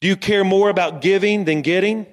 Do 0.00 0.08
you 0.08 0.16
care 0.16 0.44
more 0.44 0.68
about 0.68 1.00
giving 1.00 1.44
than 1.44 1.62
getting? 1.62 2.06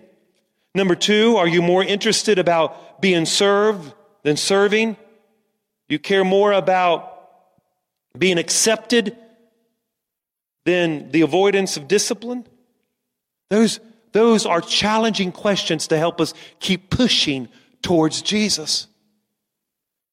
Number 0.76 0.96
two, 0.96 1.38
are 1.38 1.48
you 1.48 1.62
more 1.62 1.84
interested 1.84 2.38
about 2.38 3.02
being 3.02 3.26
served 3.26 3.94
than 4.24 4.38
serving? 4.38 4.94
Do 4.94 5.00
you 5.96 6.00
care 6.00 6.24
more 6.24 6.52
about 6.52 7.30
being 8.18 8.38
accepted 8.38 9.18
than 10.66 11.12
the 11.12 11.22
avoidance 11.22 11.78
of 11.78 11.88
discipline? 11.88 12.46
Those, 13.50 13.80
those 14.12 14.46
are 14.46 14.62
challenging 14.62 15.32
questions 15.32 15.88
to 15.88 15.98
help 15.98 16.22
us 16.22 16.36
keep 16.60 16.92
pushing 16.92 17.48
towards 17.82 18.22
Jesus. 18.22 18.88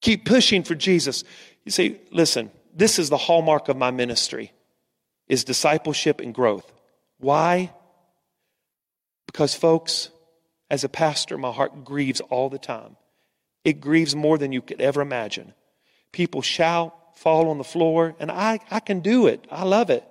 Keep 0.01 0.25
pushing 0.25 0.63
for 0.63 0.75
Jesus. 0.75 1.25
You 1.67 1.73
say, 1.73 2.01
listen, 2.11 2.51
this 2.75 2.99
is 2.99 3.11
the 3.11 3.19
hallmark 3.19 3.69
of 3.69 3.77
my 3.77 3.91
ministry 3.91 4.53
is 5.29 5.45
discipleship 5.45 6.21
and 6.21 6.35
growth. 6.35 6.71
Why? 7.19 7.73
Because 9.27 9.55
folks, 9.55 10.11
as 10.71 10.85
a 10.85 10.89
pastor, 10.89 11.39
my 11.39 11.53
heart 11.53 11.85
grieves 11.85 12.21
all 12.21 12.49
the 12.49 12.59
time. 12.59 12.97
It 13.65 13.81
grieves 13.81 14.15
more 14.15 14.39
than 14.39 14.53
you 14.53 14.63
could 14.63 14.81
ever 14.81 15.01
imagine. 15.01 15.55
People 16.13 16.43
shout, 16.43 16.95
fall 17.17 17.51
on 17.51 17.59
the 17.59 17.65
floor, 17.65 18.15
and 18.19 18.31
I, 18.31 18.61
I 18.71 18.81
can 18.81 19.01
do 19.01 19.27
it. 19.27 19.47
I 19.51 19.65
love 19.65 19.91
it. 19.91 20.05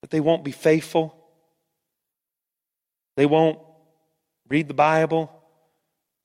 But 0.00 0.10
they 0.10 0.20
won't 0.20 0.44
be 0.44 0.52
faithful. 0.52 1.16
They 3.16 3.26
won't 3.26 3.58
read 4.48 4.68
the 4.68 4.74
Bible. 4.74 5.32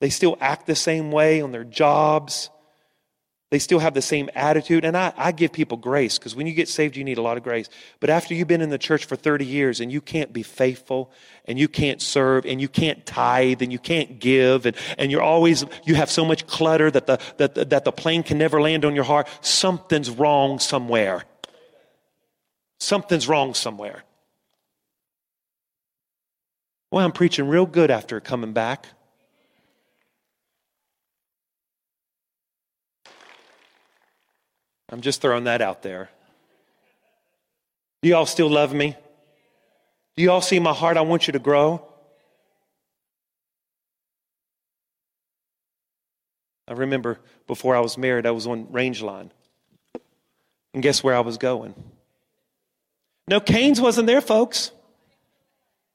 They 0.02 0.10
still 0.10 0.38
act 0.40 0.68
the 0.68 0.76
same 0.76 1.12
way 1.12 1.42
on 1.42 1.52
their 1.52 1.64
jobs. 1.64 2.51
They 3.52 3.60
still 3.60 3.80
have 3.80 3.94
the 3.94 4.02
same 4.02 4.30
attitude. 4.34 4.86
And 4.86 4.96
I, 4.96 5.12
I 5.18 5.34
give 5.34 5.52
people 5.52 5.78
grace 5.78 6.18
because 6.18 6.34
when 6.34 6.48
you 6.48 6.54
get 6.54 6.70
saved, 6.70 6.96
you 6.96 7.04
need 7.04 7.18
a 7.18 7.22
lot 7.22 7.36
of 7.36 7.44
grace. 7.44 7.70
But 8.00 8.10
after 8.10 8.34
you've 8.34 8.48
been 8.48 8.62
in 8.62 8.70
the 8.70 8.78
church 8.78 9.04
for 9.04 9.18
30 9.18 9.46
years 9.46 9.82
and 9.82 9.92
you 9.92 10.00
can't 10.00 10.32
be 10.32 10.42
faithful 10.42 11.12
and 11.44 11.60
you 11.60 11.68
can't 11.68 12.02
serve 12.02 12.46
and 12.46 12.62
you 12.62 12.70
can't 12.70 13.06
tithe 13.06 13.62
and 13.62 13.70
you 13.70 13.78
can't 13.78 14.20
give 14.20 14.66
and, 14.66 14.76
and 14.98 15.12
you're 15.12 15.22
always, 15.22 15.66
you 15.84 15.96
have 15.96 16.10
so 16.10 16.24
much 16.24 16.48
clutter 16.48 16.90
that 16.90 17.08
the, 17.08 17.20
that, 17.38 17.56
the, 17.56 17.66
that 17.66 17.84
the 17.84 17.92
plane 17.92 18.24
can 18.24 18.38
never 18.38 18.62
land 18.62 18.86
on 18.86 18.96
your 18.96 19.04
heart, 19.04 19.28
something's 19.42 20.10
wrong 20.10 20.58
somewhere. 20.58 21.26
Something's 22.80 23.28
wrong 23.28 23.54
somewhere. 23.54 24.04
Well, 26.90 27.04
I'm 27.04 27.12
preaching 27.12 27.50
real 27.50 27.66
good 27.66 27.92
after 27.92 28.22
coming 28.22 28.54
back. 28.54 28.88
I'm 34.92 35.02
just 35.02 35.22
throwing 35.22 35.46
that 35.46 35.62
out 35.62 35.82
there. 35.82 36.10
Do 38.02 38.10
y'all 38.10 38.26
still 38.26 38.50
love 38.50 38.74
me? 38.74 38.96
Do 40.18 40.24
y'all 40.24 40.42
see 40.42 40.60
my 40.60 40.74
heart? 40.74 40.98
I 40.98 41.02
want 41.02 41.28
you 41.28 41.34
to 41.34 41.40
grow. 41.40 41.88
I 46.68 46.74
remember 46.74 47.20
before 47.48 47.76
I 47.76 47.80
was 47.80 47.98
married, 47.98 48.26
I 48.26 48.32
was 48.32 48.48
on 48.48 48.68
Rangeline. 48.72 49.32
And 50.74 50.82
guess 50.82 51.04
where 51.04 51.16
I 51.16 51.20
was 51.20 51.38
going? 51.38 51.76
No, 53.28 53.40
Canes 53.40 53.80
wasn't 53.80 54.08
there, 54.08 54.22
folks. 54.22 54.72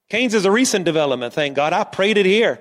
Canes 0.08 0.34
is 0.34 0.44
a 0.44 0.50
recent 0.50 0.84
development, 0.84 1.34
thank 1.34 1.56
God. 1.56 1.72
I 1.72 1.84
prayed 1.84 2.18
it 2.18 2.26
here. 2.26 2.60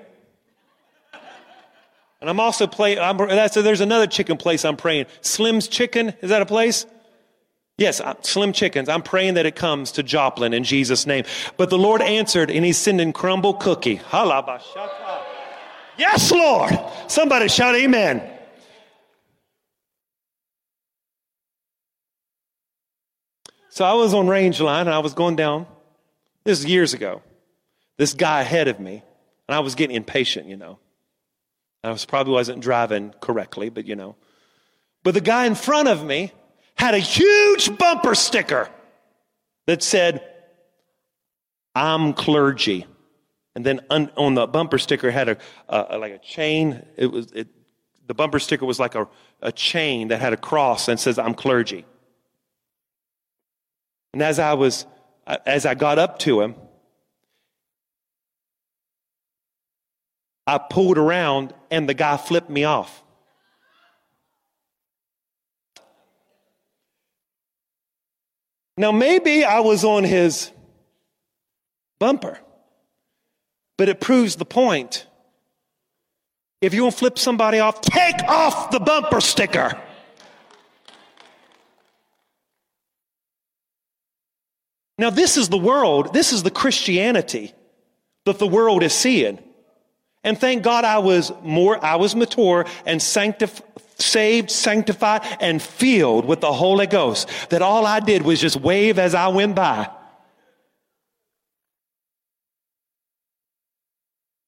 And 2.20 2.30
I'm 2.30 2.40
also 2.40 2.66
playing, 2.66 2.98
that's, 2.98 3.54
there's 3.54 3.80
another 3.80 4.06
chicken 4.06 4.36
place 4.36 4.64
I'm 4.64 4.76
praying. 4.76 5.06
Slim's 5.20 5.68
Chicken, 5.68 6.14
is 6.22 6.30
that 6.30 6.42
a 6.42 6.46
place? 6.46 6.86
Yes, 7.78 8.00
Slim 8.22 8.52
Chickens. 8.54 8.88
I'm 8.88 9.02
praying 9.02 9.34
that 9.34 9.44
it 9.44 9.54
comes 9.54 9.92
to 9.92 10.02
Joplin 10.02 10.54
in 10.54 10.64
Jesus' 10.64 11.06
name. 11.06 11.24
But 11.58 11.68
the 11.68 11.76
Lord 11.76 12.00
answered 12.00 12.50
and 12.50 12.64
he's 12.64 12.78
sending 12.78 13.12
Crumbl 13.12 13.60
cookie. 13.60 14.00
Yes, 15.98 16.32
Lord. 16.32 16.72
Somebody 17.06 17.48
shout 17.48 17.74
amen. 17.74 18.22
So 23.68 23.84
I 23.84 23.92
was 23.92 24.14
on 24.14 24.26
range 24.26 24.58
line 24.58 24.86
and 24.86 24.94
I 24.94 25.00
was 25.00 25.12
going 25.12 25.36
down. 25.36 25.66
This 26.44 26.60
is 26.60 26.64
years 26.64 26.94
ago. 26.94 27.20
This 27.98 28.14
guy 28.14 28.40
ahead 28.40 28.68
of 28.68 28.80
me, 28.80 29.02
and 29.48 29.54
I 29.54 29.60
was 29.60 29.74
getting 29.74 29.96
impatient, 29.96 30.46
you 30.46 30.56
know. 30.56 30.78
I 31.86 31.92
was 31.92 32.04
probably 32.04 32.32
wasn't 32.32 32.60
driving 32.60 33.14
correctly, 33.20 33.68
but 33.68 33.86
you 33.86 33.96
know. 33.96 34.16
But 35.02 35.14
the 35.14 35.20
guy 35.20 35.46
in 35.46 35.54
front 35.54 35.88
of 35.88 36.04
me 36.04 36.32
had 36.74 36.94
a 36.94 36.98
huge 36.98 37.76
bumper 37.78 38.14
sticker 38.14 38.68
that 39.66 39.82
said, 39.82 40.22
I'm 41.74 42.12
clergy. 42.12 42.86
And 43.54 43.64
then 43.64 43.80
un, 43.90 44.10
on 44.16 44.34
the 44.34 44.46
bumper 44.46 44.78
sticker 44.78 45.10
had 45.10 45.28
a, 45.68 45.98
like 45.98 46.12
a 46.12 46.18
chain. 46.18 46.84
It 46.96 47.06
was 47.06 47.30
it, 47.32 47.48
the 48.06 48.14
bumper 48.14 48.38
sticker 48.38 48.66
was 48.66 48.78
like 48.78 48.94
a, 48.94 49.08
a 49.42 49.52
chain 49.52 50.08
that 50.08 50.20
had 50.20 50.32
a 50.32 50.36
cross 50.36 50.88
and 50.88 50.98
says, 50.98 51.18
I'm 51.18 51.34
clergy. 51.34 51.84
And 54.12 54.22
as 54.22 54.38
I 54.38 54.54
was, 54.54 54.86
as 55.26 55.66
I 55.66 55.74
got 55.74 55.98
up 55.98 56.18
to 56.20 56.40
him, 56.40 56.54
I 60.46 60.58
pulled 60.58 60.98
around 60.98 61.52
and 61.70 61.88
the 61.88 61.94
guy 61.94 62.16
flipped 62.16 62.50
me 62.50 62.64
off. 62.64 63.02
Now, 68.78 68.92
maybe 68.92 69.42
I 69.42 69.60
was 69.60 69.84
on 69.84 70.04
his 70.04 70.50
bumper, 71.98 72.38
but 73.78 73.88
it 73.88 74.00
proves 74.00 74.36
the 74.36 74.44
point. 74.44 75.06
If 76.60 76.74
you 76.74 76.82
want 76.82 76.92
to 76.92 76.98
flip 76.98 77.18
somebody 77.18 77.58
off, 77.58 77.80
take 77.80 78.22
off 78.24 78.70
the 78.70 78.80
bumper 78.80 79.20
sticker. 79.20 79.80
Now, 84.98 85.10
this 85.10 85.36
is 85.36 85.48
the 85.48 85.58
world, 85.58 86.12
this 86.12 86.32
is 86.32 86.42
the 86.42 86.50
Christianity 86.50 87.54
that 88.24 88.38
the 88.38 88.46
world 88.46 88.82
is 88.82 88.94
seeing. 88.94 89.38
And 90.26 90.38
thank 90.38 90.64
God 90.64 90.84
I 90.84 90.98
was 90.98 91.32
more, 91.42 91.82
I 91.82 91.96
was 91.96 92.14
mature 92.14 92.66
and 92.84 93.00
sanctified 93.00 93.62
saved, 93.98 94.50
sanctified, 94.50 95.22
and 95.40 95.62
filled 95.62 96.26
with 96.26 96.42
the 96.42 96.52
Holy 96.52 96.86
Ghost. 96.86 97.30
That 97.48 97.62
all 97.62 97.86
I 97.86 98.00
did 98.00 98.22
was 98.22 98.38
just 98.38 98.56
wave 98.56 98.98
as 98.98 99.14
I 99.14 99.28
went 99.28 99.56
by. 99.56 99.88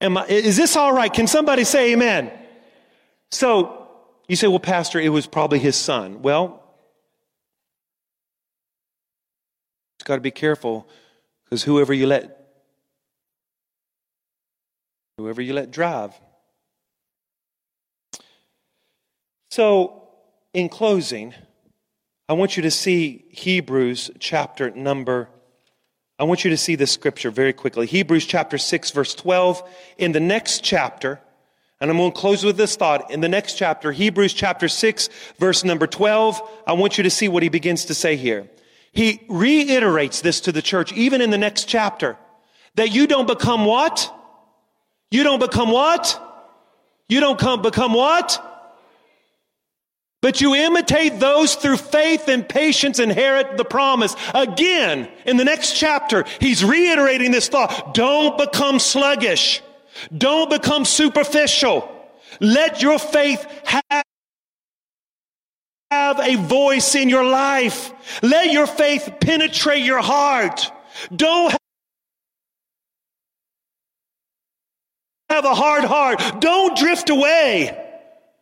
Am 0.02 0.18
I, 0.18 0.26
is 0.26 0.56
this 0.58 0.76
all 0.76 0.92
right? 0.92 1.10
Can 1.10 1.26
somebody 1.26 1.64
say 1.64 1.92
amen? 1.92 2.30
So 3.30 3.88
you 4.28 4.36
say, 4.36 4.48
well, 4.48 4.60
Pastor, 4.60 5.00
it 5.00 5.08
was 5.08 5.26
probably 5.26 5.58
his 5.58 5.76
son. 5.76 6.20
Well, 6.20 6.62
it's 9.96 10.04
got 10.04 10.16
to 10.16 10.20
be 10.20 10.30
careful 10.30 10.86
because 11.44 11.62
whoever 11.62 11.94
you 11.94 12.06
let 12.06 12.37
whoever 15.18 15.42
you 15.42 15.52
let 15.52 15.70
drive. 15.70 16.18
So, 19.50 20.08
in 20.54 20.70
closing, 20.70 21.34
I 22.28 22.32
want 22.32 22.56
you 22.56 22.62
to 22.62 22.70
see 22.70 23.26
Hebrews 23.30 24.10
chapter 24.18 24.70
number 24.70 25.28
I 26.18 26.24
want 26.24 26.42
you 26.44 26.50
to 26.50 26.56
see 26.56 26.74
this 26.74 26.90
scripture 26.90 27.30
very 27.30 27.52
quickly. 27.52 27.86
Hebrews 27.86 28.26
chapter 28.26 28.58
6, 28.58 28.90
verse 28.90 29.14
12. 29.14 29.62
In 29.98 30.10
the 30.12 30.20
next 30.20 30.64
chapter, 30.64 31.20
and 31.80 31.90
I'm 31.90 31.96
going 31.96 32.10
to 32.10 32.18
close 32.18 32.42
with 32.42 32.56
this 32.56 32.74
thought. 32.74 33.12
In 33.12 33.20
the 33.20 33.28
next 33.28 33.54
chapter, 33.54 33.92
Hebrews 33.92 34.34
chapter 34.34 34.66
6, 34.66 35.10
verse 35.38 35.62
number 35.62 35.86
12, 35.86 36.40
I 36.66 36.72
want 36.72 36.98
you 36.98 37.04
to 37.04 37.10
see 37.10 37.28
what 37.28 37.44
he 37.44 37.48
begins 37.48 37.84
to 37.84 37.94
say 37.94 38.16
here. 38.16 38.50
He 38.90 39.24
reiterates 39.28 40.20
this 40.20 40.40
to 40.40 40.50
the 40.50 40.62
church, 40.62 40.92
even 40.92 41.20
in 41.20 41.30
the 41.30 41.38
next 41.38 41.66
chapter, 41.66 42.16
that 42.74 42.92
you 42.92 43.06
don't 43.06 43.28
become 43.28 43.64
what? 43.64 44.12
You 45.10 45.22
don't 45.22 45.40
become 45.40 45.70
what? 45.70 46.20
You 47.08 47.20
don't 47.20 47.38
come, 47.38 47.62
become 47.62 47.94
what? 47.94 48.44
But 50.20 50.40
you 50.40 50.54
imitate 50.54 51.20
those 51.20 51.54
through 51.54 51.76
faith 51.76 52.28
and 52.28 52.46
patience 52.46 52.98
inherit 52.98 53.56
the 53.56 53.64
promise. 53.64 54.16
Again, 54.34 55.08
in 55.24 55.36
the 55.36 55.44
next 55.44 55.74
chapter, 55.74 56.24
he's 56.40 56.64
reiterating 56.64 57.30
this 57.30 57.48
thought. 57.48 57.94
Don't 57.94 58.36
become 58.36 58.80
sluggish. 58.80 59.62
Don't 60.16 60.50
become 60.50 60.84
superficial. 60.84 61.88
Let 62.40 62.82
your 62.82 62.98
faith 62.98 63.46
have 63.64 64.04
have 65.90 66.20
a 66.20 66.34
voice 66.34 66.94
in 66.94 67.08
your 67.08 67.24
life. 67.24 67.92
Let 68.22 68.52
your 68.52 68.66
faith 68.66 69.10
penetrate 69.20 69.84
your 69.84 70.02
heart. 70.02 70.70
Don't 71.14 71.56
have 75.28 75.44
a 75.44 75.54
hard 75.54 75.84
heart. 75.84 76.40
Don't 76.40 76.76
drift 76.76 77.10
away. 77.10 77.86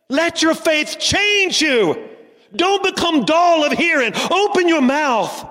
Let 0.09 0.41
your 0.41 0.53
faith 0.53 0.97
change 0.99 1.61
you. 1.61 2.07
Don't 2.55 2.83
become 2.83 3.25
dull 3.25 3.65
of 3.65 3.73
hearing. 3.73 4.13
Open 4.31 4.67
your 4.67 4.81
mouth. 4.81 5.45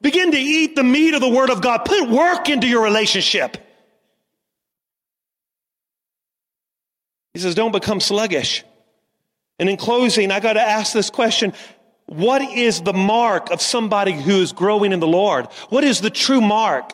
Begin 0.00 0.32
to 0.32 0.38
eat 0.38 0.76
the 0.76 0.84
meat 0.84 1.14
of 1.14 1.20
the 1.20 1.28
Word 1.28 1.50
of 1.50 1.62
God. 1.62 1.84
Put 1.84 2.10
work 2.10 2.48
into 2.48 2.66
your 2.66 2.82
relationship. 2.82 3.56
He 7.32 7.40
says, 7.40 7.54
don't 7.54 7.72
become 7.72 8.00
sluggish. 8.00 8.64
And 9.58 9.68
in 9.68 9.76
closing, 9.76 10.30
I 10.30 10.40
got 10.40 10.54
to 10.54 10.60
ask 10.60 10.92
this 10.92 11.10
question. 11.10 11.52
What 12.06 12.42
is 12.42 12.82
the 12.82 12.92
mark 12.92 13.50
of 13.50 13.62
somebody 13.62 14.12
who 14.12 14.42
is 14.42 14.52
growing 14.52 14.92
in 14.92 15.00
the 15.00 15.06
Lord? 15.06 15.46
What 15.68 15.84
is 15.84 16.00
the 16.00 16.10
true 16.10 16.40
mark? 16.40 16.92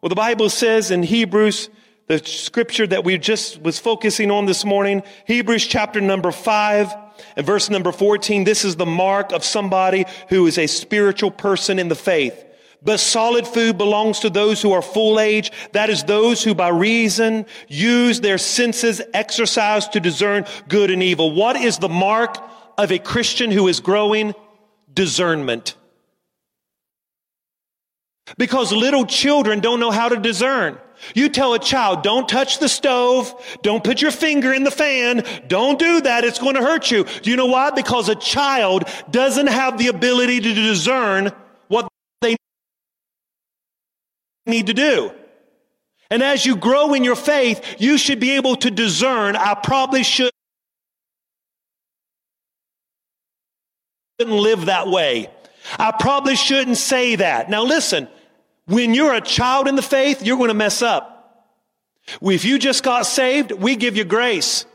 Well, 0.00 0.08
the 0.08 0.14
Bible 0.14 0.50
says 0.50 0.90
in 0.90 1.02
Hebrews 1.02 1.70
the 2.08 2.18
scripture 2.24 2.86
that 2.86 3.04
we 3.04 3.18
just 3.18 3.60
was 3.62 3.78
focusing 3.78 4.30
on 4.30 4.46
this 4.46 4.64
morning, 4.64 5.02
Hebrews 5.26 5.66
chapter 5.66 6.00
number 6.00 6.32
five 6.32 6.92
and 7.36 7.46
verse 7.46 7.68
number 7.68 7.92
14. 7.92 8.44
This 8.44 8.64
is 8.64 8.76
the 8.76 8.86
mark 8.86 9.32
of 9.32 9.44
somebody 9.44 10.06
who 10.30 10.46
is 10.46 10.58
a 10.58 10.66
spiritual 10.66 11.30
person 11.30 11.78
in 11.78 11.88
the 11.88 11.94
faith. 11.94 12.44
But 12.82 13.00
solid 13.00 13.46
food 13.46 13.76
belongs 13.76 14.20
to 14.20 14.30
those 14.30 14.62
who 14.62 14.72
are 14.72 14.82
full 14.82 15.20
age. 15.20 15.50
That 15.72 15.90
is 15.90 16.04
those 16.04 16.42
who 16.42 16.54
by 16.54 16.68
reason 16.68 17.44
use 17.66 18.20
their 18.20 18.38
senses 18.38 19.02
exercise 19.12 19.88
to 19.88 20.00
discern 20.00 20.46
good 20.68 20.90
and 20.90 21.02
evil. 21.02 21.34
What 21.34 21.56
is 21.56 21.78
the 21.78 21.88
mark 21.88 22.38
of 22.78 22.90
a 22.92 22.98
Christian 22.98 23.50
who 23.50 23.68
is 23.68 23.80
growing? 23.80 24.34
Discernment. 24.94 25.74
Because 28.38 28.72
little 28.72 29.04
children 29.04 29.60
don't 29.60 29.80
know 29.80 29.90
how 29.90 30.08
to 30.08 30.16
discern. 30.16 30.78
You 31.14 31.28
tell 31.28 31.54
a 31.54 31.58
child, 31.58 32.02
don't 32.02 32.28
touch 32.28 32.58
the 32.58 32.68
stove, 32.68 33.32
don't 33.62 33.84
put 33.84 34.02
your 34.02 34.10
finger 34.10 34.52
in 34.52 34.64
the 34.64 34.70
fan, 34.70 35.24
don't 35.46 35.78
do 35.78 36.00
that, 36.02 36.24
it's 36.24 36.38
going 36.38 36.54
to 36.54 36.62
hurt 36.62 36.90
you. 36.90 37.04
Do 37.04 37.30
you 37.30 37.36
know 37.36 37.46
why? 37.46 37.70
Because 37.70 38.08
a 38.08 38.14
child 38.14 38.84
doesn't 39.10 39.46
have 39.46 39.78
the 39.78 39.88
ability 39.88 40.40
to 40.40 40.54
discern 40.54 41.32
what 41.68 41.88
they 42.20 42.36
need 44.46 44.66
to 44.66 44.74
do. 44.74 45.12
And 46.10 46.22
as 46.22 46.46
you 46.46 46.56
grow 46.56 46.94
in 46.94 47.04
your 47.04 47.16
faith, 47.16 47.76
you 47.78 47.98
should 47.98 48.20
be 48.20 48.32
able 48.32 48.56
to 48.56 48.70
discern, 48.70 49.36
I 49.36 49.54
probably 49.54 50.02
should 50.02 50.30
shouldn't 54.20 54.38
live 54.38 54.66
that 54.66 54.88
way. 54.88 55.30
I 55.78 55.92
probably 55.92 56.34
shouldn't 56.34 56.76
say 56.76 57.16
that. 57.16 57.48
Now 57.50 57.62
listen, 57.62 58.08
when 58.68 58.94
you're 58.94 59.14
a 59.14 59.20
child 59.20 59.66
in 59.66 59.76
the 59.76 59.82
faith, 59.82 60.22
you're 60.22 60.36
going 60.36 60.48
to 60.48 60.54
mess 60.54 60.82
up. 60.82 61.14
If 62.22 62.44
you 62.44 62.58
just 62.58 62.82
got 62.82 63.06
saved, 63.06 63.52
we 63.52 63.76
give 63.76 63.96
you 63.96 64.04
grace. 64.04 64.66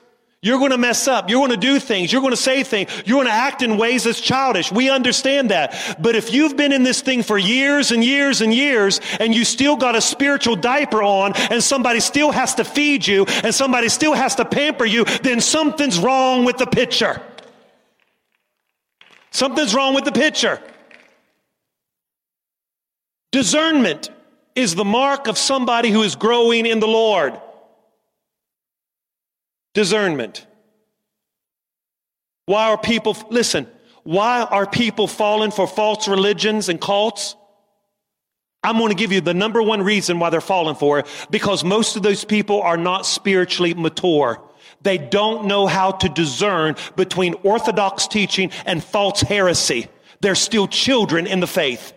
You're 0.41 0.57
going 0.57 0.71
to 0.71 0.77
mess 0.77 1.07
up. 1.07 1.29
You're 1.29 1.39
going 1.39 1.57
to 1.57 1.65
do 1.65 1.79
things. 1.79 2.11
You're 2.11 2.21
going 2.21 2.33
to 2.33 2.37
say 2.37 2.63
things. 2.63 2.91
You're 3.05 3.15
going 3.15 3.27
to 3.27 3.33
act 3.33 3.61
in 3.61 3.77
ways 3.77 4.03
that's 4.03 4.19
childish. 4.19 4.73
We 4.73 4.89
understand 4.89 5.51
that. 5.51 5.97
But 6.01 6.15
if 6.15 6.33
you've 6.33 6.57
been 6.57 6.73
in 6.73 6.83
this 6.83 7.01
thing 7.01 7.23
for 7.23 7.37
years 7.37 7.91
and 7.91 8.03
years 8.03 8.41
and 8.41 8.53
years 8.53 8.99
and 9.21 9.33
you 9.33 9.45
still 9.45 9.77
got 9.77 9.95
a 9.95 10.01
spiritual 10.01 10.57
diaper 10.57 11.01
on 11.01 11.31
and 11.33 11.63
somebody 11.63 12.01
still 12.01 12.31
has 12.31 12.55
to 12.55 12.65
feed 12.65 13.07
you 13.07 13.23
and 13.25 13.55
somebody 13.55 13.87
still 13.87 14.13
has 14.13 14.35
to 14.35 14.43
pamper 14.43 14.85
you, 14.85 15.05
then 15.21 15.39
something's 15.39 15.97
wrong 15.97 16.43
with 16.43 16.57
the 16.57 16.67
picture. 16.67 17.21
Something's 19.31 19.73
wrong 19.73 19.95
with 19.95 20.03
the 20.03 20.11
picture. 20.11 20.59
Discernment 23.33 24.11
is 24.53 24.75
the 24.75 24.85
mark 24.85 25.27
of 25.27 25.39
somebody 25.39 25.89
who 25.89 26.03
is 26.03 26.15
growing 26.15 26.67
in 26.67 26.79
the 26.79 26.87
Lord. 26.87 27.33
Discernment. 29.73 30.45
Why 32.45 32.69
are 32.69 32.77
people, 32.77 33.17
listen, 33.31 33.67
why 34.03 34.43
are 34.43 34.67
people 34.67 35.07
falling 35.07 35.49
for 35.49 35.65
false 35.65 36.07
religions 36.07 36.69
and 36.69 36.79
cults? 36.79 37.35
I'm 38.63 38.77
going 38.77 38.89
to 38.89 38.95
give 38.95 39.11
you 39.11 39.19
the 39.19 39.33
number 39.33 39.63
one 39.63 39.81
reason 39.81 40.19
why 40.19 40.29
they're 40.29 40.39
falling 40.39 40.75
for 40.75 40.99
it 40.99 41.07
because 41.31 41.63
most 41.63 41.95
of 41.95 42.03
those 42.03 42.23
people 42.23 42.61
are 42.61 42.77
not 42.77 43.03
spiritually 43.03 43.73
mature. 43.73 44.39
They 44.83 44.99
don't 44.99 45.47
know 45.47 45.65
how 45.65 45.93
to 45.93 46.07
discern 46.07 46.75
between 46.95 47.33
orthodox 47.41 48.05
teaching 48.05 48.51
and 48.67 48.83
false 48.83 49.21
heresy. 49.21 49.87
They're 50.21 50.35
still 50.35 50.67
children 50.67 51.25
in 51.25 51.39
the 51.39 51.47
faith. 51.47 51.93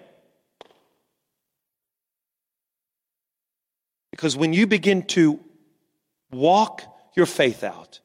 Because 4.17 4.35
when 4.35 4.55
you 4.55 4.67
begin 4.67 5.03
to 5.09 5.39
walk 6.33 6.83
your 7.15 7.27
faith 7.27 7.63
out, 7.63 8.01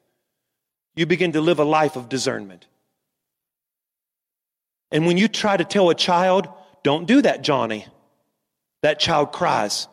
you 0.94 1.06
begin 1.06 1.32
to 1.32 1.40
live 1.40 1.58
a 1.58 1.64
life 1.64 1.96
of 1.96 2.10
discernment. 2.10 2.66
And 4.90 5.06
when 5.06 5.16
you 5.16 5.26
try 5.26 5.56
to 5.56 5.64
tell 5.64 5.88
a 5.88 5.94
child, 5.94 6.50
don't 6.82 7.06
do 7.06 7.22
that, 7.22 7.42
Johnny, 7.42 7.86
that 8.82 9.00
child 9.00 9.32
cries. 9.32 9.88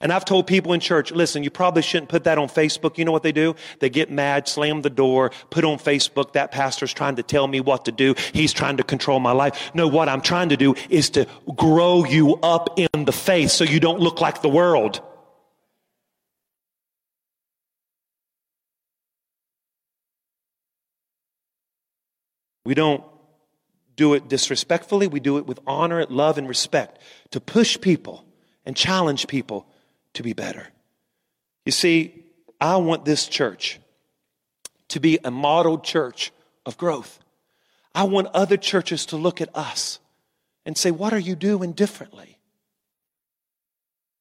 And 0.00 0.12
I've 0.12 0.24
told 0.24 0.48
people 0.48 0.72
in 0.72 0.80
church, 0.80 1.12
listen, 1.12 1.44
you 1.44 1.50
probably 1.50 1.82
shouldn't 1.82 2.08
put 2.08 2.24
that 2.24 2.36
on 2.36 2.48
Facebook. 2.48 2.98
You 2.98 3.04
know 3.04 3.12
what 3.12 3.22
they 3.22 3.30
do? 3.30 3.54
They 3.78 3.90
get 3.90 4.10
mad, 4.10 4.48
slam 4.48 4.82
the 4.82 4.90
door, 4.90 5.30
put 5.50 5.64
on 5.64 5.78
Facebook, 5.78 6.32
that 6.32 6.50
pastor's 6.50 6.92
trying 6.92 7.14
to 7.14 7.22
tell 7.22 7.46
me 7.46 7.60
what 7.60 7.84
to 7.84 7.92
do. 7.92 8.16
He's 8.32 8.52
trying 8.52 8.78
to 8.78 8.82
control 8.82 9.20
my 9.20 9.30
life. 9.30 9.70
No, 9.72 9.86
what 9.86 10.08
I'm 10.08 10.20
trying 10.20 10.48
to 10.48 10.56
do 10.56 10.74
is 10.90 11.10
to 11.10 11.28
grow 11.54 12.04
you 12.04 12.34
up 12.42 12.76
in 12.76 13.04
the 13.04 13.12
faith 13.12 13.52
so 13.52 13.62
you 13.62 13.78
don't 13.78 14.00
look 14.00 14.20
like 14.20 14.42
the 14.42 14.48
world. 14.48 15.00
We 22.64 22.74
don't 22.74 23.04
do 23.96 24.14
it 24.14 24.28
disrespectfully. 24.28 25.06
We 25.06 25.20
do 25.20 25.38
it 25.38 25.46
with 25.46 25.60
honor, 25.66 26.04
love, 26.06 26.38
and 26.38 26.48
respect 26.48 26.98
to 27.30 27.40
push 27.40 27.80
people 27.80 28.24
and 28.64 28.76
challenge 28.76 29.26
people 29.26 29.66
to 30.14 30.22
be 30.22 30.32
better. 30.32 30.68
You 31.64 31.72
see, 31.72 32.24
I 32.60 32.76
want 32.76 33.04
this 33.04 33.26
church 33.26 33.80
to 34.88 35.00
be 35.00 35.18
a 35.24 35.30
model 35.30 35.78
church 35.78 36.32
of 36.66 36.76
growth. 36.76 37.18
I 37.94 38.04
want 38.04 38.28
other 38.28 38.56
churches 38.56 39.06
to 39.06 39.16
look 39.16 39.40
at 39.40 39.54
us 39.56 40.00
and 40.66 40.76
say, 40.76 40.90
What 40.90 41.12
are 41.12 41.18
you 41.18 41.36
doing 41.36 41.72
differently? 41.72 42.38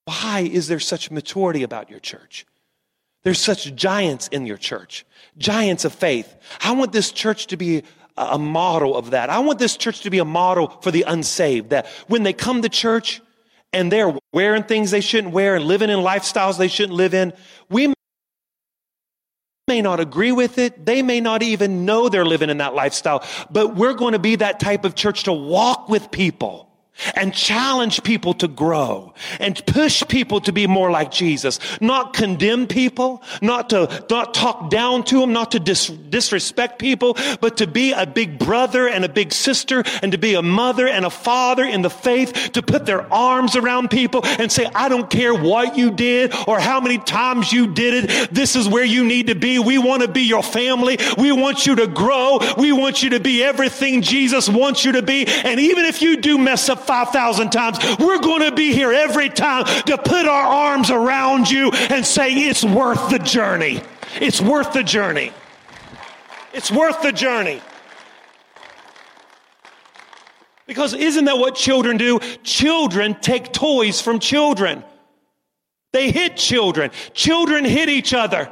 Why 0.06 0.42
is 0.52 0.68
there 0.68 0.80
such 0.80 1.12
maturity 1.12 1.64
about 1.64 1.90
your 1.90 2.00
church? 2.00 2.46
There's 3.24 3.40
such 3.40 3.74
giants 3.76 4.28
in 4.28 4.46
your 4.46 4.58
church, 4.58 5.06
giants 5.38 5.86
of 5.86 5.94
faith. 5.94 6.36
I 6.62 6.74
want 6.74 6.92
this 6.92 7.12
church 7.12 7.48
to 7.48 7.58
be 7.58 7.84
a 8.18 8.38
model 8.38 8.96
of 8.96 9.12
that. 9.12 9.30
I 9.30 9.40
want 9.40 9.60
this 9.60 9.78
church 9.78 10.02
to 10.02 10.10
be 10.10 10.20
a 10.20 10.26
model 10.26 10.68
for 10.82 10.92
the 10.92 11.04
unsaved 11.04 11.72
that 11.72 11.88
when 12.08 12.24
they 12.24 12.34
come 12.34 12.62
to 12.62 12.70
church 12.70 13.22
and 13.72 13.92
they're 13.92 14.16
wearing 14.32 14.64
things 14.64 14.92
they 14.92 15.02
shouldn't 15.02 15.34
wear 15.34 15.56
and 15.56 15.66
living 15.66 15.90
in 15.90 16.00
lifestyles 16.00 16.58
they 16.58 16.68
shouldn't 16.68 16.96
live 16.96 17.14
in, 17.14 17.34
we 17.70 17.94
may 19.68 19.82
not 19.82 20.00
agree 20.00 20.32
with 20.32 20.58
it. 20.58 20.86
They 20.86 21.02
may 21.02 21.22
not 21.22 21.42
even 21.42 21.86
know 21.86 22.10
they're 22.10 22.26
living 22.26 22.50
in 22.50 22.58
that 22.58 22.76
lifestyle, 22.76 23.26
but 23.50 23.76
we're 23.76 23.94
going 23.94 24.14
to 24.14 24.20
be 24.20 24.36
that 24.36 24.60
type 24.60 24.86
of 24.86 24.94
church 24.94 25.24
to 25.24 25.34
walk 25.34 25.90
with 25.90 26.12
people 26.12 26.73
and 27.16 27.34
challenge 27.34 28.04
people 28.04 28.34
to 28.36 28.48
grow 28.48 29.14
and 29.40 29.66
push 29.66 30.04
people 30.08 30.40
to 30.42 30.52
be 30.52 30.68
more 30.68 30.92
like 30.92 31.12
Jesus. 31.12 31.60
Not 31.82 32.14
condemn 32.14 32.68
people, 32.68 33.24
not 33.42 33.72
to, 33.72 34.06
not 34.10 34.34
talk 34.34 34.70
down 34.70 35.04
to 35.06 35.20
them, 35.20 35.34
not 35.34 35.52
to 35.52 35.60
dis- 35.60 35.88
disrespect 35.88 36.80
people, 36.80 37.18
but 37.42 37.58
to 37.58 37.68
be 37.68 37.92
a 37.92 38.06
big 38.06 38.38
brother 38.38 38.88
and 38.88 39.04
a 39.04 39.10
big 39.10 39.34
sister 39.34 39.84
and 40.02 40.12
to 40.12 40.18
be 40.18 40.36
a 40.36 40.42
mother 40.42 40.88
and 40.88 41.06
a 41.06 41.10
father 41.10 41.64
in 41.64 41.82
the 41.82 41.90
faith, 41.90 42.52
to 42.54 42.62
put 42.62 42.86
their 42.86 43.12
arms 43.12 43.56
around 43.56 43.90
people 43.90 44.22
and 44.24 44.52
say, 44.52 44.66
I 44.74 44.88
don't 44.90 45.10
care 45.10 45.34
what 45.34 45.78
you 45.78 45.92
did 45.92 46.34
or 46.48 46.60
how 46.60 46.80
many 46.80 47.00
times 47.00 47.52
you 47.52 47.74
did 47.74 48.06
it. 48.06 48.34
This 48.34 48.56
is 48.56 48.68
where 48.68 48.86
you 48.86 49.04
need 49.04 49.28
to 49.28 49.36
be. 49.36 49.60
We 49.60 49.78
want 49.78 50.04
to 50.04 50.08
be 50.08 50.22
your 50.22 50.44
family. 50.44 50.98
We 51.18 51.32
want 51.32 51.66
you 51.66 51.76
to 51.76 51.88
grow. 51.88 52.40
We 52.58 52.72
want 52.72 53.02
you 53.04 53.12
to 53.12 53.20
be 53.20 53.44
everything 53.44 54.02
Jesus 54.02 54.48
wants 54.48 54.86
you 54.86 54.94
to 54.94 55.02
be. 55.02 55.26
And 55.26 55.60
even 55.60 55.86
if 55.86 56.02
you 56.02 56.18
do 56.18 56.38
mess 56.38 56.70
up 56.70 56.83
5,000 56.84 57.52
times. 57.52 57.78
We're 58.00 58.20
going 58.20 58.42
to 58.42 58.56
be 58.56 58.74
here 58.74 58.94
every 58.94 59.30
time 59.30 59.66
to 59.86 59.98
put 59.98 60.26
our 60.26 60.46
arms 60.46 60.92
around 60.92 61.50
you 61.50 61.72
and 61.72 62.06
say, 62.06 62.34
it's 62.34 62.64
worth 62.64 63.10
the 63.10 63.20
journey. 63.20 63.82
It's 64.22 64.42
worth 64.42 64.74
the 64.74 64.84
journey. 64.84 65.32
It's 66.54 66.72
worth 66.72 67.02
the 67.02 67.12
journey. 67.12 67.62
Because 70.66 70.94
isn't 70.94 71.26
that 71.26 71.38
what 71.38 71.56
children 71.56 71.98
do? 71.98 72.20
Children 72.44 73.16
take 73.20 73.52
toys 73.52 74.00
from 74.00 74.20
children. 74.20 74.84
They 75.92 76.10
hit 76.12 76.38
children. 76.38 76.92
Children 77.14 77.66
hit 77.66 77.90
each 77.90 78.14
other. 78.14 78.52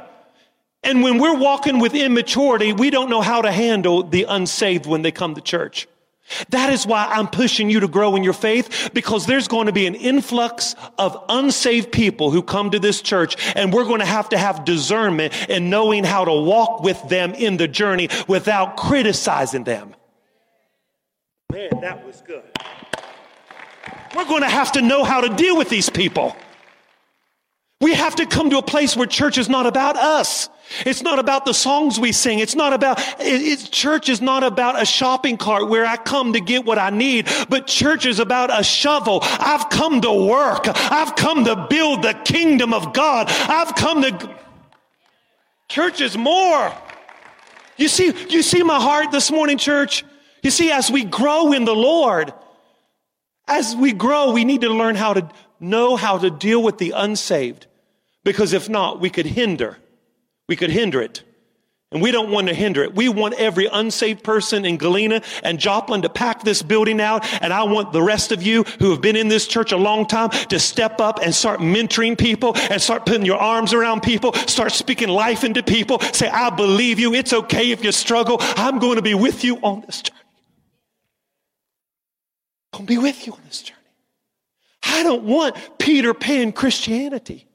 And 0.82 1.02
when 1.02 1.18
we're 1.18 1.36
walking 1.36 1.78
with 1.78 1.94
immaturity, 1.94 2.72
we 2.72 2.90
don't 2.90 3.08
know 3.08 3.20
how 3.20 3.42
to 3.42 3.52
handle 3.52 4.02
the 4.02 4.24
unsaved 4.24 4.84
when 4.86 5.02
they 5.02 5.12
come 5.12 5.34
to 5.34 5.40
church. 5.40 5.86
That 6.50 6.72
is 6.72 6.86
why 6.86 7.06
I'm 7.06 7.28
pushing 7.28 7.70
you 7.70 7.80
to 7.80 7.88
grow 7.88 8.16
in 8.16 8.22
your 8.22 8.32
faith 8.32 8.90
because 8.94 9.26
there's 9.26 9.48
going 9.48 9.66
to 9.66 9.72
be 9.72 9.86
an 9.86 9.94
influx 9.94 10.74
of 10.98 11.16
unsaved 11.28 11.92
people 11.92 12.30
who 12.30 12.42
come 12.42 12.70
to 12.70 12.78
this 12.78 13.00
church 13.02 13.36
and 13.56 13.72
we're 13.72 13.84
going 13.84 14.00
to 14.00 14.06
have 14.06 14.28
to 14.30 14.38
have 14.38 14.64
discernment 14.64 15.32
and 15.48 15.70
knowing 15.70 16.04
how 16.04 16.24
to 16.24 16.32
walk 16.32 16.82
with 16.82 17.00
them 17.08 17.34
in 17.34 17.56
the 17.56 17.68
journey 17.68 18.08
without 18.28 18.76
criticizing 18.76 19.64
them. 19.64 19.94
Man, 21.50 21.70
that 21.80 22.06
was 22.06 22.22
good. 22.26 22.44
We're 24.14 24.24
going 24.26 24.42
to 24.42 24.48
have 24.48 24.72
to 24.72 24.82
know 24.82 25.04
how 25.04 25.20
to 25.20 25.34
deal 25.34 25.56
with 25.56 25.68
these 25.68 25.88
people. 25.88 26.36
We 27.82 27.94
have 27.94 28.14
to 28.16 28.26
come 28.26 28.50
to 28.50 28.58
a 28.58 28.62
place 28.62 28.96
where 28.96 29.08
church 29.08 29.38
is 29.38 29.48
not 29.48 29.66
about 29.66 29.96
us. 29.96 30.48
It's 30.86 31.02
not 31.02 31.18
about 31.18 31.44
the 31.44 31.52
songs 31.52 31.98
we 31.98 32.12
sing. 32.12 32.38
It's 32.38 32.54
not 32.54 32.72
about, 32.72 33.02
it's, 33.18 33.68
church 33.68 34.08
is 34.08 34.20
not 34.20 34.44
about 34.44 34.80
a 34.80 34.84
shopping 34.86 35.36
cart 35.36 35.68
where 35.68 35.84
I 35.84 35.96
come 35.96 36.34
to 36.34 36.40
get 36.40 36.64
what 36.64 36.78
I 36.78 36.90
need, 36.90 37.28
but 37.48 37.66
church 37.66 38.06
is 38.06 38.20
about 38.20 38.56
a 38.56 38.62
shovel. 38.62 39.18
I've 39.22 39.68
come 39.68 40.00
to 40.02 40.12
work. 40.12 40.68
I've 40.68 41.16
come 41.16 41.44
to 41.44 41.66
build 41.68 42.02
the 42.02 42.14
kingdom 42.14 42.72
of 42.72 42.92
God. 42.92 43.26
I've 43.28 43.74
come 43.74 44.02
to, 44.02 44.36
church 45.68 46.00
is 46.00 46.16
more. 46.16 46.72
You 47.78 47.88
see, 47.88 48.14
you 48.28 48.42
see 48.42 48.62
my 48.62 48.80
heart 48.80 49.10
this 49.10 49.28
morning, 49.32 49.58
church? 49.58 50.04
You 50.44 50.52
see, 50.52 50.70
as 50.70 50.88
we 50.88 51.02
grow 51.02 51.52
in 51.52 51.64
the 51.64 51.74
Lord, 51.74 52.32
as 53.48 53.74
we 53.74 53.92
grow, 53.92 54.30
we 54.30 54.44
need 54.44 54.60
to 54.60 54.70
learn 54.70 54.94
how 54.94 55.14
to 55.14 55.28
know 55.58 55.96
how 55.96 56.18
to 56.18 56.30
deal 56.30 56.62
with 56.62 56.78
the 56.78 56.92
unsaved. 56.92 57.66
Because 58.24 58.52
if 58.52 58.68
not, 58.68 59.00
we 59.00 59.10
could 59.10 59.26
hinder 59.26 59.78
we 60.52 60.56
could 60.56 60.70
hinder 60.70 61.00
it. 61.00 61.22
And 61.92 62.00
we 62.00 62.10
don't 62.10 62.30
want 62.30 62.48
to 62.48 62.54
hinder 62.54 62.82
it. 62.82 62.94
We 62.94 63.10
want 63.10 63.34
every 63.34 63.68
unsaved 63.72 64.22
person 64.22 64.66
in 64.66 64.76
Galena 64.76 65.22
and 65.42 65.58
Joplin 65.58 66.02
to 66.02 66.10
pack 66.10 66.42
this 66.42 66.62
building 66.62 67.00
out. 67.00 67.26
And 67.42 67.54
I 67.54 67.64
want 67.64 67.92
the 67.92 68.02
rest 68.02 68.32
of 68.32 68.42
you 68.42 68.64
who 68.78 68.90
have 68.90 69.00
been 69.00 69.16
in 69.16 69.28
this 69.28 69.46
church 69.46 69.72
a 69.72 69.76
long 69.76 70.06
time 70.06 70.28
to 70.48 70.58
step 70.58 71.00
up 71.00 71.20
and 71.22 71.34
start 71.34 71.60
mentoring 71.60 72.16
people 72.16 72.54
and 72.56 72.80
start 72.80 73.04
putting 73.06 73.24
your 73.26 73.38
arms 73.38 73.74
around 73.74 74.02
people, 74.02 74.32
start 74.32 74.72
speaking 74.72 75.08
life 75.08 75.44
into 75.44 75.62
people. 75.62 76.00
Say, 76.00 76.28
I 76.28 76.50
believe 76.50 76.98
you. 76.98 77.14
It's 77.14 77.32
okay 77.32 77.70
if 77.70 77.84
you 77.84 77.92
struggle. 77.92 78.38
I'm 78.40 78.78
going 78.78 78.96
to 78.96 79.02
be 79.02 79.14
with 79.14 79.44
you 79.44 79.56
on 79.62 79.82
this 79.82 80.00
journey. 80.02 80.20
I'm 82.72 82.78
going 82.78 82.86
to 82.86 82.92
be 82.92 82.98
with 82.98 83.26
you 83.26 83.32
on 83.34 83.40
this 83.44 83.62
journey. 83.62 83.78
I 84.82 85.02
don't 85.02 85.24
want 85.24 85.78
Peter 85.78 86.12
Pan 86.14 86.52
Christianity. 86.52 87.46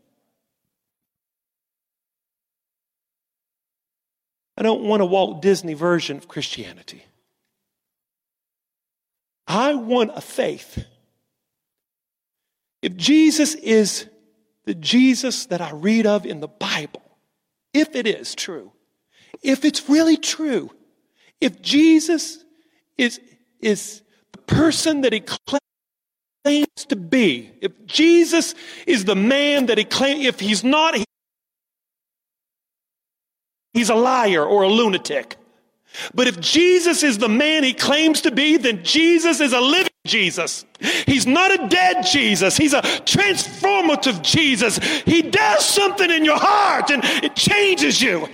I 4.58 4.64
don't 4.64 4.84
want 4.84 5.04
a 5.04 5.06
Walt 5.06 5.42
Disney 5.42 5.76
version 5.76 6.18
of 6.18 6.28
Christianity. 6.28 7.06
I 9.46 9.76
want 9.76 10.12
a 10.16 10.22
faith. 10.22 10.86
If 12.82 12.96
Jesus 12.96 13.54
is 13.56 14.08
the 14.66 14.74
Jesus 14.74 15.46
that 15.48 15.62
I 15.62 15.72
read 15.72 16.06
of 16.06 16.26
in 16.26 16.40
the 16.40 16.48
Bible, 16.48 17.04
if 17.74 17.96
it 17.96 18.08
is 18.08 18.34
true, 18.34 18.72
if 19.44 19.64
it's 19.64 19.88
really 19.90 20.18
true, 20.18 20.72
if 21.40 21.62
Jesus 21.62 22.44
is, 22.98 23.22
is 23.60 24.02
the 24.32 24.40
person 24.40 25.02
that 25.02 25.14
he 25.14 25.22
claims 25.22 26.68
to 26.88 26.96
be, 26.96 27.52
if 27.62 27.86
Jesus 27.86 28.56
is 28.86 29.06
the 29.06 29.16
man 29.16 29.68
that 29.68 29.78
he 29.78 29.84
claims, 29.84 30.26
if 30.26 30.40
he's 30.40 30.64
not, 30.64 30.96
He's 33.78 33.92
a 33.92 33.96
liar 33.96 34.44
or 34.44 34.64
a 34.64 34.68
lunatic. 34.68 35.38
But 36.16 36.26
if 36.26 36.40
Jesus 36.40 37.04
is 37.04 37.20
the 37.20 37.30
man 37.30 37.64
he 37.64 37.76
claims 37.76 38.22
to 38.22 38.32
be, 38.32 38.58
then 38.58 38.84
Jesus 38.84 39.40
is 39.40 39.54
a 39.54 39.62
living 39.62 39.92
Jesus. 40.04 40.66
He's 41.06 41.28
not 41.28 41.52
a 41.52 41.68
dead 41.68 42.04
Jesus. 42.04 42.58
He's 42.58 42.74
a 42.74 42.82
transformative 42.82 44.24
Jesus. 44.24 44.80
He 45.06 45.22
does 45.22 45.64
something 45.64 46.10
in 46.10 46.26
your 46.26 46.40
heart 46.40 46.90
and 46.90 47.04
it 47.24 47.36
changes 47.36 48.02
you. 48.02 48.28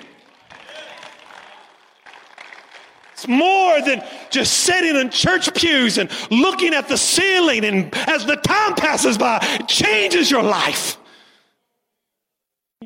It's 3.12 3.28
more 3.28 3.82
than 3.82 4.02
just 4.30 4.54
sitting 4.60 4.96
in 4.96 5.10
church 5.10 5.54
pews 5.54 5.98
and 5.98 6.10
looking 6.32 6.74
at 6.74 6.88
the 6.88 6.98
ceiling 6.98 7.66
and 7.66 7.94
as 8.08 8.26
the 8.26 8.38
time 8.38 8.76
passes 8.76 9.18
by, 9.18 9.40
it 9.60 9.68
changes 9.68 10.32
your 10.32 10.44
life. 10.44 10.98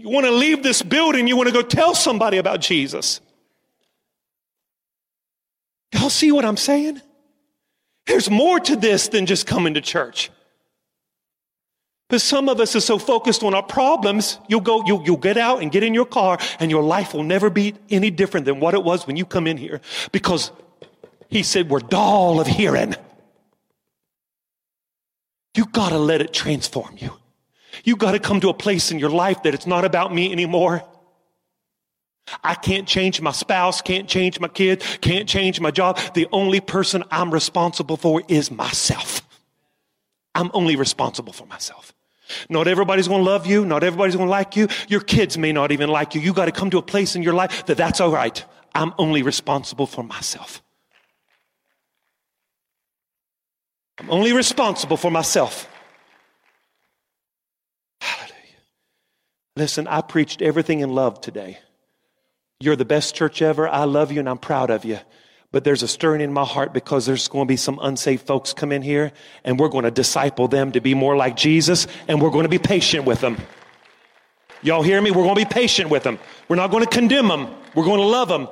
You 0.01 0.09
want 0.09 0.25
to 0.25 0.31
leave 0.31 0.63
this 0.63 0.81
building, 0.81 1.27
you 1.27 1.35
want 1.35 1.47
to 1.47 1.53
go 1.53 1.61
tell 1.61 1.95
somebody 1.95 2.37
about 2.37 2.61
Jesus. 2.61 3.21
Y'all 5.93 6.09
see 6.09 6.31
what 6.31 6.45
I'm 6.45 6.57
saying? 6.57 7.01
There's 8.05 8.29
more 8.29 8.59
to 8.59 8.75
this 8.75 9.09
than 9.09 9.25
just 9.25 9.47
coming 9.47 9.73
to 9.73 9.81
church. 9.81 10.29
But 12.09 12.21
some 12.21 12.47
of 12.47 12.59
us 12.61 12.75
are 12.75 12.81
so 12.81 12.97
focused 12.97 13.43
on 13.43 13.53
our 13.53 13.63
problems, 13.63 14.39
you'll 14.47 14.61
go, 14.61 14.81
you'll, 14.85 15.03
you'll 15.03 15.17
get 15.17 15.37
out 15.37 15.61
and 15.61 15.71
get 15.71 15.83
in 15.83 15.93
your 15.93 16.05
car 16.05 16.37
and 16.59 16.71
your 16.71 16.83
life 16.83 17.13
will 17.13 17.23
never 17.23 17.49
be 17.49 17.75
any 17.89 18.09
different 18.09 18.45
than 18.45 18.61
what 18.61 18.73
it 18.73 18.83
was 18.83 19.05
when 19.05 19.17
you 19.17 19.25
come 19.25 19.45
in 19.45 19.57
here. 19.57 19.81
Because 20.13 20.51
he 21.29 21.43
said, 21.43 21.69
we're 21.69 21.79
dull 21.79 22.39
of 22.39 22.47
hearing. 22.47 22.95
You 25.55 25.65
gotta 25.65 25.97
let 25.97 26.21
it 26.21 26.33
transform 26.33 26.95
you. 26.97 27.11
You 27.83 27.95
got 27.95 28.11
to 28.11 28.19
come 28.19 28.39
to 28.41 28.49
a 28.49 28.53
place 28.53 28.91
in 28.91 28.99
your 28.99 29.09
life 29.09 29.43
that 29.43 29.53
it's 29.53 29.67
not 29.67 29.85
about 29.85 30.13
me 30.13 30.31
anymore. 30.31 30.83
I 32.43 32.55
can't 32.55 32.87
change 32.87 33.21
my 33.21 33.31
spouse, 33.31 33.81
can't 33.81 34.07
change 34.07 34.39
my 34.39 34.49
kid, 34.49 34.83
can't 35.01 35.29
change 35.29 35.61
my 35.61 35.71
job. 35.71 35.97
The 36.13 36.27
only 36.31 36.59
person 36.59 37.03
I'm 37.09 37.31
responsible 37.31 37.97
for 37.97 38.21
is 38.27 38.51
myself. 38.51 39.21
I'm 40.35 40.51
only 40.53 40.75
responsible 40.75 41.33
for 41.33 41.45
myself. 41.45 41.93
Not 42.49 42.67
everybody's 42.67 43.07
going 43.07 43.23
to 43.23 43.29
love 43.29 43.47
you. 43.47 43.65
Not 43.65 43.83
everybody's 43.83 44.15
going 44.15 44.27
to 44.27 44.31
like 44.31 44.55
you. 44.55 44.67
Your 44.89 44.99
kids 44.99 45.37
may 45.37 45.53
not 45.53 45.71
even 45.71 45.89
like 45.89 46.13
you. 46.13 46.21
You 46.21 46.33
got 46.33 46.45
to 46.45 46.51
come 46.51 46.69
to 46.71 46.77
a 46.77 46.81
place 46.81 47.15
in 47.15 47.23
your 47.23 47.33
life 47.33 47.65
that 47.67 47.77
that's 47.77 48.01
all 48.01 48.11
right. 48.11 48.43
I'm 48.75 48.93
only 48.97 49.23
responsible 49.23 49.87
for 49.87 50.03
myself. 50.03 50.61
I'm 53.99 54.09
only 54.11 54.33
responsible 54.33 54.97
for 54.97 55.09
myself. 55.09 55.67
Listen, 59.57 59.87
I 59.87 60.01
preached 60.01 60.43
everything 60.43 60.81
in 60.81 60.91
love 60.91 61.19
today. 61.19 61.57
You're 62.59 62.75
the 62.75 62.85
best 62.85 63.15
church 63.15 63.41
ever. 63.41 63.67
I 63.67 63.85
love 63.85 64.11
you 64.11 64.19
and 64.19 64.29
I'm 64.29 64.37
proud 64.37 64.69
of 64.69 64.85
you. 64.85 64.99
But 65.51 65.63
there's 65.63 65.81
a 65.81 65.87
stirring 65.87 66.21
in 66.21 66.31
my 66.31 66.45
heart 66.45 66.73
because 66.73 67.07
there's 67.07 67.27
going 67.27 67.47
to 67.47 67.51
be 67.51 67.57
some 67.57 67.79
unsaved 67.81 68.27
folks 68.27 68.53
come 68.53 68.71
in 68.71 68.83
here 68.83 69.11
and 69.43 69.59
we're 69.59 69.69
going 69.69 69.85
to 69.85 69.89
disciple 69.89 70.47
them 70.47 70.73
to 70.73 70.79
be 70.79 70.93
more 70.93 71.17
like 71.17 71.35
Jesus 71.35 71.87
and 72.07 72.21
we're 72.21 72.29
going 72.29 72.43
to 72.43 72.49
be 72.49 72.59
patient 72.59 73.05
with 73.05 73.19
them. 73.19 73.35
Y'all 74.61 74.83
hear 74.83 75.01
me? 75.01 75.09
We're 75.09 75.23
going 75.23 75.35
to 75.35 75.45
be 75.45 75.51
patient 75.51 75.89
with 75.89 76.03
them. 76.03 76.19
We're 76.47 76.55
not 76.55 76.69
going 76.69 76.83
to 76.83 76.89
condemn 76.89 77.27
them. 77.27 77.47
We're 77.73 77.85
going 77.85 77.99
to 77.99 78.05
love 78.05 78.27
them. 78.27 78.47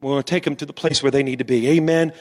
We're 0.00 0.12
going 0.12 0.22
to 0.22 0.30
take 0.30 0.44
them 0.44 0.54
to 0.56 0.66
the 0.66 0.72
place 0.72 1.02
where 1.02 1.10
they 1.10 1.24
need 1.24 1.40
to 1.40 1.44
be. 1.44 1.66
Amen. 1.70 2.12